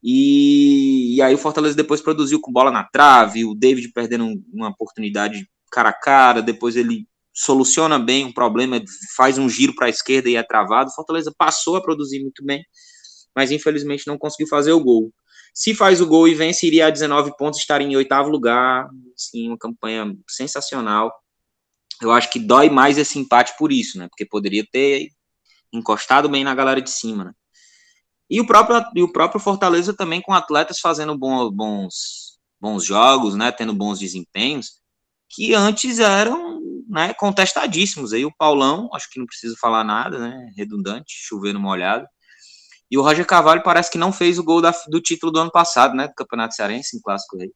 E, 0.02 1.16
e, 1.16 1.22
aí 1.22 1.34
o 1.34 1.40
Fortaleza 1.40 1.76
depois 1.76 2.02
produziu 2.02 2.40
com 2.40 2.52
bola 2.52 2.72
na 2.72 2.84
trave, 2.84 3.46
o 3.46 3.56
David 3.56 3.92
perdendo 3.92 4.42
uma 4.54 4.70
oportunidade 4.70 5.50
cara 5.72 5.90
a 5.90 5.94
cara, 5.94 6.42
depois 6.42 6.76
ele 6.76 7.08
soluciona 7.38 8.00
bem 8.00 8.26
um 8.26 8.34
problema, 8.34 8.82
faz 9.16 9.38
um 9.38 9.48
giro 9.48 9.76
para 9.76 9.86
a 9.86 9.90
esquerda 9.90 10.28
e 10.28 10.36
é 10.36 10.42
travado. 10.42 10.92
Fortaleza 10.92 11.32
passou 11.38 11.76
a 11.76 11.82
produzir 11.82 12.20
muito 12.20 12.44
bem, 12.44 12.64
mas 13.36 13.52
infelizmente 13.52 14.08
não 14.08 14.18
conseguiu 14.18 14.48
fazer 14.48 14.72
o 14.72 14.84
gol. 14.84 15.14
Se 15.54 15.76
faz 15.76 16.02
o 16.02 16.08
gol 16.08 16.28
e 16.28 16.34
vence, 16.34 16.66
iria 16.66 16.88
a 16.88 16.90
19 16.90 17.38
pontos, 17.38 17.60
estaria 17.60 17.88
em 17.88 17.96
oitavo 17.96 18.30
lugar. 18.30 18.90
Sim, 19.16 19.50
uma 19.50 19.58
campanha 19.58 20.12
sensacional. 20.28 21.12
Eu 22.02 22.12
acho 22.12 22.32
que 22.32 22.40
dói 22.40 22.70
mais 22.70 22.98
esse 22.98 23.20
empate 23.20 23.56
por 23.58 23.72
isso, 23.72 24.00
né? 24.00 24.08
Porque 24.10 24.26
poderia 24.26 24.66
ter 24.72 25.10
encostado 25.72 26.28
bem 26.28 26.44
na 26.44 26.56
galera 26.56 26.82
de 26.82 26.90
cima, 26.90 27.26
né? 27.26 27.32
E 28.30 28.42
o 28.42 28.48
próprio, 28.48 28.84
e 28.96 29.02
o 29.04 29.12
próprio 29.12 29.40
Fortaleza 29.40 29.96
também 29.96 30.22
com 30.22 30.34
atletas 30.34 30.80
fazendo 30.80 31.18
bons, 31.18 31.52
bons, 31.54 32.40
bons 32.60 32.84
jogos, 32.84 33.36
né, 33.36 33.52
tendo 33.52 33.74
bons 33.74 34.00
desempenhos, 34.00 34.82
que 35.30 35.54
antes 35.54 36.00
eram 36.00 36.62
né, 36.90 37.14
contestadíssimos. 37.14 38.14
Aí 38.14 38.26
o 38.26 38.36
Paulão, 38.36 38.90
acho 38.94 39.10
que 39.10 39.20
não 39.20 39.26
preciso 39.26 39.58
falar 39.58 39.84
nada, 39.84 40.20
né, 40.20 40.52
redundante, 40.56 41.14
chovendo 41.28 41.60
molhado. 41.60 42.08
E 42.90 42.98
o 42.98 43.02
Roger 43.02 43.26
Carvalho 43.26 43.64
parece 43.64 43.92
que 43.92 43.98
não 43.98 44.14
fez 44.14 44.40
o 44.40 44.44
gol 44.44 44.62
da, 44.62 44.74
do 44.88 45.02
título 45.02 45.32
do 45.32 45.40
ano 45.40 45.52
passado, 45.52 45.96
né, 45.96 46.08
do 46.08 46.14
Campeonato 46.16 46.56
Cearense, 46.56 46.98
em 46.98 47.02
Clássico 47.02 47.38
Rei. 47.38 47.52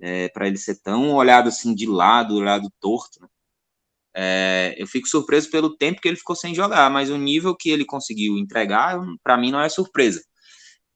É, 0.00 0.28
para 0.28 0.46
ele 0.46 0.56
ser 0.56 0.80
tão 0.80 1.12
olhado 1.14 1.48
assim 1.48 1.74
de 1.74 1.86
lado, 1.86 2.36
olhado 2.36 2.70
torto, 2.80 3.20
né? 3.20 3.28
É, 4.20 4.74
eu 4.76 4.86
fico 4.86 5.06
surpreso 5.06 5.48
pelo 5.50 5.76
tempo 5.76 6.00
que 6.00 6.08
ele 6.08 6.16
ficou 6.16 6.34
sem 6.34 6.54
jogar, 6.54 6.90
mas 6.90 7.10
o 7.10 7.16
nível 7.16 7.54
que 7.54 7.70
ele 7.70 7.84
conseguiu 7.84 8.36
entregar, 8.36 8.98
para 9.22 9.36
mim, 9.36 9.52
não 9.52 9.60
é 9.60 9.68
surpresa. 9.68 10.20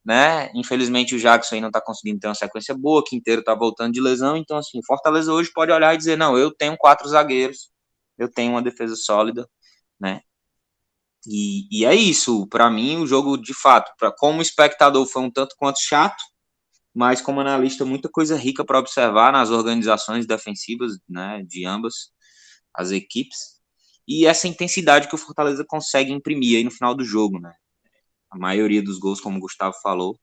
Né? 0.05 0.51
Infelizmente, 0.55 1.15
o 1.15 1.19
Jackson 1.19 1.55
aí 1.57 1.61
não 1.61 1.69
está 1.69 1.81
conseguindo 1.81 2.19
ter 2.21 2.27
uma 2.27 2.35
sequência 2.35 2.75
boa, 2.75 3.05
Quinteiro 3.07 3.41
está 3.41 3.55
voltando 3.55 3.93
de 3.93 4.01
lesão, 4.01 4.37
então, 4.37 4.57
assim, 4.57 4.81
Fortaleza 4.85 5.33
hoje 5.33 5.53
pode 5.53 5.71
olhar 5.71 5.95
e 5.95 5.99
dizer: 5.99 6.17
não, 6.17 6.37
eu 6.37 6.51
tenho 6.53 6.77
quatro 6.77 7.09
zagueiros, 7.09 7.71
eu 8.19 8.29
tenho 8.29 8.53
uma 8.53 8.63
defesa 8.63 8.97
sólida, 8.97 9.49
né? 10.01 10.23
E, 11.27 11.69
e 11.71 11.85
é 11.85 11.95
isso, 11.95 12.47
para 12.49 12.69
mim, 12.71 12.97
o 12.97 13.07
jogo 13.07 13.37
de 13.37 13.55
fato, 13.55 13.93
pra, 13.99 14.13
como 14.13 14.43
espectador, 14.43 15.07
foi 15.07 15.23
um 15.23 15.31
tanto 15.31 15.55
quanto 15.57 15.81
chato, 15.81 16.23
mas 16.95 17.21
como 17.21 17.41
analista, 17.41 17.85
muita 17.85 18.09
coisa 18.09 18.37
rica 18.37 18.65
para 18.65 18.79
observar 18.79 19.33
nas 19.33 19.51
organizações 19.51 20.27
defensivas 20.27 20.99
né, 21.09 21.43
de 21.47 21.65
ambas 21.65 22.13
as 22.75 22.91
equipes, 22.91 23.61
e 24.07 24.27
essa 24.27 24.49
intensidade 24.49 25.09
que 25.09 25.15
o 25.15 25.19
Fortaleza 25.19 25.65
consegue 25.67 26.13
imprimir 26.13 26.59
aí 26.59 26.65
no 26.65 26.71
final 26.71 26.95
do 26.95 27.05
jogo, 27.05 27.39
né? 27.41 27.55
A 28.33 28.39
maioria 28.39 28.83
dos 28.83 28.99
gols, 28.99 29.21
como 29.21 29.37
o 29.37 29.41
Gustavo 29.41 29.75
falou, 29.83 30.19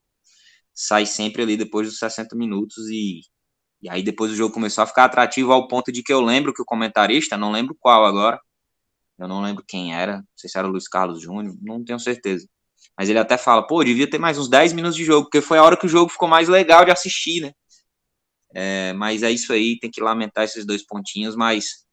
sai 0.74 1.06
sempre 1.06 1.44
ali 1.44 1.56
depois 1.56 1.88
dos 1.88 2.00
60 2.00 2.36
minutos 2.36 2.90
e, 2.90 3.22
e 3.82 3.90
aí 3.90 4.02
depois 4.02 4.32
o 4.32 4.36
jogo 4.36 4.54
começou 4.54 4.84
a 4.84 4.88
ficar 4.88 5.06
atrativo 5.06 5.52
ao 5.54 5.68
ponto 5.68 5.92
de 5.92 6.02
que 6.02 6.12
eu 6.12 6.22
lembro 6.22 6.54
que 6.54 6.62
o 6.62 6.66
comentarista, 6.66 7.38
não 7.38 7.52
lembro 7.52 7.76
qual 7.80 8.06
agora, 8.06 8.40
eu 9.20 9.28
não 9.28 9.42
lembro 9.42 9.64
quem 9.68 9.94
era, 9.94 10.18
não 10.18 10.28
sei 10.36 10.50
se 10.50 10.58
era 10.58 10.68
o 10.68 10.72
Luiz 10.72 10.88
Carlos 10.88 11.22
Júnior, 11.22 11.56
não 11.62 11.84
tenho 11.84 12.00
certeza. 12.00 12.48
Mas 12.98 13.10
ele 13.10 13.20
até 13.20 13.38
fala, 13.38 13.66
pô, 13.66 13.84
devia 13.84 14.10
ter 14.10 14.18
mais 14.18 14.38
uns 14.38 14.50
10 14.50 14.74
minutos 14.74 14.96
de 14.96 15.04
jogo, 15.04 15.26
porque 15.26 15.42
foi 15.42 15.58
a 15.58 15.64
hora 15.64 15.78
que 15.78 15.86
o 15.86 15.90
jogo 15.90 16.12
ficou 16.12 16.28
mais 16.28 16.48
legal 16.48 16.86
de 16.86 16.92
assistir, 16.92 17.42
né? 17.42 17.52
É, 18.54 18.94
mas 18.94 19.22
é 19.22 19.30
isso 19.30 19.54
aí, 19.54 19.78
tem 19.80 19.92
que 19.92 20.02
lamentar 20.02 20.44
esses 20.46 20.66
dois 20.66 20.86
pontinhos, 20.86 21.36
mas 21.36 21.86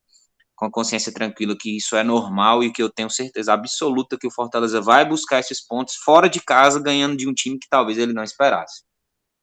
com 0.56 0.64
a 0.64 0.70
consciência 0.70 1.12
tranquila 1.12 1.54
que 1.58 1.76
isso 1.76 1.94
é 1.94 2.02
normal 2.02 2.64
e 2.64 2.72
que 2.72 2.82
eu 2.82 2.88
tenho 2.88 3.10
certeza 3.10 3.52
absoluta 3.52 4.16
que 4.18 4.26
o 4.26 4.30
Fortaleza 4.30 4.80
vai 4.80 5.04
buscar 5.04 5.38
esses 5.38 5.64
pontos 5.64 5.94
fora 5.96 6.28
de 6.28 6.40
casa, 6.40 6.80
ganhando 6.80 7.16
de 7.16 7.28
um 7.28 7.34
time 7.34 7.58
que 7.58 7.68
talvez 7.68 7.98
ele 7.98 8.14
não 8.14 8.24
esperasse. 8.24 8.82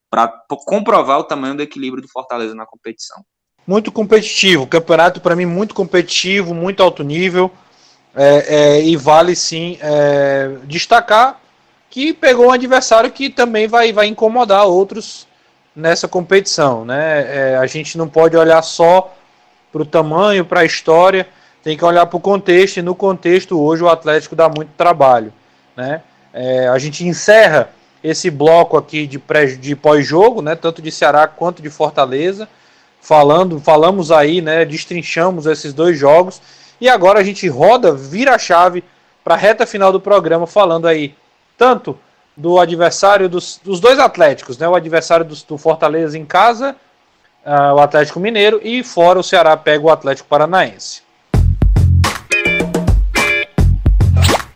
Para 0.09 0.27
comprovar 0.65 1.19
o 1.19 1.23
tamanho 1.23 1.55
do 1.55 1.61
equilíbrio 1.61 2.01
do 2.01 2.09
Fortaleza 2.09 2.55
na 2.55 2.65
competição. 2.65 3.23
Muito 3.65 3.91
competitivo, 3.91 4.67
campeonato 4.67 5.21
para 5.21 5.35
mim 5.35 5.45
muito 5.45 5.73
competitivo, 5.73 6.53
muito 6.53 6.81
alto 6.81 7.03
nível. 7.03 7.51
É, 8.15 8.55
é, 8.55 8.83
e 8.83 8.95
vale 8.95 9.35
sim 9.35 9.77
é, 9.81 10.57
destacar 10.65 11.41
que 11.89 12.13
pegou 12.13 12.47
um 12.47 12.51
adversário 12.51 13.11
que 13.11 13.27
também 13.29 13.67
vai, 13.67 13.91
vai 13.91 14.07
incomodar 14.07 14.65
outros 14.65 15.27
nessa 15.75 16.07
competição. 16.07 16.85
Né? 16.85 17.51
É, 17.51 17.57
a 17.57 17.65
gente 17.67 17.97
não 17.97 18.07
pode 18.07 18.35
olhar 18.35 18.61
só 18.63 19.15
para 19.73 19.81
o 19.81 19.85
tamanho, 19.85 20.45
para 20.45 20.59
a 20.59 20.65
história, 20.65 21.27
tem 21.63 21.75
que 21.75 21.83
olhar 21.83 22.05
para 22.05 22.17
o 22.17 22.19
contexto, 22.19 22.77
e 22.77 22.81
no 22.83 22.93
contexto 22.93 23.59
hoje 23.59 23.83
o 23.83 23.89
Atlético 23.89 24.35
dá 24.35 24.47
muito 24.47 24.69
trabalho. 24.77 25.33
Né? 25.75 26.01
É, 26.31 26.67
a 26.67 26.77
gente 26.77 27.03
encerra 27.05 27.69
esse 28.03 28.29
bloco 28.29 28.77
aqui 28.77 29.07
de, 29.07 29.17
pré, 29.17 29.45
de 29.45 29.75
pós-jogo, 29.75 30.41
né, 30.41 30.55
tanto 30.55 30.81
de 30.81 30.91
Ceará 30.91 31.25
quanto 31.25 31.61
de 31.61 31.69
Fortaleza, 31.69 32.47
falando, 33.01 33.59
falamos 33.59 34.11
aí, 34.11 34.41
né, 34.41 34.63
destrinchamos 34.65 35.45
esses 35.45 35.73
dois 35.73 35.97
jogos, 35.97 36.41
e 36.79 36.89
agora 36.89 37.19
a 37.19 37.23
gente 37.23 37.47
roda, 37.47 37.93
vira 37.93 38.35
a 38.35 38.37
chave 38.37 38.83
para 39.23 39.35
a 39.35 39.37
reta 39.37 39.65
final 39.65 39.91
do 39.91 40.01
programa, 40.01 40.45
falando 40.45 40.85
aí 40.85 41.15
tanto 41.57 41.97
do 42.35 42.59
adversário 42.59 43.29
dos, 43.29 43.59
dos 43.63 43.79
dois 43.79 43.97
Atléticos, 43.97 44.57
né, 44.57 44.67
o 44.67 44.75
adversário 44.75 45.25
do, 45.25 45.35
do 45.47 45.57
Fortaleza 45.57 46.17
em 46.17 46.25
casa, 46.25 46.75
uh, 47.45 47.73
o 47.75 47.79
Atlético 47.79 48.19
Mineiro, 48.19 48.59
e 48.63 48.83
fora 48.83 49.19
o 49.19 49.23
Ceará 49.23 49.55
pega 49.55 49.83
o 49.83 49.89
Atlético 49.89 50.27
Paranaense. 50.27 51.01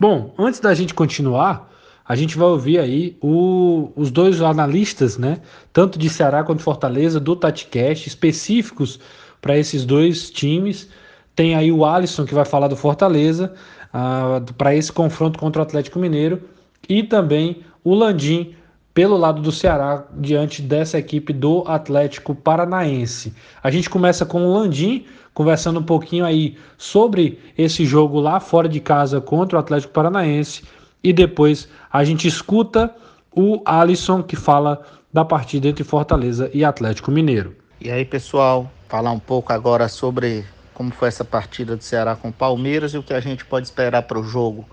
Bom, 0.00 0.32
antes 0.38 0.60
da 0.60 0.74
gente 0.74 0.94
continuar, 0.94 1.68
a 2.06 2.14
gente 2.14 2.38
vai 2.38 2.48
ouvir 2.48 2.78
aí 2.78 3.16
o, 3.20 3.92
os 3.96 4.10
dois 4.10 4.40
analistas, 4.40 5.18
né, 5.18 5.40
tanto 5.72 5.98
de 5.98 6.08
Ceará 6.08 6.42
quanto 6.44 6.58
de 6.58 6.64
Fortaleza, 6.64 7.20
do 7.20 7.36
TatiCast, 7.36 8.08
específicos 8.08 9.00
para 9.42 9.58
esses 9.58 9.84
dois 9.84 10.30
times. 10.30 10.88
Tem 11.34 11.54
aí 11.54 11.70
o 11.70 11.84
Alisson, 11.84 12.24
que 12.24 12.34
vai 12.34 12.44
falar 12.44 12.68
do 12.68 12.76
Fortaleza, 12.76 13.52
uh, 13.92 14.52
para 14.54 14.74
esse 14.74 14.92
confronto 14.92 15.38
contra 15.38 15.60
o 15.60 15.64
Atlético 15.64 15.98
Mineiro, 15.98 16.42
e 16.88 17.02
também 17.02 17.62
o 17.84 17.94
Landim, 17.94 18.54
pelo 18.98 19.16
lado 19.16 19.40
do 19.40 19.52
Ceará, 19.52 20.02
diante 20.12 20.60
dessa 20.60 20.98
equipe 20.98 21.32
do 21.32 21.62
Atlético 21.68 22.34
Paranaense. 22.34 23.32
A 23.62 23.70
gente 23.70 23.88
começa 23.88 24.26
com 24.26 24.44
o 24.44 24.52
Landim, 24.52 25.06
conversando 25.32 25.78
um 25.78 25.84
pouquinho 25.84 26.24
aí 26.24 26.58
sobre 26.76 27.38
esse 27.56 27.86
jogo 27.86 28.18
lá 28.18 28.40
fora 28.40 28.68
de 28.68 28.80
casa 28.80 29.20
contra 29.20 29.56
o 29.56 29.60
Atlético 29.60 29.92
Paranaense 29.92 30.64
e 31.00 31.12
depois 31.12 31.68
a 31.92 32.02
gente 32.02 32.26
escuta 32.26 32.92
o 33.30 33.62
Alisson 33.64 34.20
que 34.20 34.34
fala 34.34 34.84
da 35.12 35.24
partida 35.24 35.68
entre 35.68 35.84
Fortaleza 35.84 36.50
e 36.52 36.64
Atlético 36.64 37.12
Mineiro. 37.12 37.54
E 37.80 37.92
aí, 37.92 38.04
pessoal, 38.04 38.68
falar 38.88 39.12
um 39.12 39.20
pouco 39.20 39.52
agora 39.52 39.86
sobre 39.86 40.44
como 40.74 40.90
foi 40.90 41.06
essa 41.06 41.24
partida 41.24 41.76
do 41.76 41.84
Ceará 41.84 42.16
com 42.16 42.30
o 42.30 42.32
Palmeiras 42.32 42.94
e 42.94 42.98
o 42.98 43.04
que 43.04 43.14
a 43.14 43.20
gente 43.20 43.44
pode 43.44 43.68
esperar 43.68 44.02
para 44.02 44.18
o 44.18 44.24
jogo 44.24 44.68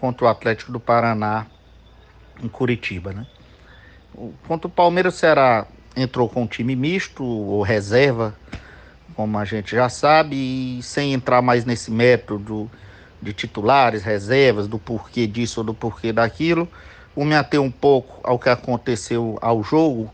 contra 0.00 0.24
o 0.24 0.28
Atlético 0.28 0.72
do 0.72 0.80
Paraná 0.80 1.46
em 2.42 2.48
Curitiba, 2.48 3.12
né? 3.12 3.26
Contra 4.46 4.66
o 4.66 4.70
Palmeiras, 4.70 5.14
o 5.14 5.18
Ceará 5.18 5.66
entrou 5.96 6.28
com 6.28 6.42
um 6.42 6.46
time 6.46 6.74
misto 6.74 7.24
ou 7.24 7.62
reserva, 7.62 8.34
como 9.14 9.38
a 9.38 9.44
gente 9.44 9.72
já 9.74 9.88
sabe, 9.88 10.36
e 10.78 10.82
sem 10.82 11.12
entrar 11.12 11.42
mais 11.42 11.64
nesse 11.64 11.90
método 11.90 12.70
de 13.20 13.32
titulares, 13.32 14.02
reservas, 14.02 14.66
do 14.66 14.78
porquê 14.78 15.26
disso 15.26 15.60
ou 15.60 15.64
do 15.64 15.74
porquê 15.74 16.12
daquilo, 16.12 16.68
vou 17.14 17.24
me 17.24 17.34
ater 17.34 17.60
um 17.60 17.70
pouco 17.70 18.20
ao 18.24 18.38
que 18.38 18.48
aconteceu 18.48 19.38
ao 19.42 19.62
jogo, 19.62 20.10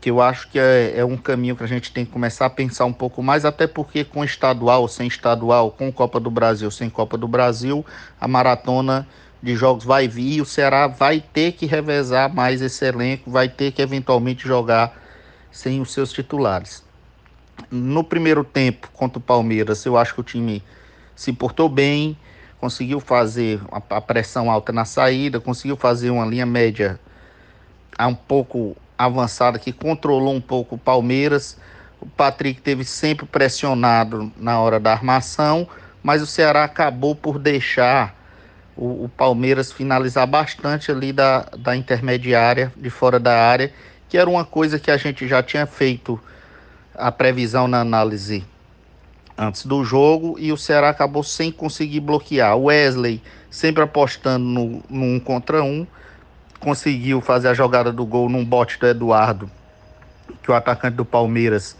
que 0.00 0.10
eu 0.10 0.20
acho 0.20 0.50
que 0.50 0.58
é, 0.58 0.94
é 0.96 1.04
um 1.04 1.16
caminho 1.16 1.54
que 1.54 1.62
a 1.62 1.66
gente 1.66 1.92
tem 1.92 2.04
que 2.04 2.10
começar 2.10 2.46
a 2.46 2.50
pensar 2.50 2.86
um 2.86 2.92
pouco 2.92 3.22
mais, 3.22 3.44
até 3.44 3.68
porque 3.68 4.02
com 4.04 4.24
estadual, 4.24 4.88
sem 4.88 5.06
estadual, 5.06 5.70
com 5.70 5.92
Copa 5.92 6.18
do 6.18 6.30
Brasil, 6.30 6.70
sem 6.72 6.90
Copa 6.90 7.16
do 7.16 7.28
Brasil, 7.28 7.86
a 8.20 8.26
maratona 8.26 9.06
de 9.42 9.56
jogos 9.56 9.84
vai 9.84 10.06
vir 10.06 10.40
o 10.40 10.46
Ceará 10.46 10.86
vai 10.86 11.20
ter 11.20 11.52
que 11.52 11.66
revezar 11.66 12.32
mais 12.32 12.62
esse 12.62 12.84
elenco, 12.84 13.30
vai 13.30 13.48
ter 13.48 13.72
que 13.72 13.82
eventualmente 13.82 14.46
jogar 14.46 14.96
sem 15.50 15.80
os 15.80 15.92
seus 15.92 16.12
titulares. 16.12 16.84
No 17.70 18.04
primeiro 18.04 18.44
tempo 18.44 18.88
contra 18.92 19.18
o 19.18 19.22
Palmeiras, 19.22 19.84
eu 19.84 19.96
acho 19.96 20.14
que 20.14 20.20
o 20.20 20.24
time 20.24 20.62
se 21.14 21.32
portou 21.32 21.68
bem, 21.68 22.16
conseguiu 22.58 23.00
fazer 23.00 23.60
a 23.90 24.00
pressão 24.00 24.50
alta 24.50 24.72
na 24.72 24.84
saída, 24.84 25.40
conseguiu 25.40 25.76
fazer 25.76 26.10
uma 26.10 26.24
linha 26.24 26.46
média 26.46 26.98
um 28.00 28.14
pouco 28.14 28.76
avançada 28.96 29.58
que 29.58 29.72
controlou 29.72 30.34
um 30.34 30.40
pouco 30.40 30.76
o 30.76 30.78
Palmeiras. 30.78 31.58
O 32.00 32.06
Patrick 32.06 32.60
teve 32.60 32.84
sempre 32.84 33.26
pressionado 33.26 34.32
na 34.36 34.60
hora 34.60 34.78
da 34.80 34.92
armação, 34.92 35.68
mas 36.02 36.22
o 36.22 36.26
Ceará 36.26 36.64
acabou 36.64 37.14
por 37.14 37.38
deixar 37.38 38.21
o, 38.76 39.04
o 39.04 39.08
Palmeiras 39.08 39.72
finalizar 39.72 40.26
bastante 40.26 40.90
ali 40.90 41.12
da, 41.12 41.46
da 41.58 41.76
intermediária, 41.76 42.72
de 42.76 42.90
fora 42.90 43.18
da 43.18 43.46
área, 43.46 43.72
que 44.08 44.16
era 44.16 44.28
uma 44.28 44.44
coisa 44.44 44.78
que 44.78 44.90
a 44.90 44.96
gente 44.96 45.26
já 45.26 45.42
tinha 45.42 45.66
feito 45.66 46.20
a 46.94 47.10
previsão 47.10 47.66
na 47.66 47.80
análise 47.80 48.44
antes 49.36 49.66
do 49.66 49.84
jogo 49.84 50.36
e 50.38 50.52
o 50.52 50.56
Ceará 50.56 50.90
acabou 50.90 51.22
sem 51.22 51.50
conseguir 51.50 52.00
bloquear. 52.00 52.56
O 52.56 52.64
Wesley, 52.64 53.22
sempre 53.50 53.82
apostando 53.82 54.44
no, 54.44 54.82
no 54.88 55.04
um 55.04 55.20
contra 55.20 55.62
um, 55.62 55.86
conseguiu 56.60 57.20
fazer 57.20 57.48
a 57.48 57.54
jogada 57.54 57.92
do 57.92 58.04
gol 58.04 58.28
num 58.28 58.44
bote 58.44 58.78
do 58.78 58.86
Eduardo, 58.86 59.50
que 60.42 60.50
o 60.50 60.54
atacante 60.54 60.96
do 60.96 61.04
Palmeiras 61.04 61.76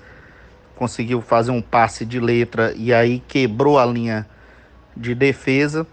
conseguiu 0.76 1.20
fazer 1.20 1.52
um 1.52 1.62
passe 1.62 2.04
de 2.04 2.18
letra 2.18 2.72
e 2.76 2.92
aí 2.92 3.22
quebrou 3.28 3.78
a 3.78 3.86
linha 3.86 4.26
de 4.96 5.14
defesa. 5.14 5.86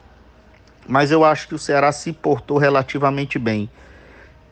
Mas 0.90 1.12
eu 1.12 1.24
acho 1.24 1.48
que 1.48 1.54
o 1.54 1.60
Ceará 1.60 1.92
se 1.92 2.12
portou 2.12 2.58
relativamente 2.58 3.38
bem 3.38 3.70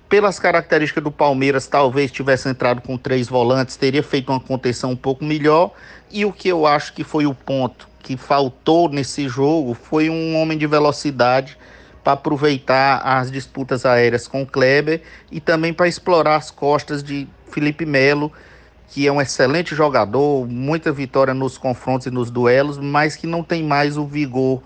pelas 0.08 0.40
características 0.40 1.04
do 1.04 1.12
Palmeiras, 1.12 1.66
talvez 1.66 2.12
tivesse 2.12 2.48
entrado 2.48 2.80
com 2.80 2.96
três 2.96 3.28
volantes, 3.28 3.76
teria 3.76 4.04
feito 4.04 4.32
uma 4.32 4.40
contenção 4.40 4.92
um 4.92 4.96
pouco 4.96 5.26
melhor. 5.26 5.72
E 6.12 6.24
o 6.24 6.32
que 6.32 6.48
eu 6.48 6.68
acho 6.68 6.94
que 6.94 7.04
foi 7.04 7.26
o 7.26 7.34
ponto 7.34 7.90
que 8.04 8.16
faltou 8.16 8.88
nesse 8.88 9.28
jogo 9.28 9.74
foi 9.74 10.12
um 10.12 10.38
homem 10.38 10.58
de 10.58 10.68
velocidade 10.68 11.58
para 12.04 12.14
aproveitar 12.14 13.00
as 13.00 13.32
disputas 13.32 13.84
aéreas 13.84 14.28
com 14.28 14.44
o 14.44 14.46
Kleber 14.46 15.02
e 15.32 15.42
também 15.42 15.74
para 15.74 15.88
explorar 15.88 16.36
as 16.36 16.52
costas 16.52 17.04
de 17.04 17.28
Felipe 17.52 17.86
Melo, 17.86 18.32
que 18.90 19.08
é 19.08 19.12
um 19.12 19.20
excelente 19.20 19.74
jogador, 19.74 20.48
muita 20.48 20.92
vitória 20.92 21.34
nos 21.34 21.58
confrontos 21.58 22.06
e 22.06 22.12
nos 22.12 22.30
duelos, 22.30 22.78
mas 22.78 23.16
que 23.16 23.26
não 23.26 23.44
tem 23.44 23.64
mais 23.64 23.98
o 23.98 24.06
vigor 24.06 24.62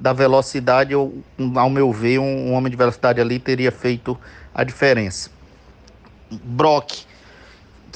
da 0.00 0.12
velocidade. 0.14 0.92
Eu, 0.92 1.22
ao 1.54 1.68
meu 1.68 1.92
ver, 1.92 2.18
um, 2.18 2.48
um 2.48 2.52
homem 2.54 2.70
de 2.70 2.76
velocidade 2.76 3.20
ali 3.20 3.38
teria 3.38 3.70
feito 3.70 4.18
a 4.54 4.64
diferença. 4.64 5.30
Brock 6.30 7.04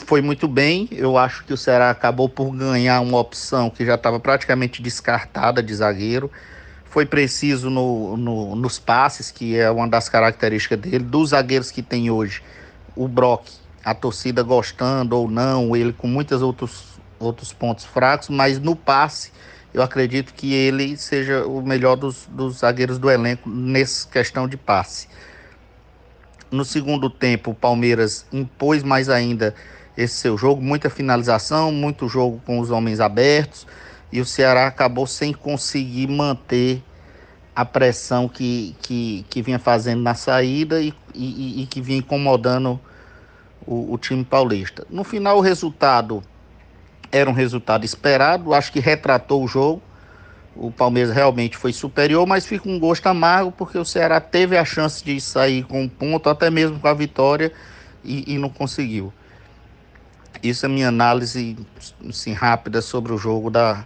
foi 0.07 0.21
muito 0.21 0.47
bem. 0.47 0.89
Eu 0.93 1.17
acho 1.17 1.45
que 1.45 1.53
o 1.53 1.57
Ceará 1.57 1.91
acabou 1.91 2.29
por 2.29 2.51
ganhar 2.55 3.01
uma 3.01 3.19
opção 3.19 3.71
que 3.71 3.85
já 3.85 3.95
estava 3.95 4.21
praticamente 4.21 4.83
descartada 4.83 5.63
de 5.63 5.75
zagueiro. 5.75 6.31
Foi 6.85 7.07
preciso 7.07 7.71
no, 7.71 8.17
no, 8.17 8.55
nos 8.55 8.79
passes, 8.79 9.31
que 9.31 9.57
é 9.59 9.71
uma 9.71 9.89
das 9.89 10.09
características 10.09 10.79
dele. 10.79 11.01
Dos 11.01 11.31
zagueiros 11.31 11.71
que 11.71 11.83
tem 11.83 12.11
hoje, 12.11 12.43
o 12.95 13.09
Brock, 13.09 13.49
a 13.85 13.95
torcida 13.95 14.43
gostando 14.43 15.17
ou 15.17 15.29
não, 15.29 15.75
ele 15.75 15.93
com 15.93 16.07
muitos 16.07 16.41
outros, 16.41 17.01
outros 17.19 17.53
pontos 17.53 17.85
fracos, 17.85 18.29
mas 18.29 18.61
no 18.61 18.77
passe, 18.77 19.33
eu 19.75 19.83
acredito 19.83 20.33
que 20.33 20.55
ele 20.55 20.97
seja 20.97 21.45
o 21.45 21.61
melhor 21.61 21.97
dos, 21.97 22.27
dos 22.31 22.59
zagueiros 22.59 22.97
do 22.97 23.11
elenco 23.11 23.51
nessa 23.51 24.09
questão 24.09 24.47
de 24.47 24.57
passe. 24.57 25.09
No 26.49 26.65
segundo 26.65 27.11
tempo, 27.11 27.51
o 27.51 27.55
Palmeiras 27.55 28.25
impôs 28.33 28.85
mais 28.85 29.09
ainda 29.09 29.53
esse 29.97 30.15
seu 30.15 30.39
jogo, 30.39 30.63
muita 30.63 30.89
finalização, 30.89 31.73
muito 31.73 32.09
jogo 32.09 32.41
com 32.47 32.61
os 32.61 32.71
homens 32.71 33.01
abertos, 33.01 33.67
e 34.13 34.21
o 34.21 34.25
Ceará 34.25 34.69
acabou 34.69 35.09
sem 35.09 35.33
conseguir 35.33 36.07
manter 36.07 36.81
a 37.55 37.65
pressão 37.65 38.29
que, 38.29 38.77
que, 38.81 39.27
que 39.29 39.43
vinha 39.43 39.59
fazendo 39.59 40.03
na 40.03 40.15
saída 40.15 40.81
e, 40.81 40.95
e, 41.13 41.63
e 41.63 41.67
que 41.67 41.81
vinha 41.81 41.99
incomodando 41.99 42.79
o, 43.67 43.93
o 43.93 43.99
time 43.99 44.25
paulista. 44.25 44.87
No 44.89 45.03
final, 45.03 45.39
o 45.39 45.41
resultado 45.41 46.23
era 47.15 47.31
um 47.31 47.33
resultado 47.33 47.85
esperado, 47.85 48.53
acho 48.53 48.73
que 48.73 48.81
retratou 48.81 49.43
o 49.43 49.49
jogo 49.49 49.83
o 50.57 50.71
Palmeiras 50.71 51.13
realmente 51.13 51.57
foi 51.57 51.73
superior, 51.73 52.27
mas 52.27 52.47
fica 52.47 52.69
um 52.69 52.79
gosto 52.79 53.07
amargo 53.09 53.51
porque 53.51 53.77
o 53.77 53.85
Ceará 53.85 54.21
teve 54.21 54.57
a 54.57 54.65
chance 54.65 55.05
de 55.05 55.21
sair 55.21 55.65
com 55.65 55.83
um 55.83 55.89
ponto, 55.89 56.29
até 56.29 56.49
mesmo 56.49 56.79
com 56.79 56.87
a 56.87 56.95
vitória, 56.95 57.53
e, 58.05 58.35
e 58.35 58.39
não 58.39 58.49
conseguiu. 58.49 59.13
Isso 60.43 60.65
é 60.67 60.69
minha 60.69 60.89
análise 60.89 61.57
assim, 62.09 62.33
rápida 62.33 62.81
sobre 62.83 63.13
o 63.13 63.19
jogo 63.19 63.51
da, 63.51 63.85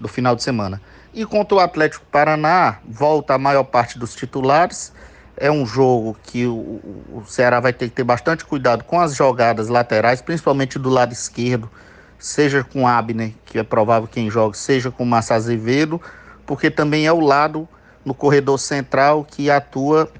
do 0.00 0.08
final 0.08 0.34
de 0.34 0.42
semana. 0.42 0.80
E 1.12 1.26
contra 1.26 1.56
o 1.56 1.60
Atlético 1.60 2.06
Paraná, 2.10 2.78
volta 2.86 3.34
a 3.34 3.38
maior 3.38 3.64
parte 3.64 3.98
dos 3.98 4.14
titulares. 4.14 4.92
É 5.36 5.50
um 5.50 5.66
jogo 5.66 6.16
que 6.22 6.46
o, 6.46 6.80
o 7.12 7.24
Ceará 7.26 7.60
vai 7.60 7.72
ter 7.72 7.88
que 7.88 7.94
ter 7.94 8.04
bastante 8.04 8.44
cuidado 8.44 8.84
com 8.84 9.00
as 9.00 9.14
jogadas 9.14 9.68
laterais, 9.68 10.22
principalmente 10.22 10.78
do 10.78 10.88
lado 10.88 11.12
esquerdo 11.12 11.70
seja 12.18 12.64
com 12.64 12.86
Abner, 12.86 13.32
que 13.44 13.58
é 13.58 13.62
provável 13.62 14.08
quem 14.08 14.30
joga, 14.30 14.54
seja 14.54 14.90
com 14.90 15.04
Massa 15.04 15.34
Azevedo, 15.34 16.00
porque 16.46 16.70
também 16.70 17.06
é 17.06 17.12
o 17.12 17.20
lado 17.20 17.68
no 18.04 18.14
corredor 18.14 18.58
central 18.58 19.24
que 19.24 19.50
atua 19.50 20.10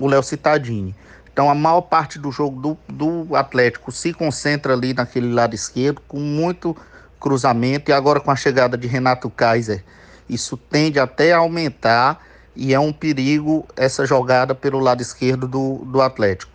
o 0.00 0.06
Léo 0.06 0.22
Citadini. 0.22 0.94
Então 1.32 1.50
a 1.50 1.54
maior 1.54 1.82
parte 1.82 2.18
do 2.18 2.30
jogo 2.30 2.60
do, 2.60 2.78
do 2.88 3.36
Atlético 3.36 3.90
se 3.90 4.12
concentra 4.12 4.74
ali 4.74 4.92
naquele 4.94 5.32
lado 5.32 5.54
esquerdo, 5.54 6.00
com 6.06 6.18
muito 6.18 6.76
cruzamento 7.18 7.90
e 7.90 7.94
agora 7.94 8.20
com 8.20 8.30
a 8.30 8.36
chegada 8.36 8.76
de 8.76 8.86
Renato 8.88 9.30
Kaiser, 9.30 9.84
isso 10.28 10.56
tende 10.56 10.98
até 10.98 11.32
a 11.32 11.38
aumentar 11.38 12.20
e 12.54 12.74
é 12.74 12.80
um 12.80 12.92
perigo 12.92 13.66
essa 13.76 14.04
jogada 14.04 14.54
pelo 14.54 14.78
lado 14.80 15.00
esquerdo 15.00 15.46
do, 15.46 15.84
do 15.86 16.00
Atlético. 16.02 16.51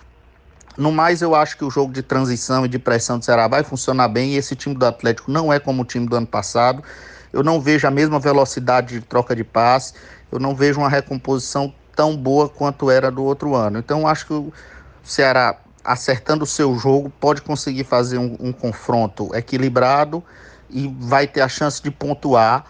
No 0.78 0.92
mais, 0.92 1.24
eu 1.24 1.34
acho 1.34 1.58
que 1.58 1.66
o 1.66 1.72
jogo 1.72 1.92
de 1.92 2.04
transição 2.04 2.64
e 2.64 2.70
de 2.70 2.78
pressão 2.78 3.18
do 3.18 3.26
Ceará 3.26 3.48
vai 3.48 3.64
funcionar 3.64 4.08
bem 4.08 4.34
e 4.34 4.38
esse 4.38 4.56
time 4.56 4.76
do 4.76 4.86
Atlético 4.86 5.32
não 5.32 5.52
é 5.52 5.60
como 5.60 5.82
o 5.82 5.86
time 5.86 6.06
do 6.06 6.16
ano 6.16 6.28
passado. 6.28 6.84
Eu 7.34 7.44
não 7.44 7.60
vejo 7.60 7.88
a 7.88 7.92
mesma 7.92 8.20
velocidade 8.20 9.00
de 9.00 9.06
troca 9.06 9.36
de 9.36 9.44
passe, 9.44 9.94
eu 10.32 10.40
não 10.40 10.56
vejo 10.56 10.80
uma 10.80 10.90
recomposição 10.90 11.74
tão 11.96 12.16
boa 12.16 12.48
quanto 12.48 12.92
era 12.92 13.10
do 13.10 13.24
outro 13.24 13.56
ano. 13.56 13.80
Então, 13.80 14.08
acho 14.08 14.28
que 14.28 14.34
o 14.34 14.54
Ceará, 15.04 15.58
acertando 15.84 16.44
o 16.44 16.48
seu 16.48 16.78
jogo, 16.78 17.12
pode 17.20 17.42
conseguir 17.42 17.84
fazer 17.84 18.20
um, 18.20 18.38
um 18.40 18.54
confronto 18.54 19.36
equilibrado 19.36 20.24
e 20.70 20.94
vai 21.00 21.26
ter 21.26 21.42
a 21.42 21.48
chance 21.48 21.82
de 21.82 21.90
pontuar 21.90 22.66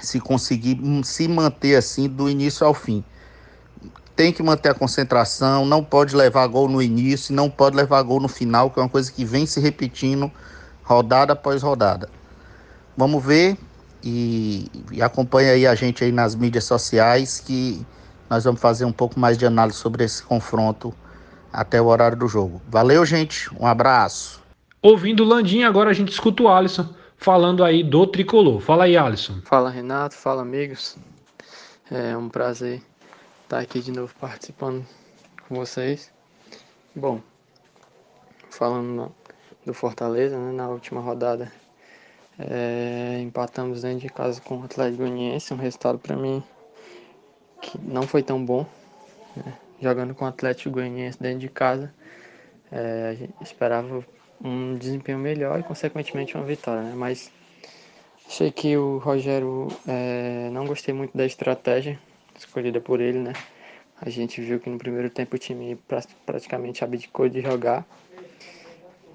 se 0.00 0.20
conseguir 0.20 0.80
se 1.02 1.26
manter 1.26 1.74
assim 1.74 2.08
do 2.08 2.30
início 2.30 2.64
ao 2.64 2.72
fim. 2.72 3.04
Tem 4.18 4.32
que 4.32 4.42
manter 4.42 4.70
a 4.70 4.74
concentração, 4.74 5.64
não 5.64 5.84
pode 5.84 6.16
levar 6.16 6.44
gol 6.48 6.68
no 6.68 6.82
início, 6.82 7.32
não 7.32 7.48
pode 7.48 7.76
levar 7.76 8.02
gol 8.02 8.18
no 8.18 8.26
final, 8.26 8.68
que 8.68 8.80
é 8.80 8.82
uma 8.82 8.88
coisa 8.88 9.12
que 9.12 9.24
vem 9.24 9.46
se 9.46 9.60
repetindo 9.60 10.28
rodada 10.82 11.34
após 11.34 11.62
rodada. 11.62 12.10
Vamos 12.96 13.24
ver 13.24 13.56
e, 14.02 14.68
e 14.90 15.00
acompanha 15.00 15.52
aí 15.52 15.64
a 15.64 15.74
gente 15.76 16.02
aí 16.02 16.10
nas 16.10 16.34
mídias 16.34 16.64
sociais 16.64 17.38
que 17.38 17.86
nós 18.28 18.42
vamos 18.42 18.60
fazer 18.60 18.84
um 18.84 18.90
pouco 18.90 19.20
mais 19.20 19.38
de 19.38 19.46
análise 19.46 19.78
sobre 19.78 20.02
esse 20.02 20.20
confronto 20.20 20.92
até 21.52 21.80
o 21.80 21.86
horário 21.86 22.18
do 22.18 22.26
jogo. 22.26 22.60
Valeu, 22.68 23.06
gente. 23.06 23.48
Um 23.54 23.68
abraço. 23.68 24.42
Ouvindo 24.82 25.22
o 25.22 25.26
Landim, 25.28 25.62
agora 25.62 25.90
a 25.90 25.94
gente 25.94 26.10
escuta 26.10 26.42
o 26.42 26.48
Alisson 26.48 26.88
falando 27.16 27.62
aí 27.62 27.84
do 27.84 28.04
tricolor. 28.04 28.58
Fala 28.58 28.82
aí, 28.82 28.96
Alisson. 28.96 29.36
Fala, 29.44 29.70
Renato. 29.70 30.16
Fala, 30.16 30.42
amigos. 30.42 30.96
É 31.88 32.16
um 32.16 32.28
prazer 32.28 32.82
estar 33.48 33.60
aqui 33.60 33.80
de 33.80 33.90
novo 33.90 34.14
participando 34.20 34.84
com 35.48 35.54
vocês. 35.54 36.12
Bom, 36.94 37.22
falando 38.50 39.10
do 39.64 39.72
Fortaleza, 39.72 40.38
né, 40.38 40.52
na 40.52 40.68
última 40.68 41.00
rodada, 41.00 41.50
é, 42.38 43.18
empatamos 43.22 43.80
dentro 43.80 44.00
de 44.00 44.10
casa 44.10 44.38
com 44.42 44.58
o 44.58 44.64
Atlético 44.64 44.98
Goianiense, 44.98 45.54
um 45.54 45.56
resultado 45.56 45.98
para 45.98 46.14
mim 46.14 46.42
que 47.62 47.78
não 47.80 48.02
foi 48.02 48.22
tão 48.22 48.44
bom. 48.44 48.66
Né, 49.34 49.54
jogando 49.80 50.14
com 50.14 50.26
o 50.26 50.28
Atlético 50.28 50.72
Goianiense 50.74 51.18
dentro 51.18 51.38
de 51.38 51.48
casa, 51.48 51.90
é, 52.70 53.16
esperava 53.40 54.04
um 54.44 54.76
desempenho 54.76 55.18
melhor 55.18 55.58
e, 55.58 55.62
consequentemente, 55.62 56.36
uma 56.36 56.44
vitória. 56.44 56.82
Né? 56.82 56.92
Mas 56.94 57.32
achei 58.26 58.52
que 58.52 58.76
o 58.76 58.98
Rogério 58.98 59.68
é, 59.86 60.50
não 60.52 60.66
gostei 60.66 60.92
muito 60.92 61.16
da 61.16 61.24
estratégia 61.24 61.98
escolhida 62.40 62.80
por 62.80 63.00
ele, 63.00 63.18
né? 63.18 63.32
A 64.00 64.08
gente 64.10 64.40
viu 64.40 64.60
que 64.60 64.70
no 64.70 64.78
primeiro 64.78 65.10
tempo 65.10 65.36
o 65.36 65.38
time 65.38 65.78
praticamente 66.24 66.84
abdicou 66.84 67.28
de 67.28 67.40
jogar, 67.40 67.84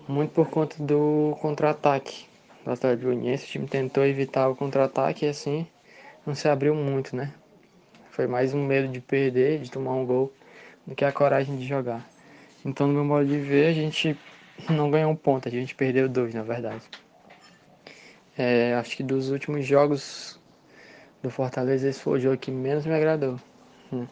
muito 0.08 0.32
por 0.32 0.50
conta 0.50 0.76
do 0.84 1.38
contra-ataque 1.42 2.26
do 2.66 2.72
Atlético 2.72 3.06
Goianiense. 3.06 3.46
O 3.46 3.48
time 3.48 3.68
tentou 3.68 4.06
evitar 4.06 4.50
o 4.50 4.56
contra-ataque 4.56 5.26
e 5.26 5.30
assim 5.30 5.66
não 6.26 6.36
se 6.36 6.48
abriu 6.48 6.76
muito, 6.76 7.16
né? 7.16 7.34
Foi 8.12 8.28
mais 8.28 8.54
um 8.54 8.66
medo 8.66 8.88
de 8.88 9.00
perder, 9.00 9.60
de 9.60 9.72
tomar 9.72 9.94
um 9.94 10.06
gol, 10.06 10.34
do 10.86 10.94
que 10.96 11.04
a 11.04 11.12
coragem 11.12 11.56
de 11.58 11.66
jogar. 11.66 12.08
Então, 12.66 12.88
no 12.88 12.94
meu 12.94 13.04
modo 13.04 13.26
de 13.26 13.38
ver, 13.40 13.68
a 13.68 13.74
gente 13.74 14.18
não 14.70 14.92
ganhou 14.92 15.12
um 15.12 15.16
ponto, 15.16 15.48
a 15.48 15.52
gente 15.52 15.74
perdeu 15.76 16.08
dois, 16.08 16.34
na 16.34 16.44
verdade. 16.44 16.84
É, 18.38 18.74
acho 18.76 18.96
que 18.96 19.04
dos 19.04 19.30
últimos 19.32 19.66
jogos 19.66 20.40
do 21.24 21.30
Fortaleza, 21.30 21.88
esse 21.88 22.02
foi 22.02 22.20
o 22.20 22.22
jogo 22.22 22.38
que 22.38 22.52
menos 22.52 22.86
me 22.86 22.94
agradou. 22.94 23.40
Né? 23.90 24.06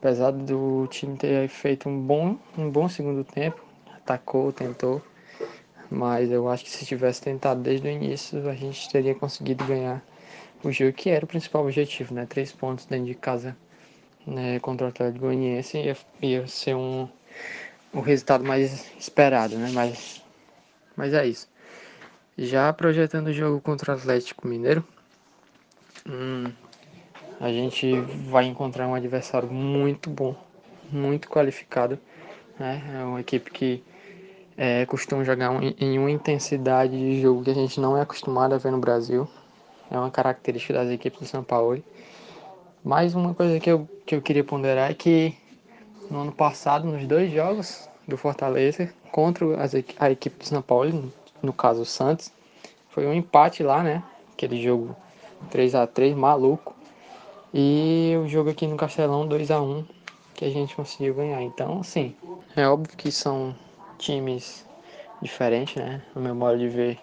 Apesar 0.00 0.32
do 0.32 0.86
time 0.88 1.16
ter 1.16 1.48
feito 1.48 1.88
um 1.88 2.00
bom, 2.00 2.36
um 2.58 2.68
bom 2.68 2.88
segundo 2.88 3.22
tempo, 3.22 3.64
atacou, 3.94 4.52
tentou, 4.52 5.00
mas 5.88 6.30
eu 6.30 6.48
acho 6.48 6.64
que 6.64 6.70
se 6.70 6.84
tivesse 6.84 7.22
tentado 7.22 7.60
desde 7.60 7.86
o 7.86 7.90
início, 7.90 8.48
a 8.48 8.54
gente 8.54 8.90
teria 8.90 9.14
conseguido 9.14 9.64
ganhar 9.64 10.02
o 10.64 10.72
jogo, 10.72 10.92
que 10.92 11.08
era 11.08 11.24
o 11.24 11.28
principal 11.28 11.62
objetivo, 11.62 12.12
né? 12.14 12.26
Três 12.26 12.50
pontos 12.52 12.84
dentro 12.84 13.06
de 13.06 13.14
casa 13.14 13.56
né? 14.26 14.58
contra 14.58 14.86
o 14.86 14.90
Atlético 14.90 15.26
Goianiense 15.26 15.78
ia, 15.78 15.96
ia 16.20 16.46
ser 16.46 16.74
um, 16.74 17.08
o 17.92 18.00
resultado 18.00 18.44
mais 18.44 18.90
esperado, 18.98 19.56
né? 19.56 19.70
Mas, 19.72 20.22
mas 20.96 21.14
é 21.14 21.26
isso. 21.26 21.48
Já 22.36 22.72
projetando 22.72 23.28
o 23.28 23.32
jogo 23.32 23.60
contra 23.60 23.92
o 23.92 23.96
Atlético 23.96 24.48
Mineiro, 24.48 24.84
hum, 26.08 26.52
a 27.40 27.48
gente 27.48 27.92
vai 28.28 28.46
encontrar 28.46 28.86
um 28.86 28.94
adversário 28.94 29.50
muito 29.50 30.10
bom, 30.10 30.34
muito 30.90 31.28
qualificado. 31.28 31.98
Né? 32.58 32.82
É 32.94 33.04
uma 33.04 33.20
equipe 33.20 33.50
que 33.50 33.82
é, 34.56 34.84
costuma 34.84 35.24
jogar 35.24 35.50
em 35.62 35.98
uma 35.98 36.10
intensidade 36.10 36.92
de 36.92 37.22
jogo 37.22 37.42
que 37.42 37.50
a 37.50 37.54
gente 37.54 37.80
não 37.80 37.96
é 37.96 38.02
acostumado 38.02 38.54
a 38.54 38.58
ver 38.58 38.70
no 38.70 38.78
Brasil. 38.78 39.26
É 39.90 39.98
uma 39.98 40.10
característica 40.10 40.74
das 40.74 40.90
equipes 40.90 41.18
do 41.18 41.26
São 41.26 41.42
Paulo. 41.42 41.82
Mais 42.84 43.14
uma 43.14 43.34
coisa 43.34 43.58
que 43.58 43.70
eu, 43.70 43.88
que 44.04 44.14
eu 44.14 44.22
queria 44.22 44.44
ponderar 44.44 44.90
é 44.90 44.94
que 44.94 45.34
no 46.10 46.20
ano 46.20 46.32
passado, 46.32 46.86
nos 46.86 47.06
dois 47.06 47.32
jogos 47.32 47.88
do 48.06 48.16
Fortaleza 48.16 48.92
contra 49.10 49.46
a 49.98 50.10
equipe 50.10 50.38
do 50.38 50.44
São 50.44 50.60
Paulo, 50.60 51.12
no 51.42 51.52
caso 51.52 51.82
o 51.82 51.86
Santos, 51.86 52.32
foi 52.90 53.06
um 53.06 53.14
empate 53.14 53.62
lá, 53.62 53.82
né? 53.82 54.02
Aquele 54.32 54.62
jogo 54.62 54.94
3 55.50 55.74
a 55.74 55.86
3 55.86 56.14
maluco. 56.14 56.74
E 57.52 58.14
o 58.22 58.28
jogo 58.28 58.50
aqui 58.50 58.66
no 58.66 58.76
Castelão 58.76 59.26
2 59.26 59.50
a 59.50 59.60
1 59.60 59.84
que 60.34 60.44
a 60.44 60.50
gente 60.50 60.74
conseguiu 60.74 61.14
ganhar. 61.14 61.42
Então, 61.42 61.80
assim, 61.80 62.14
é 62.56 62.66
óbvio 62.66 62.96
que 62.96 63.10
são 63.10 63.54
times 63.98 64.66
diferentes, 65.20 65.76
né? 65.76 66.02
No 66.14 66.22
meu 66.22 66.34
modo 66.34 66.58
de 66.58 66.68
ver, 66.68 66.98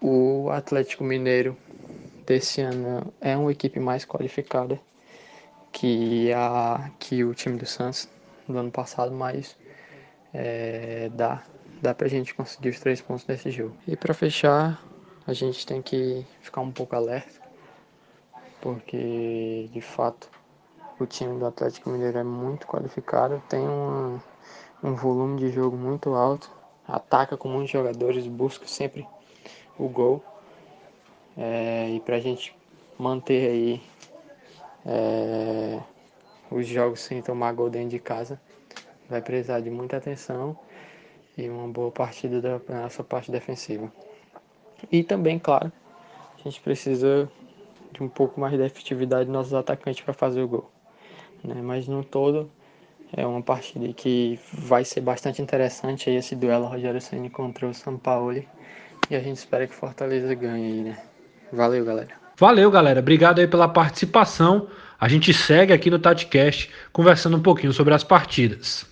o 0.00 0.50
Atlético 0.50 1.02
Mineiro 1.04 1.56
desse 2.26 2.60
ano 2.60 3.12
é 3.20 3.36
uma 3.36 3.50
equipe 3.50 3.80
mais 3.80 4.04
qualificada 4.04 4.78
que 5.72 6.32
a 6.32 6.90
que 6.98 7.24
o 7.24 7.34
time 7.34 7.56
do 7.56 7.66
Santos 7.66 8.08
do 8.46 8.58
ano 8.58 8.70
passado, 8.70 9.12
mas 9.12 9.56
é, 10.34 11.10
dá, 11.14 11.42
dá 11.80 11.94
pra 11.94 12.08
gente 12.08 12.34
conseguir 12.34 12.70
os 12.70 12.80
três 12.80 13.00
pontos 13.00 13.26
nesse 13.26 13.50
jogo. 13.50 13.76
E 13.86 13.96
para 13.96 14.14
fechar, 14.14 14.82
a 15.26 15.32
gente 15.32 15.66
tem 15.66 15.80
que 15.80 16.24
ficar 16.40 16.60
um 16.60 16.70
pouco 16.70 16.94
alerta, 16.94 17.39
porque 18.60 19.68
de 19.72 19.80
fato 19.80 20.28
o 20.98 21.06
time 21.06 21.38
do 21.38 21.46
Atlético 21.46 21.90
Mineiro 21.90 22.18
é 22.18 22.24
muito 22.24 22.66
qualificado, 22.66 23.42
tem 23.48 23.60
um, 23.60 24.20
um 24.82 24.94
volume 24.94 25.38
de 25.38 25.50
jogo 25.50 25.76
muito 25.76 26.14
alto, 26.14 26.50
ataca 26.86 27.36
com 27.36 27.48
muitos 27.48 27.70
jogadores, 27.70 28.26
busca 28.26 28.66
sempre 28.66 29.06
o 29.78 29.88
gol. 29.88 30.22
É, 31.36 31.88
e 31.90 32.00
pra 32.00 32.20
gente 32.20 32.54
manter 32.98 33.50
aí 33.50 33.82
é, 34.84 35.80
os 36.50 36.66
jogos 36.66 37.00
sem 37.00 37.22
tomar 37.22 37.52
gol 37.52 37.70
dentro 37.70 37.90
de 37.90 37.98
casa, 37.98 38.40
vai 39.08 39.22
precisar 39.22 39.60
de 39.60 39.70
muita 39.70 39.96
atenção 39.96 40.56
e 41.36 41.48
uma 41.48 41.68
boa 41.68 41.90
partida 41.90 42.40
da 42.40 42.82
nossa 42.82 43.02
parte 43.02 43.30
defensiva. 43.30 43.90
E 44.90 45.02
também, 45.02 45.38
claro, 45.38 45.72
a 46.38 46.42
gente 46.42 46.60
precisa 46.60 47.30
de 47.92 48.02
um 48.02 48.08
pouco 48.08 48.40
mais 48.40 48.56
de 48.56 48.62
efetividade 48.62 49.24
dos 49.24 49.32
nossos 49.32 49.54
atacantes 49.54 50.02
para 50.02 50.14
fazer 50.14 50.42
o 50.42 50.48
gol. 50.48 50.70
Né? 51.44 51.60
Mas 51.62 51.88
no 51.88 52.04
todo, 52.04 52.50
é 53.16 53.26
uma 53.26 53.42
partida 53.42 53.92
que 53.92 54.38
vai 54.52 54.84
ser 54.84 55.00
bastante 55.00 55.42
interessante 55.42 56.08
aí 56.08 56.16
esse 56.16 56.36
duelo 56.36 56.66
Rogério 56.66 57.00
Ceni 57.00 57.30
contra 57.30 57.66
o 57.66 57.74
São 57.74 57.96
Paulo. 57.96 58.42
E 59.10 59.16
a 59.16 59.20
gente 59.20 59.38
espera 59.38 59.66
que 59.66 59.74
Fortaleza 59.74 60.32
ganhe 60.34 60.66
aí, 60.66 60.80
né? 60.82 60.98
Valeu, 61.52 61.84
galera. 61.84 62.10
Valeu, 62.36 62.70
galera. 62.70 63.00
Obrigado 63.00 63.40
aí 63.40 63.48
pela 63.48 63.68
participação. 63.68 64.68
A 64.98 65.08
gente 65.08 65.34
segue 65.34 65.72
aqui 65.72 65.90
no 65.90 65.98
TatiCast 65.98 66.70
conversando 66.92 67.36
um 67.36 67.42
pouquinho 67.42 67.72
sobre 67.72 67.92
as 67.92 68.04
partidas. 68.04 68.86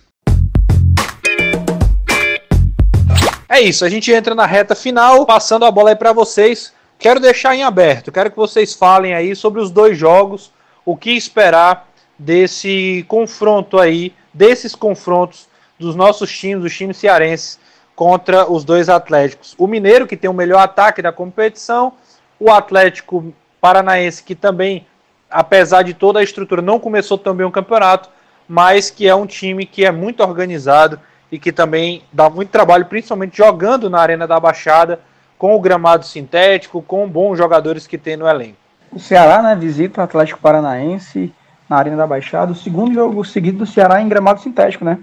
É 3.47 3.61
isso, 3.61 3.83
a 3.83 3.89
gente 3.89 4.11
entra 4.11 4.35
na 4.35 4.45
reta 4.45 4.75
final, 4.75 5.25
passando 5.25 5.65
a 5.65 5.71
bola 5.71 5.89
aí 5.89 5.95
para 5.95 6.13
vocês. 6.13 6.71
Quero 6.99 7.21
deixar 7.21 7.55
em 7.55 7.63
aberto, 7.63 8.11
quero 8.11 8.29
que 8.29 8.35
vocês 8.35 8.73
falem 8.73 9.13
aí 9.13 9.33
sobre 9.33 9.61
os 9.61 9.71
dois 9.71 9.97
jogos, 9.97 10.51
o 10.85 10.97
que 10.97 11.11
esperar 11.11 11.87
desse 12.17 13.05
confronto 13.07 13.79
aí, 13.79 14.13
desses 14.33 14.75
confrontos 14.75 15.47
dos 15.79 15.95
nossos 15.95 16.29
times, 16.29 16.61
dos 16.61 16.75
times 16.75 16.97
cearenses 16.97 17.57
contra 17.95 18.51
os 18.51 18.65
dois 18.65 18.89
Atléticos. 18.89 19.55
O 19.57 19.65
Mineiro, 19.65 20.05
que 20.05 20.17
tem 20.17 20.29
o 20.29 20.33
melhor 20.33 20.59
ataque 20.59 21.01
da 21.01 21.13
competição, 21.13 21.93
o 22.37 22.51
Atlético 22.51 23.33
Paranaense, 23.61 24.21
que 24.21 24.35
também, 24.35 24.85
apesar 25.31 25.83
de 25.83 25.93
toda 25.93 26.19
a 26.19 26.23
estrutura, 26.23 26.61
não 26.61 26.81
começou 26.81 27.17
tão 27.17 27.33
bem 27.33 27.45
o 27.47 27.51
campeonato, 27.51 28.09
mas 28.45 28.89
que 28.89 29.07
é 29.07 29.15
um 29.15 29.25
time 29.25 29.65
que 29.65 29.85
é 29.85 29.91
muito 29.91 30.21
organizado 30.21 30.99
e 31.31 31.39
que 31.39 31.53
também 31.53 32.03
dá 32.11 32.29
muito 32.29 32.49
trabalho, 32.49 32.87
principalmente 32.87 33.37
jogando 33.37 33.89
na 33.89 34.01
Arena 34.01 34.27
da 34.27 34.37
Baixada, 34.37 34.99
com 35.39 35.55
o 35.55 35.59
gramado 35.59 36.05
sintético, 36.05 36.81
com 36.81 37.07
bons 37.07 37.37
jogadores 37.37 37.87
que 37.87 37.97
tem 37.97 38.17
no 38.17 38.27
elenco. 38.27 38.57
O 38.91 38.99
Ceará, 38.99 39.41
né, 39.41 39.55
visita 39.55 40.01
o 40.01 40.03
Atlético 40.03 40.41
Paranaense 40.41 41.33
na 41.69 41.77
Arena 41.77 41.95
da 41.95 42.05
Baixada, 42.05 42.51
o 42.51 42.55
segundo 42.55 42.93
jogo 42.93 43.23
seguido 43.23 43.59
do 43.59 43.65
Ceará 43.65 44.01
em 44.01 44.09
gramado 44.09 44.41
sintético, 44.41 44.83
né? 44.83 44.99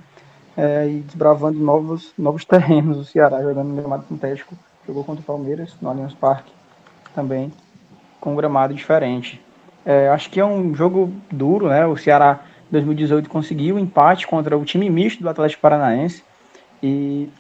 É, 0.54 0.88
e 0.88 1.00
desbravando 1.00 1.58
novos, 1.58 2.12
novos 2.18 2.44
terrenos, 2.46 2.98
o 2.98 3.04
Ceará 3.04 3.42
jogando 3.42 3.72
em 3.72 3.76
gramado 3.76 4.04
sintético. 4.08 4.54
Jogou 4.86 5.02
contra 5.02 5.22
o 5.22 5.24
Palmeiras 5.24 5.74
no 5.80 5.88
Allianz 5.88 6.12
Parque 6.12 6.52
também, 7.14 7.50
com 8.20 8.32
um 8.32 8.36
gramado 8.36 8.74
diferente. 8.74 9.40
É, 9.86 10.08
acho 10.10 10.28
que 10.28 10.38
é 10.38 10.44
um 10.44 10.74
jogo 10.74 11.12
duro, 11.30 11.68
né? 11.68 11.86
O 11.86 11.96
Ceará 11.96 12.40
2018 12.70 13.30
conseguiu 13.30 13.76
um 13.76 13.78
empate 13.78 14.26
contra 14.26 14.56
o 14.58 14.64
time 14.66 14.90
misto 14.90 15.22
do 15.22 15.30
Atlético 15.30 15.62
Paranaense 15.62 16.22
e, 16.82 17.30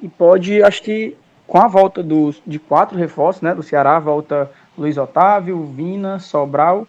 e 0.00 0.08
pode, 0.08 0.62
acho 0.62 0.82
que 0.82 1.14
com 1.48 1.58
a 1.58 1.66
volta 1.66 2.02
dos, 2.02 2.40
de 2.46 2.60
quatro 2.60 2.96
reforços, 2.96 3.42
né? 3.42 3.54
Do 3.54 3.62
Ceará 3.62 3.98
volta 3.98 4.48
Luiz 4.76 4.96
Otávio, 4.96 5.64
Vina, 5.64 6.20
Sobral 6.20 6.86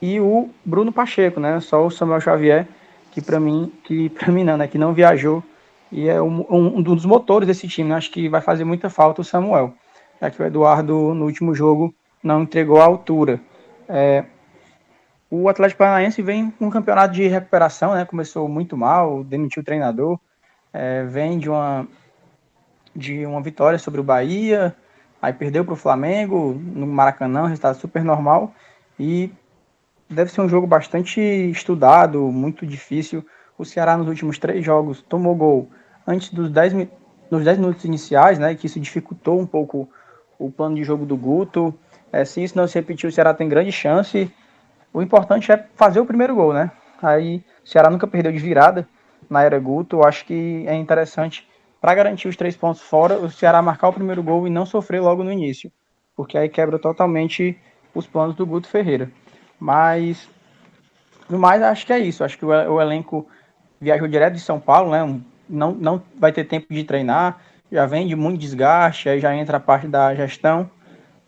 e 0.00 0.20
o 0.20 0.50
Bruno 0.64 0.92
Pacheco, 0.92 1.40
né? 1.40 1.58
Só 1.58 1.84
o 1.84 1.90
Samuel 1.90 2.20
Xavier 2.20 2.68
que 3.16 3.22
para 3.22 3.40
mim, 3.40 3.72
que 3.82 4.10
para 4.10 4.30
mim 4.30 4.44
não, 4.44 4.58
né? 4.58 4.68
Que 4.68 4.76
não 4.76 4.92
viajou 4.92 5.42
e 5.90 6.08
é 6.08 6.20
um, 6.20 6.44
um, 6.50 6.82
dos 6.82 7.06
motores 7.06 7.46
desse 7.46 7.66
time. 7.66 7.88
Né? 7.88 7.96
Acho 7.96 8.10
que 8.10 8.28
vai 8.28 8.42
fazer 8.42 8.64
muita 8.64 8.90
falta 8.90 9.22
o 9.22 9.24
Samuel, 9.24 9.72
já 10.20 10.30
que 10.30 10.42
o 10.42 10.44
Eduardo 10.44 11.14
no 11.14 11.24
último 11.24 11.54
jogo 11.54 11.94
não 12.22 12.42
entregou 12.42 12.78
a 12.78 12.84
altura. 12.84 13.40
É, 13.88 14.24
o 15.30 15.48
Atlético 15.48 15.78
Paranaense 15.78 16.20
vem 16.20 16.50
com 16.50 16.66
um 16.66 16.70
campeonato 16.70 17.14
de 17.14 17.26
recuperação, 17.26 17.94
né? 17.94 18.04
Começou 18.04 18.46
muito 18.48 18.76
mal, 18.76 19.24
demitiu 19.24 19.62
o 19.62 19.64
treinador, 19.64 20.18
é, 20.70 21.04
vem 21.04 21.38
de 21.38 21.48
uma 21.48 21.88
de 22.96 23.26
uma 23.26 23.42
vitória 23.42 23.78
sobre 23.78 24.00
o 24.00 24.04
Bahia, 24.04 24.74
aí 25.20 25.32
perdeu 25.32 25.64
para 25.64 25.74
o 25.74 25.76
Flamengo 25.76 26.54
no 26.54 26.86
Maracanã, 26.86 27.46
resultado 27.46 27.78
super 27.78 28.02
normal 28.02 28.52
e 28.98 29.30
deve 30.08 30.30
ser 30.30 30.40
um 30.40 30.48
jogo 30.48 30.66
bastante 30.66 31.20
estudado, 31.20 32.20
muito 32.32 32.66
difícil. 32.66 33.24
O 33.58 33.64
Ceará 33.64 33.96
nos 33.96 34.08
últimos 34.08 34.38
três 34.38 34.64
jogos 34.64 35.02
tomou 35.02 35.34
gol 35.34 35.68
antes 36.06 36.32
dos 36.32 36.50
10, 36.50 36.88
nos 37.30 37.44
10 37.44 37.58
minutos 37.58 37.84
iniciais, 37.84 38.38
né? 38.38 38.54
Que 38.54 38.66
isso 38.66 38.78
dificultou 38.78 39.40
um 39.40 39.46
pouco 39.46 39.88
o 40.38 40.50
plano 40.50 40.76
de 40.76 40.84
jogo 40.84 41.04
do 41.04 41.16
Guto. 41.16 41.74
É, 42.12 42.24
se 42.24 42.42
isso 42.42 42.56
não 42.56 42.66
se 42.66 42.78
repetir, 42.78 43.08
o 43.08 43.12
Ceará 43.12 43.34
tem 43.34 43.48
grande 43.48 43.72
chance. 43.72 44.30
O 44.92 45.02
importante 45.02 45.50
é 45.50 45.66
fazer 45.74 46.00
o 46.00 46.06
primeiro 46.06 46.34
gol, 46.34 46.52
né? 46.52 46.70
Aí 47.02 47.42
o 47.64 47.68
Ceará 47.68 47.90
nunca 47.90 48.06
perdeu 48.06 48.32
de 48.32 48.38
virada 48.38 48.86
na 49.28 49.42
era 49.42 49.58
Guto. 49.58 50.06
Acho 50.06 50.24
que 50.24 50.64
é 50.66 50.74
interessante 50.74 51.46
para 51.80 51.94
garantir 51.94 52.28
os 52.28 52.36
três 52.36 52.56
pontos 52.56 52.82
fora, 52.82 53.18
o 53.18 53.30
Ceará 53.30 53.60
marcar 53.62 53.88
o 53.88 53.92
primeiro 53.92 54.22
gol 54.22 54.46
e 54.46 54.50
não 54.50 54.66
sofrer 54.66 55.00
logo 55.00 55.22
no 55.22 55.32
início, 55.32 55.70
porque 56.16 56.36
aí 56.36 56.48
quebra 56.48 56.78
totalmente 56.78 57.58
os 57.94 58.06
planos 58.06 58.34
do 58.34 58.46
Guto 58.46 58.68
Ferreira. 58.68 59.10
Mas 59.58 60.28
no 61.28 61.38
mais 61.38 61.62
acho 61.62 61.86
que 61.86 61.92
é 61.92 61.98
isso. 61.98 62.24
Acho 62.24 62.38
que 62.38 62.44
o, 62.44 62.80
elenco 62.80 63.26
viajou 63.80 64.08
direto 64.08 64.34
de 64.34 64.40
São 64.40 64.60
Paulo, 64.60 64.90
né? 64.90 65.20
Não, 65.48 65.72
não 65.72 66.02
vai 66.18 66.32
ter 66.32 66.44
tempo 66.44 66.66
de 66.72 66.84
treinar, 66.84 67.40
já 67.70 67.86
vem 67.86 68.06
de 68.06 68.16
muito 68.16 68.40
desgaste, 68.40 69.08
aí 69.08 69.20
já 69.20 69.34
entra 69.34 69.58
a 69.58 69.60
parte 69.60 69.86
da 69.86 70.14
gestão 70.14 70.70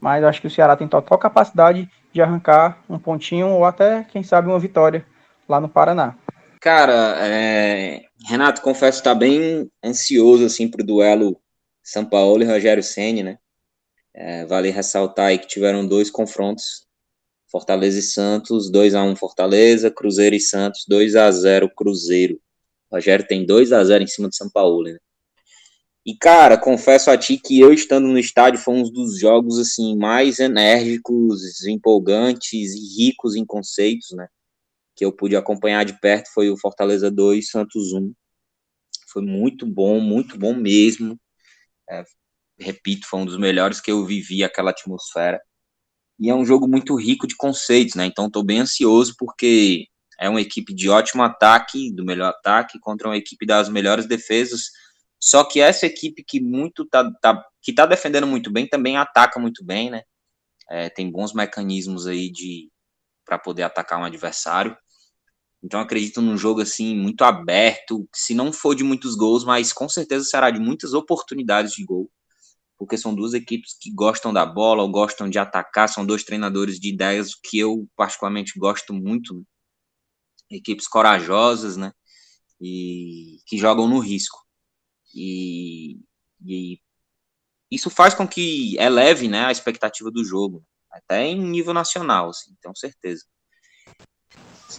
mas 0.01 0.25
acho 0.25 0.41
que 0.41 0.47
o 0.47 0.51
Ceará 0.51 0.77
tem 0.77 0.87
total 0.87 1.19
capacidade 1.19 1.89
de 2.13 2.23
arrancar 2.23 2.79
um 2.89 2.99
pontinho 2.99 3.49
ou 3.49 3.65
até, 3.65 4.05
quem 4.05 4.23
sabe, 4.23 4.49
uma 4.49 4.59
vitória 4.59 5.05
lá 5.49 5.61
no 5.61 5.69
Paraná. 5.69 6.15
Cara, 6.61 7.17
é... 7.19 8.03
Renato, 8.25 8.63
confesso 8.63 8.99
estar 8.99 9.15
tá 9.15 9.19
bem 9.19 9.71
ansioso 9.85 10.45
assim 10.45 10.69
para 10.69 10.83
o 10.83 10.87
duelo 10.87 11.41
São 11.83 12.05
Paulo 12.05 12.43
e 12.43 12.47
Rogério 12.47 12.83
Ceni, 12.83 13.23
né? 13.23 13.39
É, 14.13 14.45
vale 14.47 14.71
ressaltar 14.71 15.27
aí 15.27 15.39
que 15.39 15.47
tiveram 15.47 15.87
dois 15.87 16.11
confrontos, 16.11 16.87
Fortaleza 17.51 18.01
e 18.01 18.03
Santos, 18.03 18.71
2 18.71 18.95
a 18.95 19.03
1 19.03 19.17
Fortaleza, 19.17 19.91
Cruzeiro 19.91 20.35
e 20.35 20.41
Santos, 20.41 20.85
2 20.89 21.17
a 21.17 21.31
0 21.31 21.71
Cruzeiro. 21.75 22.41
O 22.91 22.97
Rogério 22.97 23.27
tem 23.27 23.47
2 23.47 23.73
a 23.73 23.85
0 23.85 24.03
em 24.03 24.07
cima 24.07 24.29
do 24.29 24.35
São 24.35 24.51
Paulo, 24.51 24.83
né? 24.83 24.99
E, 26.05 26.17
cara, 26.17 26.57
confesso 26.57 27.11
a 27.11 27.19
ti 27.19 27.37
que 27.37 27.61
eu 27.61 27.73
estando 27.73 28.09
no 28.09 28.19
estádio 28.19 28.59
foi 28.59 28.75
um 28.75 28.83
dos 28.83 29.19
jogos, 29.19 29.59
assim, 29.59 29.97
mais 29.97 30.39
enérgicos, 30.39 31.65
empolgantes 31.67 32.75
e 32.75 33.05
ricos 33.05 33.37
em 33.37 33.45
conceitos, 33.45 34.13
né? 34.13 34.27
Que 34.99 35.05
eu 35.05 35.13
pude 35.13 35.37
acompanhar 35.37 35.85
de 35.85 35.99
perto 36.01 36.29
foi 36.35 36.51
o 36.51 36.59
Fortaleza 36.59 37.11
2, 37.11 37.49
Santos 37.49 37.93
1. 37.93 38.13
Foi 39.13 39.23
muito 39.23 39.65
bom, 39.65 40.01
muito 40.01 40.37
bom 40.37 40.53
mesmo. 40.55 41.17
É, 41.89 42.03
repito, 42.59 43.07
foi 43.09 43.21
um 43.21 43.27
dos 43.27 43.39
melhores 43.39 43.81
que 43.81 43.91
eu 43.93 44.05
vivi 44.05 44.43
aquela 44.43 44.71
atmosfera. 44.71 45.41
E 46.19 46.29
é 46.29 46.35
um 46.35 46.45
jogo 46.45 46.67
muito 46.67 46.97
rico 46.97 47.27
de 47.27 47.37
conceitos, 47.37 47.95
né? 47.95 48.07
Então 48.07 48.27
estou 48.27 48.45
bem 48.45 48.61
ansioso 48.61 49.15
porque 49.17 49.87
é 50.21 50.29
uma 50.29 50.41
equipe 50.41 50.75
de 50.75 50.89
ótimo 50.89 51.23
ataque, 51.23 51.95
do 51.95 52.05
melhor 52.05 52.31
ataque, 52.31 52.81
contra 52.81 53.09
uma 53.09 53.17
equipe 53.17 53.47
das 53.47 53.69
melhores 53.69 54.07
defesas 54.07 54.71
só 55.21 55.45
que 55.45 55.61
essa 55.61 55.87
equipe 55.87 56.23
que 56.23 56.41
muito 56.41 56.87
tá, 56.87 57.11
tá 57.21 57.45
que 57.61 57.73
tá 57.73 57.87
defendendo 57.87 58.27
muito 58.27 58.51
bem 58.51 58.69
também 58.69 58.97
ataca 58.97 59.41
muito 59.41 59.65
bem, 59.65 59.91
né? 59.91 60.03
É, 60.71 60.89
tem 60.89 61.11
bons 61.11 61.33
mecanismos 61.33 62.07
aí 62.07 62.31
de 62.31 62.71
para 63.25 63.39
poder 63.39 63.65
atacar 63.65 64.01
um 64.01 64.05
adversário. 64.05 64.77
Então 65.63 65.81
acredito 65.81 66.23
num 66.23 66.37
jogo 66.37 66.61
assim 66.61 66.97
muito 66.97 67.23
aberto, 67.23 68.09
se 68.15 68.35
não 68.35 68.53
for 68.53 68.75
de 68.75 68.85
muitos 68.85 69.15
gols, 69.17 69.45
mas 69.45 69.73
com 69.73 69.89
certeza 69.89 70.25
será 70.25 70.51
de 70.51 70.61
muitas 70.61 70.95
oportunidades 70.95 71.73
de 71.73 71.85
gol, 71.85 72.11
porque 72.79 72.97
são 72.97 73.15
duas 73.15 73.35
equipes 73.35 73.77
que 73.81 73.93
gostam 73.93 74.33
da 74.33 74.47
bola 74.47 74.83
ou 74.83 74.91
gostam 74.91 75.29
de 75.29 75.39
atacar, 75.39 75.89
são 75.89 76.07
dois 76.07 76.23
treinadores 76.23 76.79
de 76.79 76.89
ideias 76.89 77.35
que 77.35 77.59
eu 77.59 77.89
particularmente 77.97 78.59
gosto 78.59 78.95
muito, 78.95 79.35
né? 79.35 79.43
equipes 80.51 80.89
corajosas, 80.89 81.77
né? 81.77 81.93
E 82.61 83.39
que 83.47 83.59
jogam 83.59 83.89
no 83.89 83.99
risco. 83.99 84.39
E, 85.15 85.99
e 86.45 86.81
isso 87.71 87.91
faz 87.91 88.15
com 88.15 88.27
que 88.27 88.77
eleve 88.79 89.29
né, 89.29 89.47
a 89.47 89.53
expectativa 89.53 90.11
do 90.11 90.25
jogo, 90.25 90.65
até 90.91 91.25
em 91.27 91.41
nível 91.41 91.75
nacional, 91.75 92.31
assim, 92.31 92.55
tenho 92.61 92.77
certeza. 92.77 93.25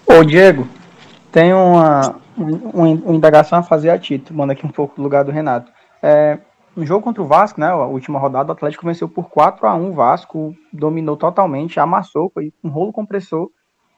Ô, 0.05 0.23
Diego, 0.23 0.67
tem 1.31 1.51
uma, 1.51 2.21
uma, 2.37 2.89
indagação 2.89 3.57
a 3.57 3.63
fazer 3.63 3.89
a 3.89 3.97
Tito, 3.97 4.35
manda 4.35 4.53
aqui 4.53 4.63
um 4.63 4.69
pouco 4.69 4.95
do 4.95 5.01
lugar 5.01 5.23
do 5.23 5.31
Renato. 5.31 5.71
É, 6.01 6.37
no 6.75 6.85
jogo 6.85 7.03
contra 7.03 7.23
o 7.23 7.25
Vasco, 7.25 7.59
né, 7.59 7.69
a 7.69 7.85
última 7.85 8.19
rodada, 8.19 8.49
o 8.49 8.51
Atlético 8.51 8.85
venceu 8.85 9.09
por 9.09 9.29
4 9.29 9.65
a 9.65 9.73
1 9.73 9.89
o 9.89 9.93
Vasco 9.93 10.55
dominou 10.71 11.17
totalmente, 11.17 11.79
amassou, 11.79 12.29
foi 12.31 12.53
um 12.63 12.69
rolo 12.69 12.93
compressor 12.93 13.49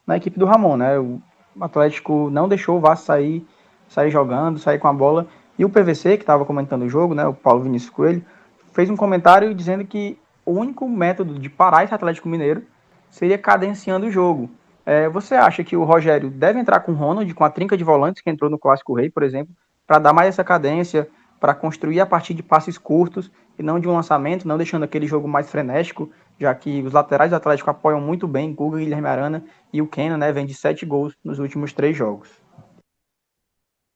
na 0.07 0.15
equipe 0.15 0.39
do 0.39 0.45
Ramon, 0.45 0.77
né, 0.77 0.97
o 0.97 1.21
Atlético 1.59 2.29
não 2.29 2.47
deixou 2.47 2.77
o 2.77 2.79
Vasco 2.79 3.07
sair, 3.07 3.45
sair 3.89 4.11
jogando, 4.11 4.59
sair 4.59 4.79
com 4.79 4.87
a 4.87 4.93
bola, 4.93 5.27
e 5.59 5.65
o 5.65 5.69
PVC, 5.69 6.15
que 6.15 6.23
estava 6.23 6.45
comentando 6.45 6.83
o 6.83 6.89
jogo, 6.89 7.13
né, 7.13 7.25
o 7.27 7.33
Paulo 7.33 7.63
Vinícius 7.63 7.91
Coelho, 7.91 8.23
fez 8.71 8.89
um 8.89 8.95
comentário 8.95 9.53
dizendo 9.53 9.83
que 9.83 10.17
o 10.45 10.53
único 10.53 10.87
método 10.87 11.37
de 11.37 11.49
parar 11.49 11.83
esse 11.83 11.93
Atlético 11.93 12.29
Mineiro 12.29 12.63
seria 13.09 13.37
cadenciando 13.37 14.05
o 14.05 14.11
jogo. 14.11 14.49
É, 14.85 15.07
você 15.09 15.35
acha 15.35 15.63
que 15.63 15.75
o 15.75 15.83
Rogério 15.83 16.29
deve 16.29 16.59
entrar 16.59 16.79
com 16.79 16.91
o 16.91 16.95
Ronald, 16.95 17.31
com 17.33 17.43
a 17.43 17.49
trinca 17.49 17.77
de 17.77 17.83
volantes 17.83 18.21
que 18.21 18.29
entrou 18.29 18.49
no 18.49 18.57
Clássico 18.57 18.95
Rei, 18.95 19.09
por 19.09 19.23
exemplo, 19.23 19.55
para 19.85 19.99
dar 19.99 20.13
mais 20.13 20.29
essa 20.29 20.43
cadência, 20.43 21.07
para 21.39 21.53
construir 21.53 21.99
a 21.99 22.05
partir 22.05 22.33
de 22.33 22.43
passes 22.43 22.77
curtos 22.77 23.31
e 23.57 23.63
não 23.63 23.79
de 23.79 23.87
um 23.87 23.93
lançamento, 23.93 24.47
não 24.47 24.57
deixando 24.57 24.83
aquele 24.83 25.07
jogo 25.07 25.27
mais 25.27 25.49
frenético, 25.49 26.11
já 26.39 26.53
que 26.53 26.81
os 26.81 26.93
laterais 26.93 27.31
do 27.31 27.35
Atlético 27.35 27.69
apoiam 27.69 28.01
muito 28.01 28.27
bem, 28.27 28.53
Guga, 28.53 28.79
Guilherme 28.79 29.07
Arana 29.07 29.43
e 29.71 29.81
o 29.81 29.87
Keno, 29.87 30.17
né, 30.17 30.31
vem 30.31 30.45
de 30.45 30.53
sete 30.53 30.85
gols 30.85 31.15
nos 31.23 31.39
últimos 31.39 31.73
três 31.73 31.95
jogos. 31.95 32.29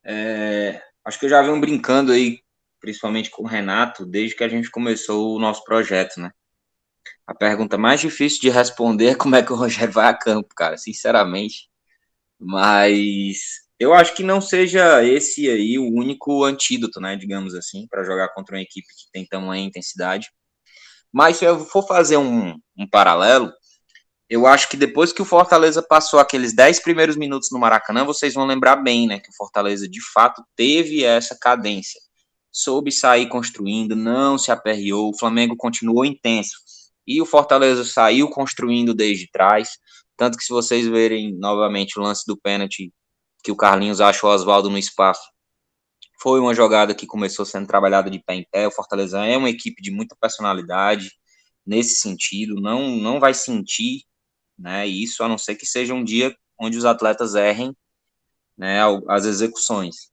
É, 0.04 0.82
acho 1.04 1.20
que 1.20 1.26
eu 1.26 1.30
já 1.30 1.42
venho 1.42 1.60
brincando 1.60 2.12
aí, 2.12 2.40
principalmente 2.80 3.32
com 3.32 3.44
o 3.44 3.48
Renato, 3.48 4.06
desde 4.06 4.36
que 4.36 4.44
a 4.44 4.50
gente 4.50 4.70
começou 4.70 5.36
o 5.36 5.40
nosso 5.40 5.64
projeto, 5.64 6.20
né? 6.20 6.32
A 7.28 7.34
pergunta 7.34 7.78
mais 7.78 8.02
difícil 8.02 8.42
de 8.42 8.50
responder 8.50 9.08
é 9.10 9.16
como 9.16 9.36
é 9.36 9.44
que 9.44 9.52
o 9.52 9.56
Rogério 9.56 9.94
vai 9.94 10.08
a 10.08 10.14
campo, 10.14 10.54
cara, 10.56 10.78
sinceramente. 10.78 11.70
Mas 12.40 13.66
eu 13.80 13.94
acho 13.94 14.16
que 14.16 14.24
não 14.24 14.40
seja 14.40 15.04
esse 15.04 15.50
aí 15.50 15.78
o 15.78 15.88
único 15.88 16.44
antídoto, 16.44 17.00
né, 17.02 17.16
digamos 17.16 17.54
assim, 17.54 17.88
para 17.88 18.04
jogar 18.04 18.30
contra 18.30 18.56
uma 18.56 18.62
equipe 18.62 18.88
que 18.88 19.12
tem 19.12 19.26
tamanha 19.26 19.66
intensidade. 19.66 20.30
Mas 21.12 21.38
se 21.38 21.46
eu 21.46 21.60
for 21.66 21.86
fazer 21.88 22.18
um, 22.18 22.56
um 22.78 22.88
paralelo, 22.90 23.52
eu 24.30 24.48
acho 24.48 24.70
que 24.70 24.78
depois 24.78 25.14
que 25.14 25.22
o 25.22 25.26
Fortaleza 25.26 25.82
passou 25.84 26.20
aqueles 26.20 26.54
10 26.54 26.80
primeiros 26.80 27.16
minutos 27.16 27.50
no 27.52 27.60
Maracanã, 27.60 28.04
vocês 28.04 28.34
vão 28.34 28.46
lembrar 28.46 28.78
bem, 28.78 29.08
né, 29.08 29.20
que 29.20 29.30
o 29.30 29.36
Fortaleza 29.36 29.88
de 29.88 30.02
fato 30.12 30.44
teve 30.56 31.04
essa 31.04 31.38
cadência. 31.40 32.00
Soube 32.52 32.92
sair 32.92 33.28
construindo, 33.28 33.96
não 33.96 34.38
se 34.38 34.52
aperreou, 34.52 35.10
o 35.10 35.18
Flamengo 35.18 35.56
continuou 35.58 36.06
intenso. 36.06 36.58
E 37.08 37.22
o 37.22 37.26
Fortaleza 37.26 37.84
saiu 37.84 38.30
construindo 38.30 38.94
desde 38.94 39.30
trás, 39.32 39.78
tanto 40.18 40.38
que 40.38 40.44
se 40.44 40.54
vocês 40.54 40.88
verem 40.88 41.34
novamente 41.38 42.00
o 42.00 42.02
lance 42.02 42.24
do 42.26 42.38
pênalti 42.38 42.92
que 43.44 43.52
o 43.52 43.56
Carlinhos 43.56 44.02
achou 44.02 44.30
o 44.30 44.34
Oswaldo 44.34 44.70
no 44.70 44.78
espaço, 44.78 45.30
foi 46.20 46.40
uma 46.40 46.56
jogada 46.56 46.96
que 46.96 47.06
começou 47.06 47.46
sendo 47.46 47.68
trabalhada 47.68 48.10
de 48.10 48.20
pé 48.20 48.36
em 48.36 48.48
pé. 48.52 48.68
O 48.68 48.72
Fortaleza 48.72 49.24
é 49.26 49.38
uma 49.38 49.50
equipe 49.50 49.82
de 49.82 49.92
muita 49.92 50.16
personalidade 50.20 51.12
nesse 51.66 51.96
sentido, 51.98 52.56
não 52.62 52.90
não 52.98 53.20
vai 53.20 53.34
sentir, 53.34 54.04
né, 54.58 54.88
isso 54.88 55.24
a 55.24 55.28
não 55.28 55.38
ser 55.38 55.56
que 55.56 55.66
seja 55.66 55.94
um 55.94 56.04
dia 56.04 56.36
onde 56.60 56.78
os 56.78 56.86
atletas 56.86 57.36
errem, 57.36 57.76
né, 58.58 58.80
as 59.10 59.26
execuções. 59.26 60.12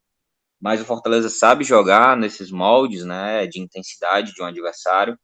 Mas 0.61 0.81
o 0.81 0.85
Fortaleza 0.85 1.29
sabe 1.29 1.65
jogar 1.65 2.17
nesses 2.17 2.51
moldes, 2.51 3.05
né, 3.05 3.47
de 3.47 3.61
intensidade 3.61 4.33
de 4.33 4.43
um 4.43 4.47
adversário. 4.47 5.19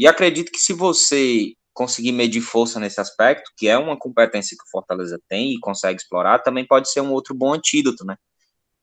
E 0.00 0.06
acredito 0.06 0.50
que 0.50 0.58
se 0.58 0.72
você 0.72 1.52
conseguir 1.74 2.12
medir 2.12 2.40
força 2.40 2.80
nesse 2.80 2.98
aspecto, 2.98 3.52
que 3.54 3.68
é 3.68 3.76
uma 3.76 3.98
competência 3.98 4.56
que 4.56 4.64
o 4.64 4.70
Fortaleza 4.70 5.20
tem 5.28 5.52
e 5.52 5.60
consegue 5.60 6.00
explorar, 6.00 6.38
também 6.38 6.66
pode 6.66 6.90
ser 6.90 7.02
um 7.02 7.12
outro 7.12 7.34
bom 7.34 7.52
antídoto, 7.52 8.02
né? 8.06 8.16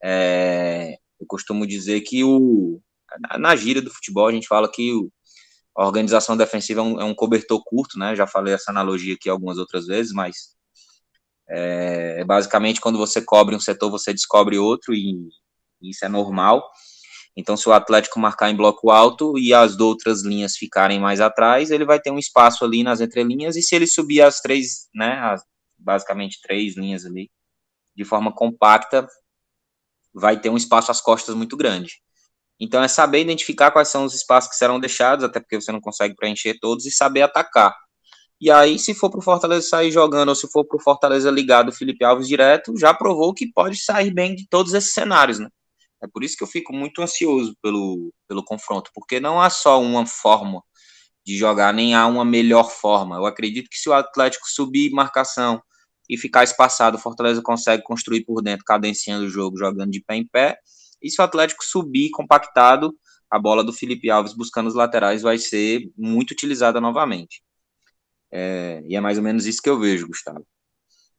É, 0.03 0.93
eu 1.19 1.25
costumo 1.27 1.65
dizer 1.65 2.01
que 2.01 2.23
o 2.23 2.79
na 3.39 3.55
gíria 3.55 3.81
do 3.81 3.89
futebol 3.89 4.27
a 4.27 4.31
gente 4.31 4.47
fala 4.47 4.69
que 4.71 4.93
o, 4.93 5.11
a 5.75 5.87
organização 5.87 6.37
defensiva 6.37 6.81
é 6.81 6.83
um, 6.83 7.01
é 7.01 7.03
um, 7.03 7.15
cobertor 7.15 7.63
curto, 7.65 7.97
né? 7.97 8.15
Já 8.15 8.27
falei 8.27 8.53
essa 8.53 8.69
analogia 8.69 9.15
aqui 9.15 9.27
algumas 9.27 9.57
outras 9.57 9.87
vezes, 9.87 10.13
mas 10.13 10.55
é, 11.49 12.23
basicamente 12.25 12.79
quando 12.79 12.99
você 12.99 13.23
cobre 13.23 13.55
um 13.55 13.59
setor 13.59 13.89
você 13.89 14.13
descobre 14.13 14.59
outro 14.59 14.93
e 14.93 15.17
isso 15.81 16.05
é 16.05 16.09
normal. 16.09 16.63
Então, 17.39 17.55
se 17.55 17.69
o 17.69 17.71
Atlético 17.71 18.19
marcar 18.19 18.49
em 18.49 18.55
bloco 18.55 18.89
alto 18.89 19.37
e 19.37 19.53
as 19.53 19.79
outras 19.79 20.23
linhas 20.23 20.57
ficarem 20.57 20.99
mais 20.99 21.21
atrás, 21.21 21.69
ele 21.69 21.85
vai 21.85 21.99
ter 21.99 22.09
um 22.09 22.17
espaço 22.17 22.65
ali 22.65 22.81
nas 22.81 22.99
entrelinhas, 22.99 23.55
e 23.55 23.61
se 23.61 23.75
ele 23.75 23.85
subir 23.85 24.23
as 24.23 24.41
três, 24.41 24.89
né, 24.93 25.19
as, 25.21 25.43
basicamente 25.77 26.39
três 26.41 26.75
linhas 26.75 27.05
ali, 27.05 27.29
de 27.95 28.03
forma 28.03 28.33
compacta, 28.33 29.07
vai 30.11 30.39
ter 30.39 30.49
um 30.49 30.57
espaço 30.57 30.89
às 30.89 30.99
costas 30.99 31.35
muito 31.35 31.55
grande. 31.55 32.01
Então, 32.59 32.81
é 32.83 32.87
saber 32.87 33.21
identificar 33.21 33.69
quais 33.69 33.89
são 33.89 34.03
os 34.03 34.15
espaços 34.15 34.49
que 34.49 34.55
serão 34.55 34.79
deixados, 34.79 35.23
até 35.23 35.39
porque 35.39 35.61
você 35.61 35.71
não 35.71 35.79
consegue 35.79 36.15
preencher 36.15 36.57
todos, 36.59 36.87
e 36.87 36.91
saber 36.91 37.21
atacar. 37.21 37.75
E 38.41 38.49
aí, 38.49 38.79
se 38.79 38.95
for 38.95 39.11
para 39.11 39.19
o 39.19 39.23
Fortaleza 39.23 39.67
sair 39.67 39.91
jogando, 39.91 40.29
ou 40.29 40.35
se 40.35 40.47
for 40.51 40.65
para 40.65 40.77
o 40.77 40.81
Fortaleza 40.81 41.29
ligado 41.29 41.69
o 41.69 41.71
Felipe 41.71 42.03
Alves 42.03 42.27
direto, 42.27 42.75
já 42.75 42.95
provou 42.95 43.31
que 43.31 43.51
pode 43.51 43.77
sair 43.77 44.11
bem 44.11 44.35
de 44.35 44.47
todos 44.49 44.73
esses 44.73 44.91
cenários, 44.91 45.37
né? 45.37 45.49
É 46.01 46.07
por 46.07 46.23
isso 46.23 46.37
que 46.37 46.43
eu 46.43 46.47
fico 46.47 46.73
muito 46.73 47.01
ansioso 47.01 47.55
pelo, 47.61 48.13
pelo 48.27 48.43
confronto, 48.43 48.91
porque 48.93 49.19
não 49.19 49.41
há 49.41 49.49
só 49.49 49.81
uma 49.81 50.05
forma 50.05 50.61
de 51.25 51.35
jogar, 51.37 51.73
nem 51.73 51.95
há 51.95 52.07
uma 52.07 52.23
melhor 52.23 52.71
forma. 52.71 53.17
Eu 53.17 53.25
acredito 53.25 53.69
que 53.69 53.77
se 53.77 53.89
o 53.89 53.93
Atlético 53.93 54.47
subir 54.47 54.91
marcação 54.91 55.61
e 56.09 56.17
ficar 56.17 56.43
espaçado, 56.43 56.97
o 56.97 56.99
Fortaleza 56.99 57.41
consegue 57.41 57.83
construir 57.83 58.23
por 58.23 58.41
dentro, 58.41 58.63
cadenciando 58.63 59.25
o 59.25 59.29
jogo, 59.29 59.57
jogando 59.57 59.91
de 59.91 60.01
pé 60.01 60.15
em 60.15 60.25
pé. 60.25 60.57
E 61.01 61.09
se 61.09 61.19
o 61.19 61.23
Atlético 61.23 61.65
subir 61.65 62.11
compactado, 62.11 62.95
a 63.29 63.37
bola 63.37 63.63
do 63.63 63.73
Felipe 63.73 64.09
Alves 64.09 64.33
buscando 64.33 64.67
os 64.67 64.75
laterais 64.75 65.21
vai 65.21 65.37
ser 65.37 65.91
muito 65.97 66.31
utilizada 66.31 66.79
novamente. 66.79 67.41
É, 68.31 68.81
e 68.85 68.95
é 68.95 69.01
mais 69.01 69.17
ou 69.17 69.23
menos 69.23 69.45
isso 69.45 69.61
que 69.61 69.69
eu 69.69 69.79
vejo, 69.79 70.07
Gustavo. 70.07 70.45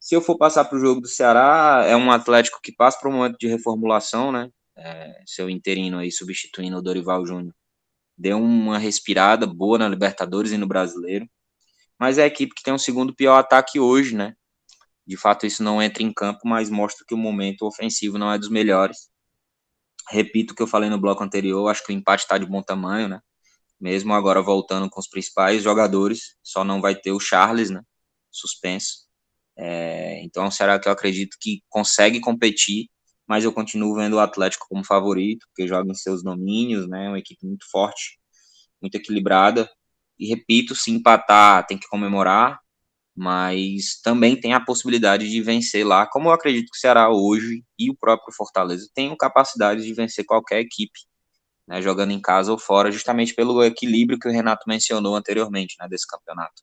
Se 0.00 0.14
eu 0.14 0.22
for 0.22 0.38
passar 0.38 0.64
para 0.64 0.78
o 0.78 0.80
jogo 0.80 1.00
do 1.00 1.08
Ceará, 1.08 1.84
é 1.86 1.96
um 1.96 2.10
Atlético 2.10 2.60
que 2.62 2.72
passa 2.72 2.98
por 2.98 3.10
um 3.10 3.14
momento 3.14 3.36
de 3.38 3.46
reformulação, 3.48 4.32
né? 4.32 4.48
É, 4.78 5.22
seu 5.26 5.50
interino 5.50 5.98
aí 5.98 6.10
substituindo 6.10 6.76
o 6.78 6.82
Dorival 6.82 7.26
Júnior, 7.26 7.54
deu 8.16 8.38
uma 8.38 8.78
respirada 8.78 9.46
boa 9.46 9.78
na 9.78 9.88
Libertadores 9.88 10.52
e 10.52 10.56
no 10.56 10.66
Brasileiro, 10.66 11.28
mas 11.98 12.18
é 12.18 12.24
a 12.24 12.26
equipe 12.26 12.54
que 12.54 12.62
tem 12.62 12.72
o 12.72 12.78
segundo 12.78 13.14
pior 13.14 13.36
ataque 13.38 13.80
hoje, 13.80 14.14
né? 14.14 14.34
De 15.06 15.16
fato, 15.16 15.46
isso 15.46 15.62
não 15.62 15.82
entra 15.82 16.02
em 16.02 16.12
campo, 16.12 16.40
mas 16.44 16.68
mostra 16.70 17.04
que 17.06 17.14
o 17.14 17.18
momento 17.18 17.62
ofensivo 17.62 18.18
não 18.18 18.30
é 18.32 18.38
dos 18.38 18.50
melhores. 18.50 19.08
Repito 20.10 20.52
o 20.52 20.56
que 20.56 20.62
eu 20.62 20.66
falei 20.66 20.90
no 20.90 21.00
bloco 21.00 21.22
anterior, 21.22 21.68
acho 21.68 21.84
que 21.84 21.92
o 21.92 21.96
empate 21.96 22.24
está 22.24 22.38
de 22.38 22.46
bom 22.46 22.62
tamanho, 22.62 23.08
né? 23.08 23.20
Mesmo 23.80 24.12
agora 24.12 24.42
voltando 24.42 24.88
com 24.90 25.00
os 25.00 25.08
principais 25.08 25.62
jogadores, 25.62 26.36
só 26.42 26.64
não 26.64 26.80
vai 26.80 26.94
ter 26.94 27.12
o 27.12 27.20
Charles, 27.20 27.70
né? 27.70 27.82
Suspenso. 28.30 29.06
É, 29.56 30.22
então, 30.22 30.50
será 30.50 30.78
que 30.78 30.88
eu 30.88 30.92
acredito 30.92 31.36
que 31.40 31.62
consegue 31.68 32.20
competir 32.20 32.88
mas 33.28 33.44
eu 33.44 33.52
continuo 33.52 33.94
vendo 33.94 34.14
o 34.14 34.20
Atlético 34.20 34.66
como 34.68 34.84
favorito, 34.84 35.46
porque 35.48 35.68
joga 35.68 35.90
em 35.90 35.94
seus 35.94 36.22
domínios, 36.22 36.88
né? 36.88 37.08
Uma 37.08 37.18
equipe 37.18 37.46
muito 37.46 37.66
forte, 37.70 38.18
muito 38.80 38.94
equilibrada. 38.96 39.68
E 40.18 40.26
repito, 40.28 40.74
se 40.74 40.90
empatar, 40.90 41.66
tem 41.66 41.78
que 41.78 41.88
comemorar, 41.88 42.58
mas 43.16 44.00
também 44.02 44.40
tem 44.40 44.54
a 44.54 44.60
possibilidade 44.60 45.28
de 45.28 45.42
vencer 45.42 45.86
lá, 45.86 46.06
como 46.06 46.28
eu 46.28 46.32
acredito 46.32 46.70
que 46.70 46.78
o 46.78 46.80
Ceará 46.80 47.10
hoje 47.10 47.64
e 47.78 47.90
o 47.90 47.96
próprio 47.96 48.34
Fortaleza 48.34 48.88
tenham 48.94 49.16
capacidade 49.16 49.82
de 49.84 49.92
vencer 49.92 50.24
qualquer 50.24 50.60
equipe, 50.60 51.00
né, 51.66 51.82
jogando 51.82 52.12
em 52.12 52.20
casa 52.20 52.52
ou 52.52 52.58
fora, 52.58 52.92
justamente 52.92 53.34
pelo 53.34 53.62
equilíbrio 53.64 54.18
que 54.18 54.28
o 54.28 54.32
Renato 54.32 54.64
mencionou 54.68 55.16
anteriormente, 55.16 55.76
né, 55.80 55.88
desse 55.88 56.06
campeonato. 56.06 56.62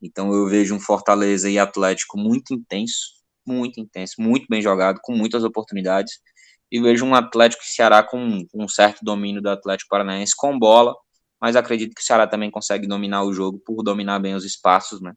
Então 0.00 0.32
eu 0.32 0.48
vejo 0.48 0.74
um 0.74 0.80
Fortaleza 0.80 1.50
e 1.50 1.58
Atlético 1.58 2.18
muito 2.18 2.54
intenso, 2.54 3.17
muito 3.48 3.80
intenso, 3.80 4.14
muito 4.18 4.46
bem 4.48 4.62
jogado, 4.62 5.00
com 5.02 5.12
muitas 5.14 5.44
oportunidades. 5.44 6.20
E 6.70 6.80
vejo 6.80 7.04
um 7.04 7.14
Atlético 7.14 7.62
e 7.62 7.66
Ceará 7.66 8.02
com, 8.02 8.44
um 8.54 8.68
certo 8.68 9.00
domínio 9.02 9.40
do 9.40 9.48
Atlético 9.48 9.88
Paranaense 9.88 10.34
com 10.36 10.58
bola, 10.58 10.94
mas 11.40 11.56
acredito 11.56 11.94
que 11.94 12.02
o 12.02 12.04
Ceará 12.04 12.26
também 12.26 12.50
consegue 12.50 12.86
dominar 12.86 13.24
o 13.24 13.32
jogo 13.32 13.60
por 13.64 13.82
dominar 13.82 14.18
bem 14.18 14.34
os 14.34 14.44
espaços, 14.44 15.00
né? 15.00 15.12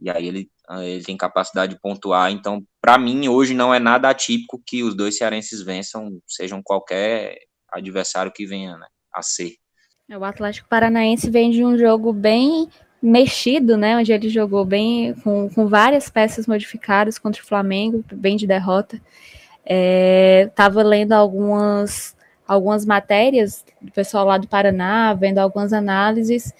E 0.00 0.10
aí 0.10 0.26
ele, 0.26 0.50
ele 0.82 1.02
tem 1.02 1.16
capacidade 1.16 1.74
de 1.74 1.80
pontuar. 1.80 2.30
Então, 2.30 2.62
para 2.80 2.98
mim, 2.98 3.28
hoje 3.28 3.54
não 3.54 3.72
é 3.72 3.78
nada 3.78 4.10
atípico 4.10 4.62
que 4.66 4.82
os 4.82 4.94
dois 4.94 5.16
cearenses 5.16 5.62
vençam, 5.62 6.20
sejam 6.28 6.60
qualquer 6.62 7.36
adversário 7.72 8.32
que 8.32 8.46
venha 8.46 8.76
né, 8.76 8.86
a 9.12 9.22
ser. 9.22 9.54
É, 10.10 10.18
o 10.18 10.24
Atlético 10.24 10.68
Paranaense 10.68 11.30
vem 11.30 11.50
de 11.50 11.64
um 11.64 11.78
jogo 11.78 12.12
bem 12.12 12.68
mexido, 13.04 13.76
né? 13.76 13.98
Onde 13.98 14.12
ele 14.12 14.30
jogou 14.30 14.64
bem 14.64 15.12
com, 15.22 15.50
com 15.50 15.66
várias 15.66 16.08
peças 16.08 16.46
modificadas 16.46 17.18
contra 17.18 17.42
o 17.42 17.46
Flamengo, 17.46 18.02
bem 18.10 18.34
de 18.34 18.46
derrota. 18.46 18.98
Estava 19.62 20.80
é, 20.80 20.84
lendo 20.84 21.12
algumas, 21.12 22.16
algumas 22.48 22.86
matérias 22.86 23.62
do 23.80 23.92
pessoal 23.92 24.24
lá 24.24 24.38
do 24.38 24.48
Paraná, 24.48 25.12
vendo 25.12 25.38
algumas 25.38 25.74
análises, 25.74 26.50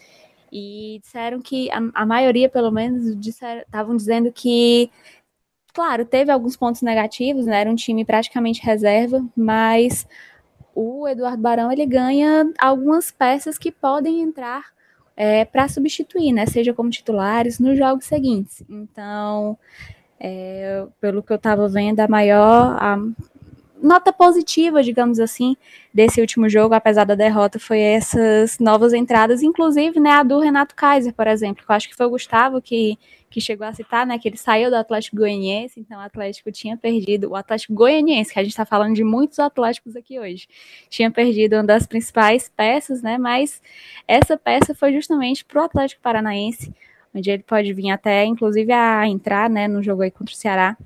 e 0.53 1.01
disseram 1.03 1.41
que 1.41 1.71
a, 1.71 1.81
a 1.95 2.07
maioria, 2.07 2.49
pelo 2.49 2.71
menos, 2.71 3.07
estavam 3.27 3.97
dizendo 3.97 4.31
que, 4.31 4.91
claro, 5.73 6.05
teve 6.05 6.31
alguns 6.31 6.59
pontos 6.59 6.83
negativos, 6.83 7.47
né? 7.47 7.63
Era 7.63 7.71
um 7.71 7.75
time 7.75 8.05
praticamente 8.05 8.63
reserva, 8.63 9.25
mas 9.35 10.07
o 10.75 11.09
Eduardo 11.09 11.41
Barão 11.41 11.73
ele 11.73 11.87
ganha 11.87 12.53
algumas 12.59 13.11
peças 13.11 13.57
que 13.57 13.73
podem 13.73 14.21
entrar 14.21 14.74
é, 15.17 15.45
para 15.45 15.69
substituir, 15.69 16.33
né? 16.33 16.47
Seja 16.47 16.75
como 16.75 16.91
titulares 16.91 17.59
nos 17.59 17.79
jogos 17.79 18.05
seguintes. 18.05 18.63
Então, 18.69 19.57
é, 20.19 20.87
pelo 21.01 21.23
que 21.23 21.33
eu 21.33 21.37
estava 21.37 21.69
vendo, 21.69 22.01
a 22.01 22.09
maior 22.09 22.77
a 22.81 22.99
nota 23.83 24.13
positiva, 24.13 24.83
digamos 24.83 25.21
assim, 25.21 25.57
desse 25.93 26.21
último 26.21 26.49
jogo, 26.49 26.75
apesar 26.75 27.05
da 27.05 27.15
derrota, 27.15 27.59
foi 27.59 27.81
essas 27.81 28.59
novas 28.59 28.95
entradas, 28.95 29.43
inclusive 29.43 30.01
né, 30.01 30.11
a 30.13 30.23
do 30.23 30.41
Renato 30.41 30.75
Kaiser, 30.75 31.13
por 31.13 31.27
exemplo, 31.27 31.65
que 31.65 31.71
eu 31.71 31.77
acho 31.77 31.89
que 31.89 31.95
foi 31.95 32.07
o 32.07 32.11
Gustavo 32.11 32.63
que 32.63 32.99
que 33.35 33.41
chegou 33.41 33.67
a 33.67 33.75
citar, 33.75 34.07
né, 34.07 34.17
que 34.17 34.29
ele 34.29 34.37
saiu 34.37 34.71
do 34.71 34.77
Atlético 34.77 35.17
Goianiense, 35.17 35.81
então 35.81 35.99
o 35.99 36.01
Atlético 36.01 36.53
tinha 36.53 36.77
perdido, 36.77 37.31
o 37.31 37.35
Atlético 37.35 37.75
Goianiense, 37.75 38.33
que 38.33 38.39
a 38.39 38.43
gente 38.45 38.53
está 38.53 38.65
falando 38.65 38.95
de 38.95 39.03
muitos 39.03 39.41
Atléticos 39.41 39.97
aqui 39.97 40.21
hoje, 40.21 40.47
tinha 40.89 41.11
perdido 41.11 41.57
uma 41.57 41.65
das 41.65 41.85
principais 41.85 42.49
peças, 42.49 43.03
né, 43.03 43.19
mas 43.19 43.61
essa 44.07 44.37
peça 44.37 44.73
foi 44.73 44.93
justamente 44.93 45.45
para 45.45 45.63
o 45.63 45.65
Atlético 45.65 46.01
Paranaense, 46.01 46.73
onde 47.13 47.29
ele 47.29 47.43
pode 47.43 47.73
vir 47.73 47.91
até, 47.91 48.25
inclusive, 48.25 48.71
a 48.71 49.05
entrar, 49.09 49.51
né, 49.51 49.67
no 49.67 49.83
jogo 49.83 50.03
aí 50.03 50.13
contra 50.13 50.33
o 50.33 50.37
Ceará. 50.37 50.77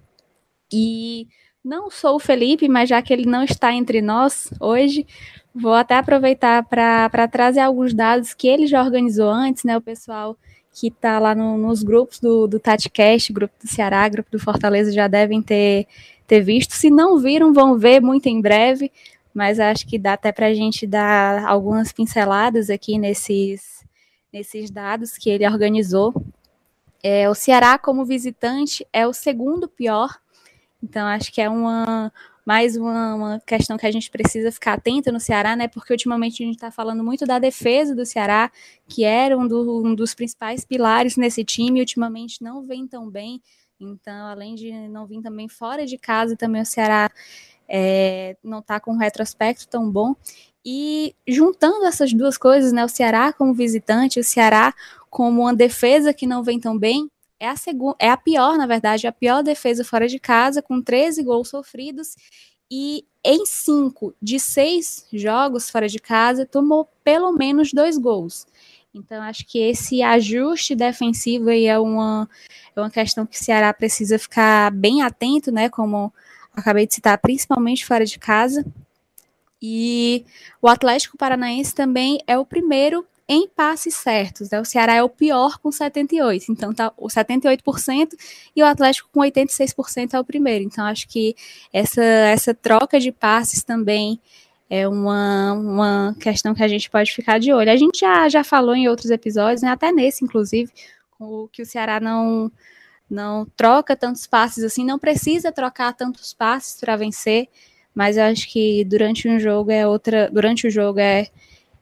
E 0.73 1.29
não 1.63 1.91
sou 1.91 2.17
o 2.17 2.19
Felipe, 2.19 2.67
mas 2.67 2.89
já 2.89 3.03
que 3.03 3.13
ele 3.13 3.27
não 3.27 3.45
está 3.45 3.75
entre 3.75 4.01
nós 4.01 4.51
hoje, 4.59 5.07
vou 5.55 5.75
até 5.75 5.97
aproveitar 5.97 6.65
para 6.65 7.29
trazer 7.29 7.61
alguns 7.61 7.93
dados 7.93 8.33
que 8.33 8.49
ele 8.49 8.67
já 8.67 8.83
organizou 8.83 9.29
antes, 9.29 9.65
né, 9.65 9.77
o 9.77 9.83
pessoal 9.83 10.35
que 10.79 10.87
está 10.87 11.19
lá 11.19 11.35
no, 11.35 11.59
nos 11.59 11.83
grupos 11.83 12.21
do, 12.21 12.47
do 12.47 12.61
TatiCast, 12.61 13.33
grupo 13.33 13.53
do 13.61 13.69
Ceará, 13.69 14.09
grupo 14.09 14.31
do 14.31 14.39
Fortaleza, 14.39 14.93
já 14.93 15.09
devem 15.09 15.43
ter, 15.43 15.89
ter 16.25 16.41
visto. 16.41 16.73
Se 16.73 16.89
não 16.89 17.19
viram, 17.19 17.53
vão 17.53 17.77
ver 17.77 18.01
muito 18.01 18.27
em 18.27 18.41
breve, 18.41 18.93
mas 19.35 19.59
acho 19.59 19.85
que 19.89 19.99
dá 19.99 20.13
até 20.13 20.31
para 20.31 20.47
a 20.47 20.55
gente 20.55 20.87
dar 20.87 21.45
algumas 21.47 21.91
pinceladas 21.91 22.71
aqui 22.71 22.97
nesses, 22.97 23.85
nesses 24.33 24.71
dados 24.71 25.19
que 25.19 25.29
ele 25.29 25.49
organizou. 25.49 26.15
É, 27.03 27.29
o 27.29 27.35
Ceará, 27.35 27.77
como 27.77 28.05
visitante, 28.05 28.87
é 28.93 29.05
o 29.05 29.13
segundo 29.13 29.67
pior, 29.67 30.17
então 30.81 31.09
acho 31.09 31.33
que 31.33 31.41
é 31.41 31.49
uma, 31.49 32.13
mais 32.49 32.79
uma, 32.79 33.15
uma, 33.15 33.41
questão 33.41 33.77
que 33.77 33.87
a 33.87 33.91
gente 33.91 34.11
precisa 34.11 34.51
ficar 34.51 34.73
atento 34.73 35.13
no 35.13 35.21
Ceará, 35.21 35.55
né? 35.55 35.69
Porque 35.69 35.93
ultimamente 35.93 36.43
a 36.43 36.47
gente 36.47 36.55
está 36.55 36.71
falando 36.71 37.05
muito 37.05 37.27
da 37.27 37.39
defesa 37.39 37.95
do 37.95 38.07
Ceará, 38.07 38.51
que 38.89 39.05
era 39.05 39.37
um, 39.37 39.47
do, 39.47 39.85
um, 39.85 39.95
dos 39.95 40.15
principais 40.15 40.65
pilares 40.65 41.19
nesse 41.19 41.45
time, 41.45 41.79
e 41.79 41.83
ultimamente 41.83 42.43
não 42.43 42.63
vem 42.63 42.87
tão 42.87 43.11
bem. 43.11 43.43
Então, 43.79 44.29
além 44.29 44.55
de 44.55 44.73
não 44.89 45.07
vir 45.07 45.21
também 45.21 45.47
fora 45.47 45.85
de 45.85 45.99
casa, 45.99 46.39
também 46.39 46.63
o 46.63 46.65
Ceará 46.65 47.11
é, 47.69 48.35
não 48.43 48.61
está 48.61 48.81
com 48.81 48.93
um 48.93 48.99
retrospecto 48.99 49.69
tão 49.69 49.93
bom. 49.93 50.17
E 50.65 51.15
juntando 51.29 51.85
essas 51.85 52.15
duas 52.15 52.39
coisas, 52.39 52.73
né, 52.73 52.83
o 52.83 52.89
Ceará 52.89 53.31
como 53.31 53.53
visitante, 53.53 54.21
o 54.21 54.25
Ceará 54.25 54.73
como 55.11 55.43
uma 55.43 55.55
defesa 55.55 56.15
que 56.15 56.27
não 56.27 56.43
vem 56.43 56.59
tão 56.59 56.79
bem, 56.79 57.11
é 57.41 57.49
a, 57.49 57.57
segunda, 57.57 57.97
é 57.99 58.11
a 58.11 58.17
pior, 58.17 58.57
na 58.57 58.67
verdade, 58.67 59.07
a 59.07 59.13
pior 59.13 59.43
defesa 59.43 59.85
fora 59.85 60.09
de 60.09 60.19
casa, 60.19 60.63
com 60.63 60.83
13 60.83 61.23
gols 61.23 61.49
sofridos. 61.49 62.17
E 62.71 63.05
em 63.25 63.47
cinco 63.47 64.15
de 64.21 64.39
seis 64.39 65.07
jogos 65.13 65.71
fora 65.71 65.89
de 65.89 65.99
casa, 65.99 66.45
tomou 66.45 66.89
pelo 67.03 67.33
menos 67.33 67.73
dois 67.73 67.97
gols. 67.97 68.47
Então, 68.93 69.23
acho 69.23 69.47
que 69.47 69.59
esse 69.59 70.03
ajuste 70.03 70.75
defensivo 70.75 71.51
aí 71.51 71.67
é 71.67 71.79
uma, 71.79 72.29
é 72.75 72.81
uma 72.81 72.91
questão 72.91 73.25
que 73.25 73.37
o 73.37 73.43
Ceará 73.43 73.73
precisa 73.73 74.19
ficar 74.19 74.71
bem 74.73 75.03
atento, 75.03 75.53
né? 75.53 75.69
Como 75.69 76.13
acabei 76.53 76.87
de 76.87 76.95
citar, 76.95 77.19
principalmente 77.19 77.87
fora 77.87 78.05
de 78.05 78.19
casa. 78.19 78.65
E 79.61 80.25
o 80.63 80.69
Atlético 80.69 81.17
Paranaense 81.17 81.75
também 81.75 82.21
é 82.27 82.39
o 82.39 82.47
primeiro 82.47 83.07
em 83.29 83.47
passes 83.47 83.95
certos. 83.95 84.51
Né? 84.51 84.59
O 84.61 84.65
Ceará 84.65 84.95
é 84.95 85.03
o 85.03 85.09
pior 85.09 85.59
com 85.59 85.69
78%, 85.69 86.47
então 86.49 86.73
tá 86.73 86.93
o 86.97 87.09
78% 87.09 88.15
e 88.57 88.63
o 88.63 88.67
Atlético 88.67 89.11
com 89.13 89.21
86% 89.21 90.15
é 90.15 90.21
o 90.21 90.25
primeiro. 90.25 90.65
Então 90.65 90.85
acho 90.87 91.07
que 91.07 91.37
essa, 91.73 92.03
essa 92.03 92.55
troca 92.55 92.99
de 92.99 93.13
passes 93.13 93.63
também 93.63 94.19
é 94.71 94.89
uma, 94.89 95.53
uma 95.53 96.17
questão 96.19 96.55
que 96.55 96.63
a 96.63 96.69
gente 96.69 96.91
pode 96.91 97.13
ficar 97.13 97.39
de 97.39 97.53
olho. 97.53 97.71
A 97.71 97.77
gente 97.77 98.01
já, 98.01 98.29
já 98.29 98.43
falou 98.43 98.75
em 98.75 98.89
outros 98.89 99.11
episódios, 99.11 99.63
né? 99.63 99.71
até 99.71 99.93
nesse, 99.93 100.25
inclusive, 100.25 100.71
o, 101.19 101.49
que 101.49 101.63
o 101.63 101.67
Ceará 101.67 102.01
não, 102.01 102.51
não 103.11 103.47
troca 103.57 103.97
tantos 103.97 104.27
passes 104.27 104.65
assim, 104.65 104.85
não 104.85 104.99
precisa 104.99 105.53
trocar 105.53 105.93
tantos 105.93 106.33
passes 106.33 106.81
para 106.81 106.97
vencer, 106.97 107.49
mas 107.95 108.17
eu 108.17 108.25
acho 108.25 108.49
que 108.49 108.85
durante 108.85 109.29
um 109.29 109.39
jogo 109.39 109.71
é 109.71 109.87
outra, 109.87 110.31
durante 110.31 110.67
o 110.67 110.71
jogo 110.71 111.01
é 111.01 111.29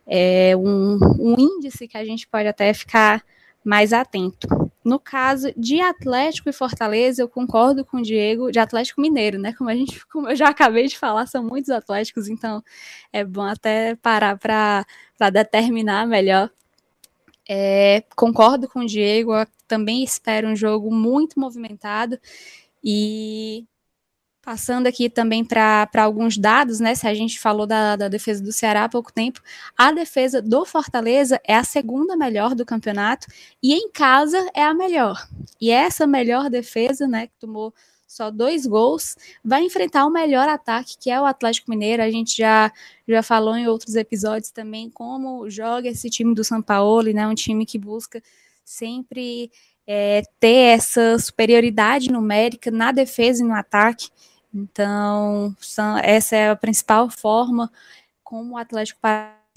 é 0.06 0.56
um, 0.56 0.98
um 1.18 1.34
índice 1.38 1.88
que 1.88 1.96
a 1.96 2.04
gente 2.04 2.26
pode 2.28 2.48
até 2.48 2.72
ficar 2.72 3.24
mais 3.64 3.92
atento. 3.92 4.46
No 4.84 5.00
caso 5.00 5.52
de 5.56 5.80
Atlético 5.80 6.48
e 6.48 6.52
Fortaleza, 6.52 7.20
eu 7.20 7.28
concordo 7.28 7.84
com 7.84 7.96
o 7.96 8.02
Diego, 8.02 8.52
de 8.52 8.60
Atlético 8.60 9.00
Mineiro, 9.00 9.36
né? 9.36 9.52
Como 9.52 9.68
a 9.68 9.74
gente, 9.74 10.06
como 10.06 10.30
eu 10.30 10.36
já 10.36 10.48
acabei 10.48 10.86
de 10.86 10.96
falar, 10.96 11.26
são 11.26 11.42
muitos 11.42 11.70
Atléticos, 11.70 12.28
então 12.28 12.62
é 13.12 13.24
bom 13.24 13.42
até 13.42 13.96
parar 13.96 14.38
para 14.38 15.30
determinar 15.30 16.06
melhor. 16.06 16.48
É, 17.48 18.04
concordo 18.14 18.68
com 18.68 18.80
o 18.80 18.86
Diego, 18.86 19.32
também 19.66 20.04
espero 20.04 20.48
um 20.48 20.56
jogo 20.56 20.92
muito 20.94 21.38
movimentado 21.38 22.18
e 22.82 23.66
Passando 24.46 24.86
aqui 24.86 25.10
também 25.10 25.44
para 25.44 25.88
alguns 25.96 26.38
dados, 26.38 26.78
né? 26.78 26.94
Se 26.94 27.04
a 27.08 27.12
gente 27.12 27.40
falou 27.40 27.66
da, 27.66 27.96
da, 27.96 28.06
defesa 28.06 28.40
do 28.40 28.52
Ceará 28.52 28.84
há 28.84 28.88
pouco 28.88 29.12
tempo, 29.12 29.42
a 29.76 29.90
defesa 29.90 30.40
do 30.40 30.64
Fortaleza 30.64 31.40
é 31.44 31.56
a 31.56 31.64
segunda 31.64 32.16
melhor 32.16 32.54
do 32.54 32.64
campeonato 32.64 33.26
e 33.60 33.74
em 33.74 33.90
casa 33.90 34.38
é 34.54 34.62
a 34.62 34.72
melhor. 34.72 35.26
E 35.60 35.72
essa 35.72 36.06
melhor 36.06 36.48
defesa, 36.48 37.08
né, 37.08 37.26
que 37.26 37.32
tomou 37.40 37.74
só 38.06 38.30
dois 38.30 38.68
gols, 38.68 39.16
vai 39.44 39.64
enfrentar 39.64 40.06
o 40.06 40.10
melhor 40.10 40.48
ataque, 40.48 40.94
que 40.96 41.10
é 41.10 41.20
o 41.20 41.24
Atlético 41.24 41.68
Mineiro. 41.68 42.04
A 42.04 42.10
gente 42.12 42.36
já, 42.36 42.72
já 43.08 43.24
falou 43.24 43.56
em 43.56 43.66
outros 43.66 43.96
episódios 43.96 44.52
também 44.52 44.88
como 44.88 45.50
joga 45.50 45.88
esse 45.88 46.08
time 46.08 46.32
do 46.36 46.44
São 46.44 46.62
Paulo, 46.62 47.12
né? 47.12 47.26
Um 47.26 47.34
time 47.34 47.66
que 47.66 47.80
busca 47.80 48.22
sempre 48.64 49.50
é, 49.84 50.22
ter 50.38 50.76
essa 50.76 51.18
superioridade 51.18 52.12
numérica 52.12 52.70
na 52.70 52.92
defesa 52.92 53.42
e 53.42 53.44
no 53.44 53.54
ataque. 53.54 54.08
Então, 54.52 55.54
são, 55.60 55.98
essa 55.98 56.36
é 56.36 56.50
a 56.50 56.56
principal 56.56 57.10
forma 57.10 57.70
como 58.22 58.54
o 58.54 58.56
Atlético 58.56 59.00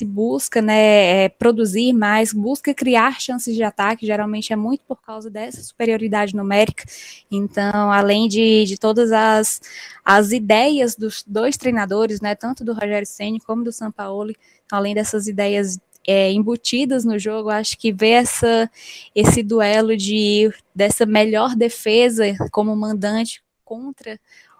busca 0.05 0.61
né, 0.61 1.25
é, 1.25 1.29
produzir 1.29 1.93
mais, 1.93 2.33
busca 2.33 2.73
criar 2.73 3.19
chances 3.19 3.55
de 3.55 3.63
ataque, 3.63 4.05
geralmente 4.05 4.53
é 4.53 4.55
muito 4.55 4.81
por 4.87 5.01
causa 5.01 5.29
dessa 5.29 5.61
superioridade 5.61 6.35
numérica. 6.35 6.83
Então, 7.31 7.91
além 7.91 8.27
de, 8.27 8.65
de 8.65 8.77
todas 8.77 9.11
as, 9.11 9.61
as 10.03 10.31
ideias 10.31 10.95
dos 10.95 11.23
dois 11.25 11.57
treinadores, 11.57 12.21
né, 12.21 12.35
tanto 12.35 12.63
do 12.63 12.73
Rogério 12.73 13.07
Ceni 13.07 13.39
como 13.39 13.63
do 13.63 13.71
Sampaoli, 13.71 14.35
além 14.71 14.93
dessas 14.93 15.27
ideias 15.27 15.79
é, 16.07 16.31
embutidas 16.31 17.03
no 17.03 17.19
jogo, 17.19 17.49
acho 17.49 17.77
que 17.77 17.91
ver 17.91 18.23
essa, 18.23 18.69
esse 19.13 19.43
duelo 19.43 19.95
de 19.95 20.51
dessa 20.73 21.05
melhor 21.05 21.55
defesa 21.55 22.25
como 22.51 22.75
mandante 22.75 23.43
contra 23.63 24.19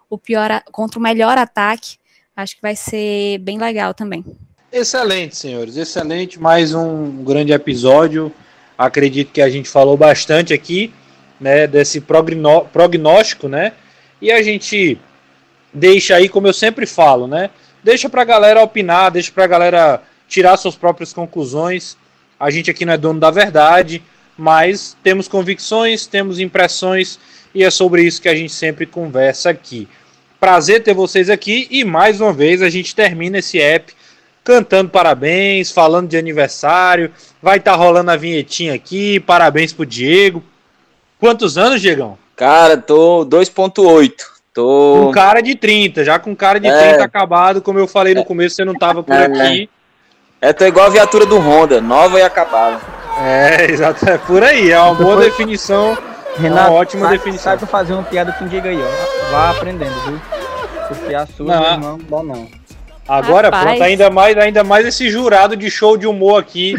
o 0.10 0.18
pior 0.18 0.62
contra 0.72 1.00
o 1.00 1.02
melhor 1.02 1.38
ataque. 1.38 1.98
Acho 2.36 2.56
que 2.56 2.62
vai 2.62 2.76
ser 2.76 3.38
bem 3.40 3.58
legal 3.58 3.94
também. 3.94 4.26
Excelente, 4.72 5.36
senhores, 5.36 5.78
excelente. 5.78 6.40
Mais 6.40 6.74
um 6.74 7.24
grande 7.24 7.52
episódio. 7.52 8.34
Acredito 8.78 9.32
que 9.32 9.42
a 9.42 9.50
gente 9.50 9.68
falou 9.68 9.98
bastante 9.98 10.54
aqui, 10.54 10.94
né, 11.40 11.68
desse 11.68 12.02
prognóstico, 12.02 13.48
né? 13.48 13.74
E 14.22 14.32
a 14.32 14.42
gente 14.42 14.98
deixa 15.74 16.16
aí, 16.16 16.30
como 16.30 16.48
eu 16.48 16.54
sempre 16.54 16.86
falo, 16.86 17.28
né? 17.28 17.50
Deixa 17.84 18.10
pra 18.10 18.24
galera 18.24 18.62
opinar, 18.62 19.12
deixa 19.12 19.32
pra 19.32 19.48
galera 19.48 20.02
tirar 20.28 20.56
suas 20.58 20.76
próprias 20.76 21.12
conclusões. 21.12 21.98
A 22.40 22.50
gente 22.50 22.72
aqui 22.72 22.86
não 22.86 22.94
é 22.94 22.98
dono 22.98 23.20
da 23.20 23.32
verdade, 23.32 24.02
mas 24.38 24.96
temos 25.04 25.28
convicções, 25.28 26.08
temos 26.08 26.40
impressões 26.40 27.20
e 27.54 27.64
é 27.64 27.70
sobre 27.70 28.04
isso 28.04 28.22
que 28.22 28.30
a 28.30 28.36
gente 28.36 28.54
sempre 28.54 28.86
conversa 28.86 29.50
aqui. 29.50 29.88
Prazer 30.40 30.84
ter 30.84 30.94
vocês 30.94 31.30
aqui 31.30 31.68
e 31.70 31.84
mais 31.84 32.22
uma 32.22 32.32
vez 32.32 32.62
a 32.62 32.70
gente 32.70 32.96
termina 32.96 33.40
esse 33.40 33.60
app 33.60 33.94
cantando 34.44 34.90
parabéns, 34.90 35.72
falando 35.72 36.08
de 36.08 36.18
aniversário. 36.18 37.12
Vai 37.42 37.58
estar 37.58 37.72
tá 37.72 37.78
rolando 37.78 38.10
a 38.10 38.16
vinhetinha 38.16 38.74
aqui. 38.74 39.20
Parabéns 39.20 39.74
pro 39.74 39.86
Diego. 39.86 40.44
Quantos 41.20 41.58
anos, 41.58 41.82
Diegão? 41.82 42.18
Cara, 42.36 42.78
tô 42.78 43.26
2.8. 43.26 44.12
Tô... 44.54 45.04
Com 45.06 45.12
cara 45.12 45.42
de 45.42 45.56
30, 45.56 46.04
já 46.04 46.18
com 46.18 46.36
cara 46.36 46.60
de 46.60 46.68
é. 46.68 46.90
30 46.90 47.04
acabado, 47.04 47.62
como 47.62 47.78
eu 47.78 47.88
falei 47.88 48.14
no 48.14 48.26
começo, 48.26 48.56
você 48.56 48.66
não 48.66 48.74
tava 48.74 49.04
por 49.04 49.16
é, 49.16 49.26
aqui. 49.26 49.70
É, 50.42 50.54
tô 50.54 50.66
igual 50.66 50.88
a 50.88 50.90
viatura 50.90 51.26
do 51.26 51.38
Honda, 51.38 51.80
nova 51.82 52.18
e 52.20 52.24
acabada. 52.24 52.80
É, 53.22 53.66
exato, 53.70 54.10
é 54.10 54.18
por 54.18 54.44
aí, 54.44 54.72
é 54.72 54.80
uma 54.80 54.96
boa 54.96 55.18
definição 55.18 55.98
Renato, 56.40 56.72
uma 56.72 56.80
ótima 56.80 57.10
definição. 57.10 57.44
Sai 57.44 57.58
pra 57.58 57.68
fazer 57.68 57.94
uma 57.94 58.04
piada 58.04 58.32
com 58.34 58.46
o 58.46 58.50
Diego 58.50 58.68
aí, 58.68 58.80
ó. 58.82 59.32
Vá 59.32 59.50
aprendendo, 59.52 59.94
viu? 60.06 60.20
Porque 60.88 61.14
a 61.14 61.26
sua, 61.26 61.46
não. 61.46 61.74
irmão, 61.74 62.00
dá 62.10 62.24
não. 62.24 62.48
Agora, 63.10 63.48
Rapaz. 63.48 63.64
pronto, 63.64 63.84
ainda 63.84 64.10
mais, 64.12 64.38
ainda 64.38 64.64
mais 64.64 64.86
esse 64.86 65.10
jurado 65.10 65.58
de 65.58 65.70
show 65.72 65.98
de 65.98 66.06
humor 66.06 66.40
aqui. 66.40 66.76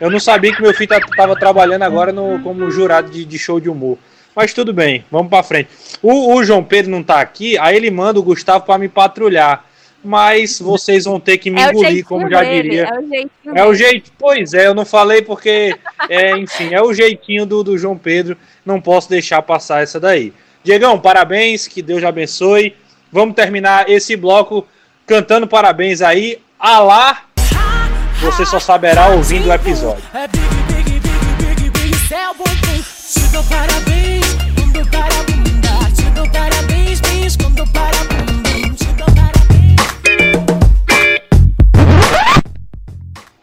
Eu 0.00 0.10
não 0.12 0.20
sabia 0.20 0.54
que 0.54 0.62
meu 0.62 0.72
filho 0.72 0.94
estava 0.94 1.34
trabalhando 1.34 1.82
agora 1.82 2.12
no, 2.12 2.40
como 2.40 2.70
jurado 2.70 3.10
de, 3.10 3.24
de, 3.24 3.36
show 3.36 3.58
de 3.58 3.68
humor. 3.68 3.98
Mas 4.34 4.54
tudo 4.54 4.72
bem, 4.72 5.04
vamos 5.10 5.28
para 5.28 5.42
frente. 5.42 5.70
O, 6.00 6.34
o, 6.34 6.44
João 6.44 6.62
Pedro 6.62 6.88
não 6.90 7.02
tá 7.02 7.20
aqui, 7.20 7.58
aí 7.58 7.76
ele 7.76 7.90
manda 7.90 8.20
o 8.20 8.22
Gustavo 8.22 8.64
para 8.64 8.78
me 8.78 8.88
patrulhar. 8.88 9.64
Mas 10.04 10.58
vocês 10.58 11.04
vão 11.04 11.20
ter 11.20 11.38
que 11.38 11.50
me 11.50 11.60
é 11.60 11.70
engolir, 11.70 12.04
como 12.04 12.28
já 12.28 12.42
dele, 12.42 12.62
diria. 12.62 12.84
É 12.84 12.98
o 12.98 13.08
jeitinho. 13.08 13.30
É 13.54 13.64
o 13.64 13.74
jeito. 13.74 14.12
Pois 14.18 14.54
é, 14.54 14.66
eu 14.66 14.74
não 14.74 14.84
falei 14.84 15.22
porque, 15.22 15.74
é, 16.08 16.36
enfim, 16.36 16.74
é 16.74 16.82
o 16.82 16.92
jeitinho 16.92 17.46
do, 17.46 17.62
do 17.62 17.78
João 17.78 17.96
Pedro 17.96 18.36
não 18.64 18.80
posso 18.80 19.08
deixar 19.08 19.42
passar 19.42 19.82
essa 19.82 20.00
daí. 20.00 20.32
Diegão, 20.64 20.98
parabéns, 20.98 21.66
que 21.66 21.82
Deus 21.82 22.02
abençoe. 22.04 22.74
Vamos 23.10 23.34
terminar 23.34 23.88
esse 23.88 24.16
bloco 24.16 24.66
cantando 25.06 25.46
parabéns 25.46 26.00
aí. 26.00 26.38
Alá, 26.58 27.24
você 28.20 28.46
só 28.46 28.60
saberá 28.60 29.08
ouvindo 29.08 29.48
o 29.48 29.52
episódio. 29.52 30.02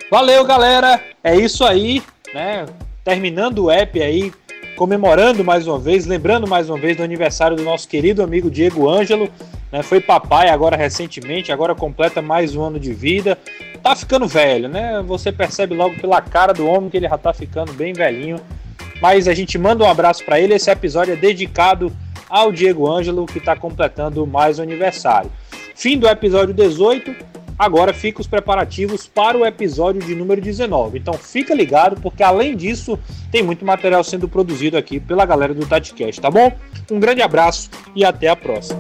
Valeu, 0.10 0.44
galera. 0.44 1.00
É 1.24 1.36
isso 1.36 1.64
aí, 1.64 2.02
né? 2.34 2.66
Terminando 3.04 3.66
o 3.66 3.72
app 3.72 4.02
aí, 4.02 4.34
comemorando 4.76 5.44
mais 5.44 5.68
uma 5.68 5.78
vez, 5.78 6.08
lembrando 6.08 6.48
mais 6.48 6.68
uma 6.68 6.80
vez 6.80 6.98
do 6.98 7.04
aniversário 7.04 7.56
do 7.56 7.62
nosso 7.62 7.88
querido 7.88 8.24
amigo 8.24 8.50
Diego 8.50 8.90
Ângelo, 8.90 9.30
né? 9.72 9.84
Foi 9.84 10.02
papai 10.02 10.50
agora 10.50 10.76
recentemente, 10.76 11.52
agora 11.52 11.76
completa 11.76 12.24
mais 12.24 12.56
um 12.56 12.64
ano 12.64 12.80
de 12.80 12.92
vida. 12.92 13.38
Tá 13.84 13.96
ficando 13.96 14.28
velho, 14.28 14.68
né? 14.68 15.00
Você 15.06 15.32
percebe 15.32 15.76
logo 15.76 16.00
pela 16.02 16.20
cara 16.22 16.54
do 16.54 16.66
homem 16.66 16.90
que 16.90 16.98
ele 16.98 17.08
já 17.08 17.18
tá 17.18 17.32
ficando 17.32 17.72
bem 17.74 17.94
velhinho. 17.94 18.38
Mas 19.00 19.28
a 19.28 19.34
gente 19.36 19.60
manda 19.60 19.84
um 19.84 19.90
abraço 19.90 20.26
para 20.26 20.40
ele. 20.40 20.56
Esse 20.56 20.72
episódio 20.72 21.14
é 21.14 21.18
dedicado 21.18 21.96
ao 22.28 22.52
Diego 22.52 22.92
Ângelo, 22.92 23.28
que 23.28 23.38
está 23.38 23.56
completando 23.56 24.26
mais 24.26 24.58
um 24.58 24.64
aniversário. 24.64 25.32
Fim 25.76 26.00
do 26.00 26.08
episódio 26.08 26.54
18. 26.54 27.16
Agora 27.60 27.94
fica 27.94 28.22
os 28.22 28.28
preparativos 28.28 29.06
para 29.06 29.38
o 29.38 29.46
episódio 29.46 30.02
de 30.02 30.16
número 30.16 30.40
19. 30.40 30.98
Então 30.98 31.14
fica 31.14 31.54
ligado, 31.54 32.00
porque 32.00 32.24
além 32.24 32.56
disso, 32.56 32.98
tem 33.30 33.44
muito 33.44 33.66
material 33.66 34.02
sendo 34.02 34.30
produzido 34.30 34.78
aqui 34.78 34.98
pela 34.98 35.26
galera 35.26 35.54
do 35.54 35.66
TatiCast, 35.66 36.22
tá 36.22 36.32
bom? 36.32 36.54
Um 36.90 37.02
grande 37.02 37.22
abraço 37.22 37.70
e 37.94 38.06
até 38.06 38.30
a 38.30 38.36
próxima. 38.36 38.80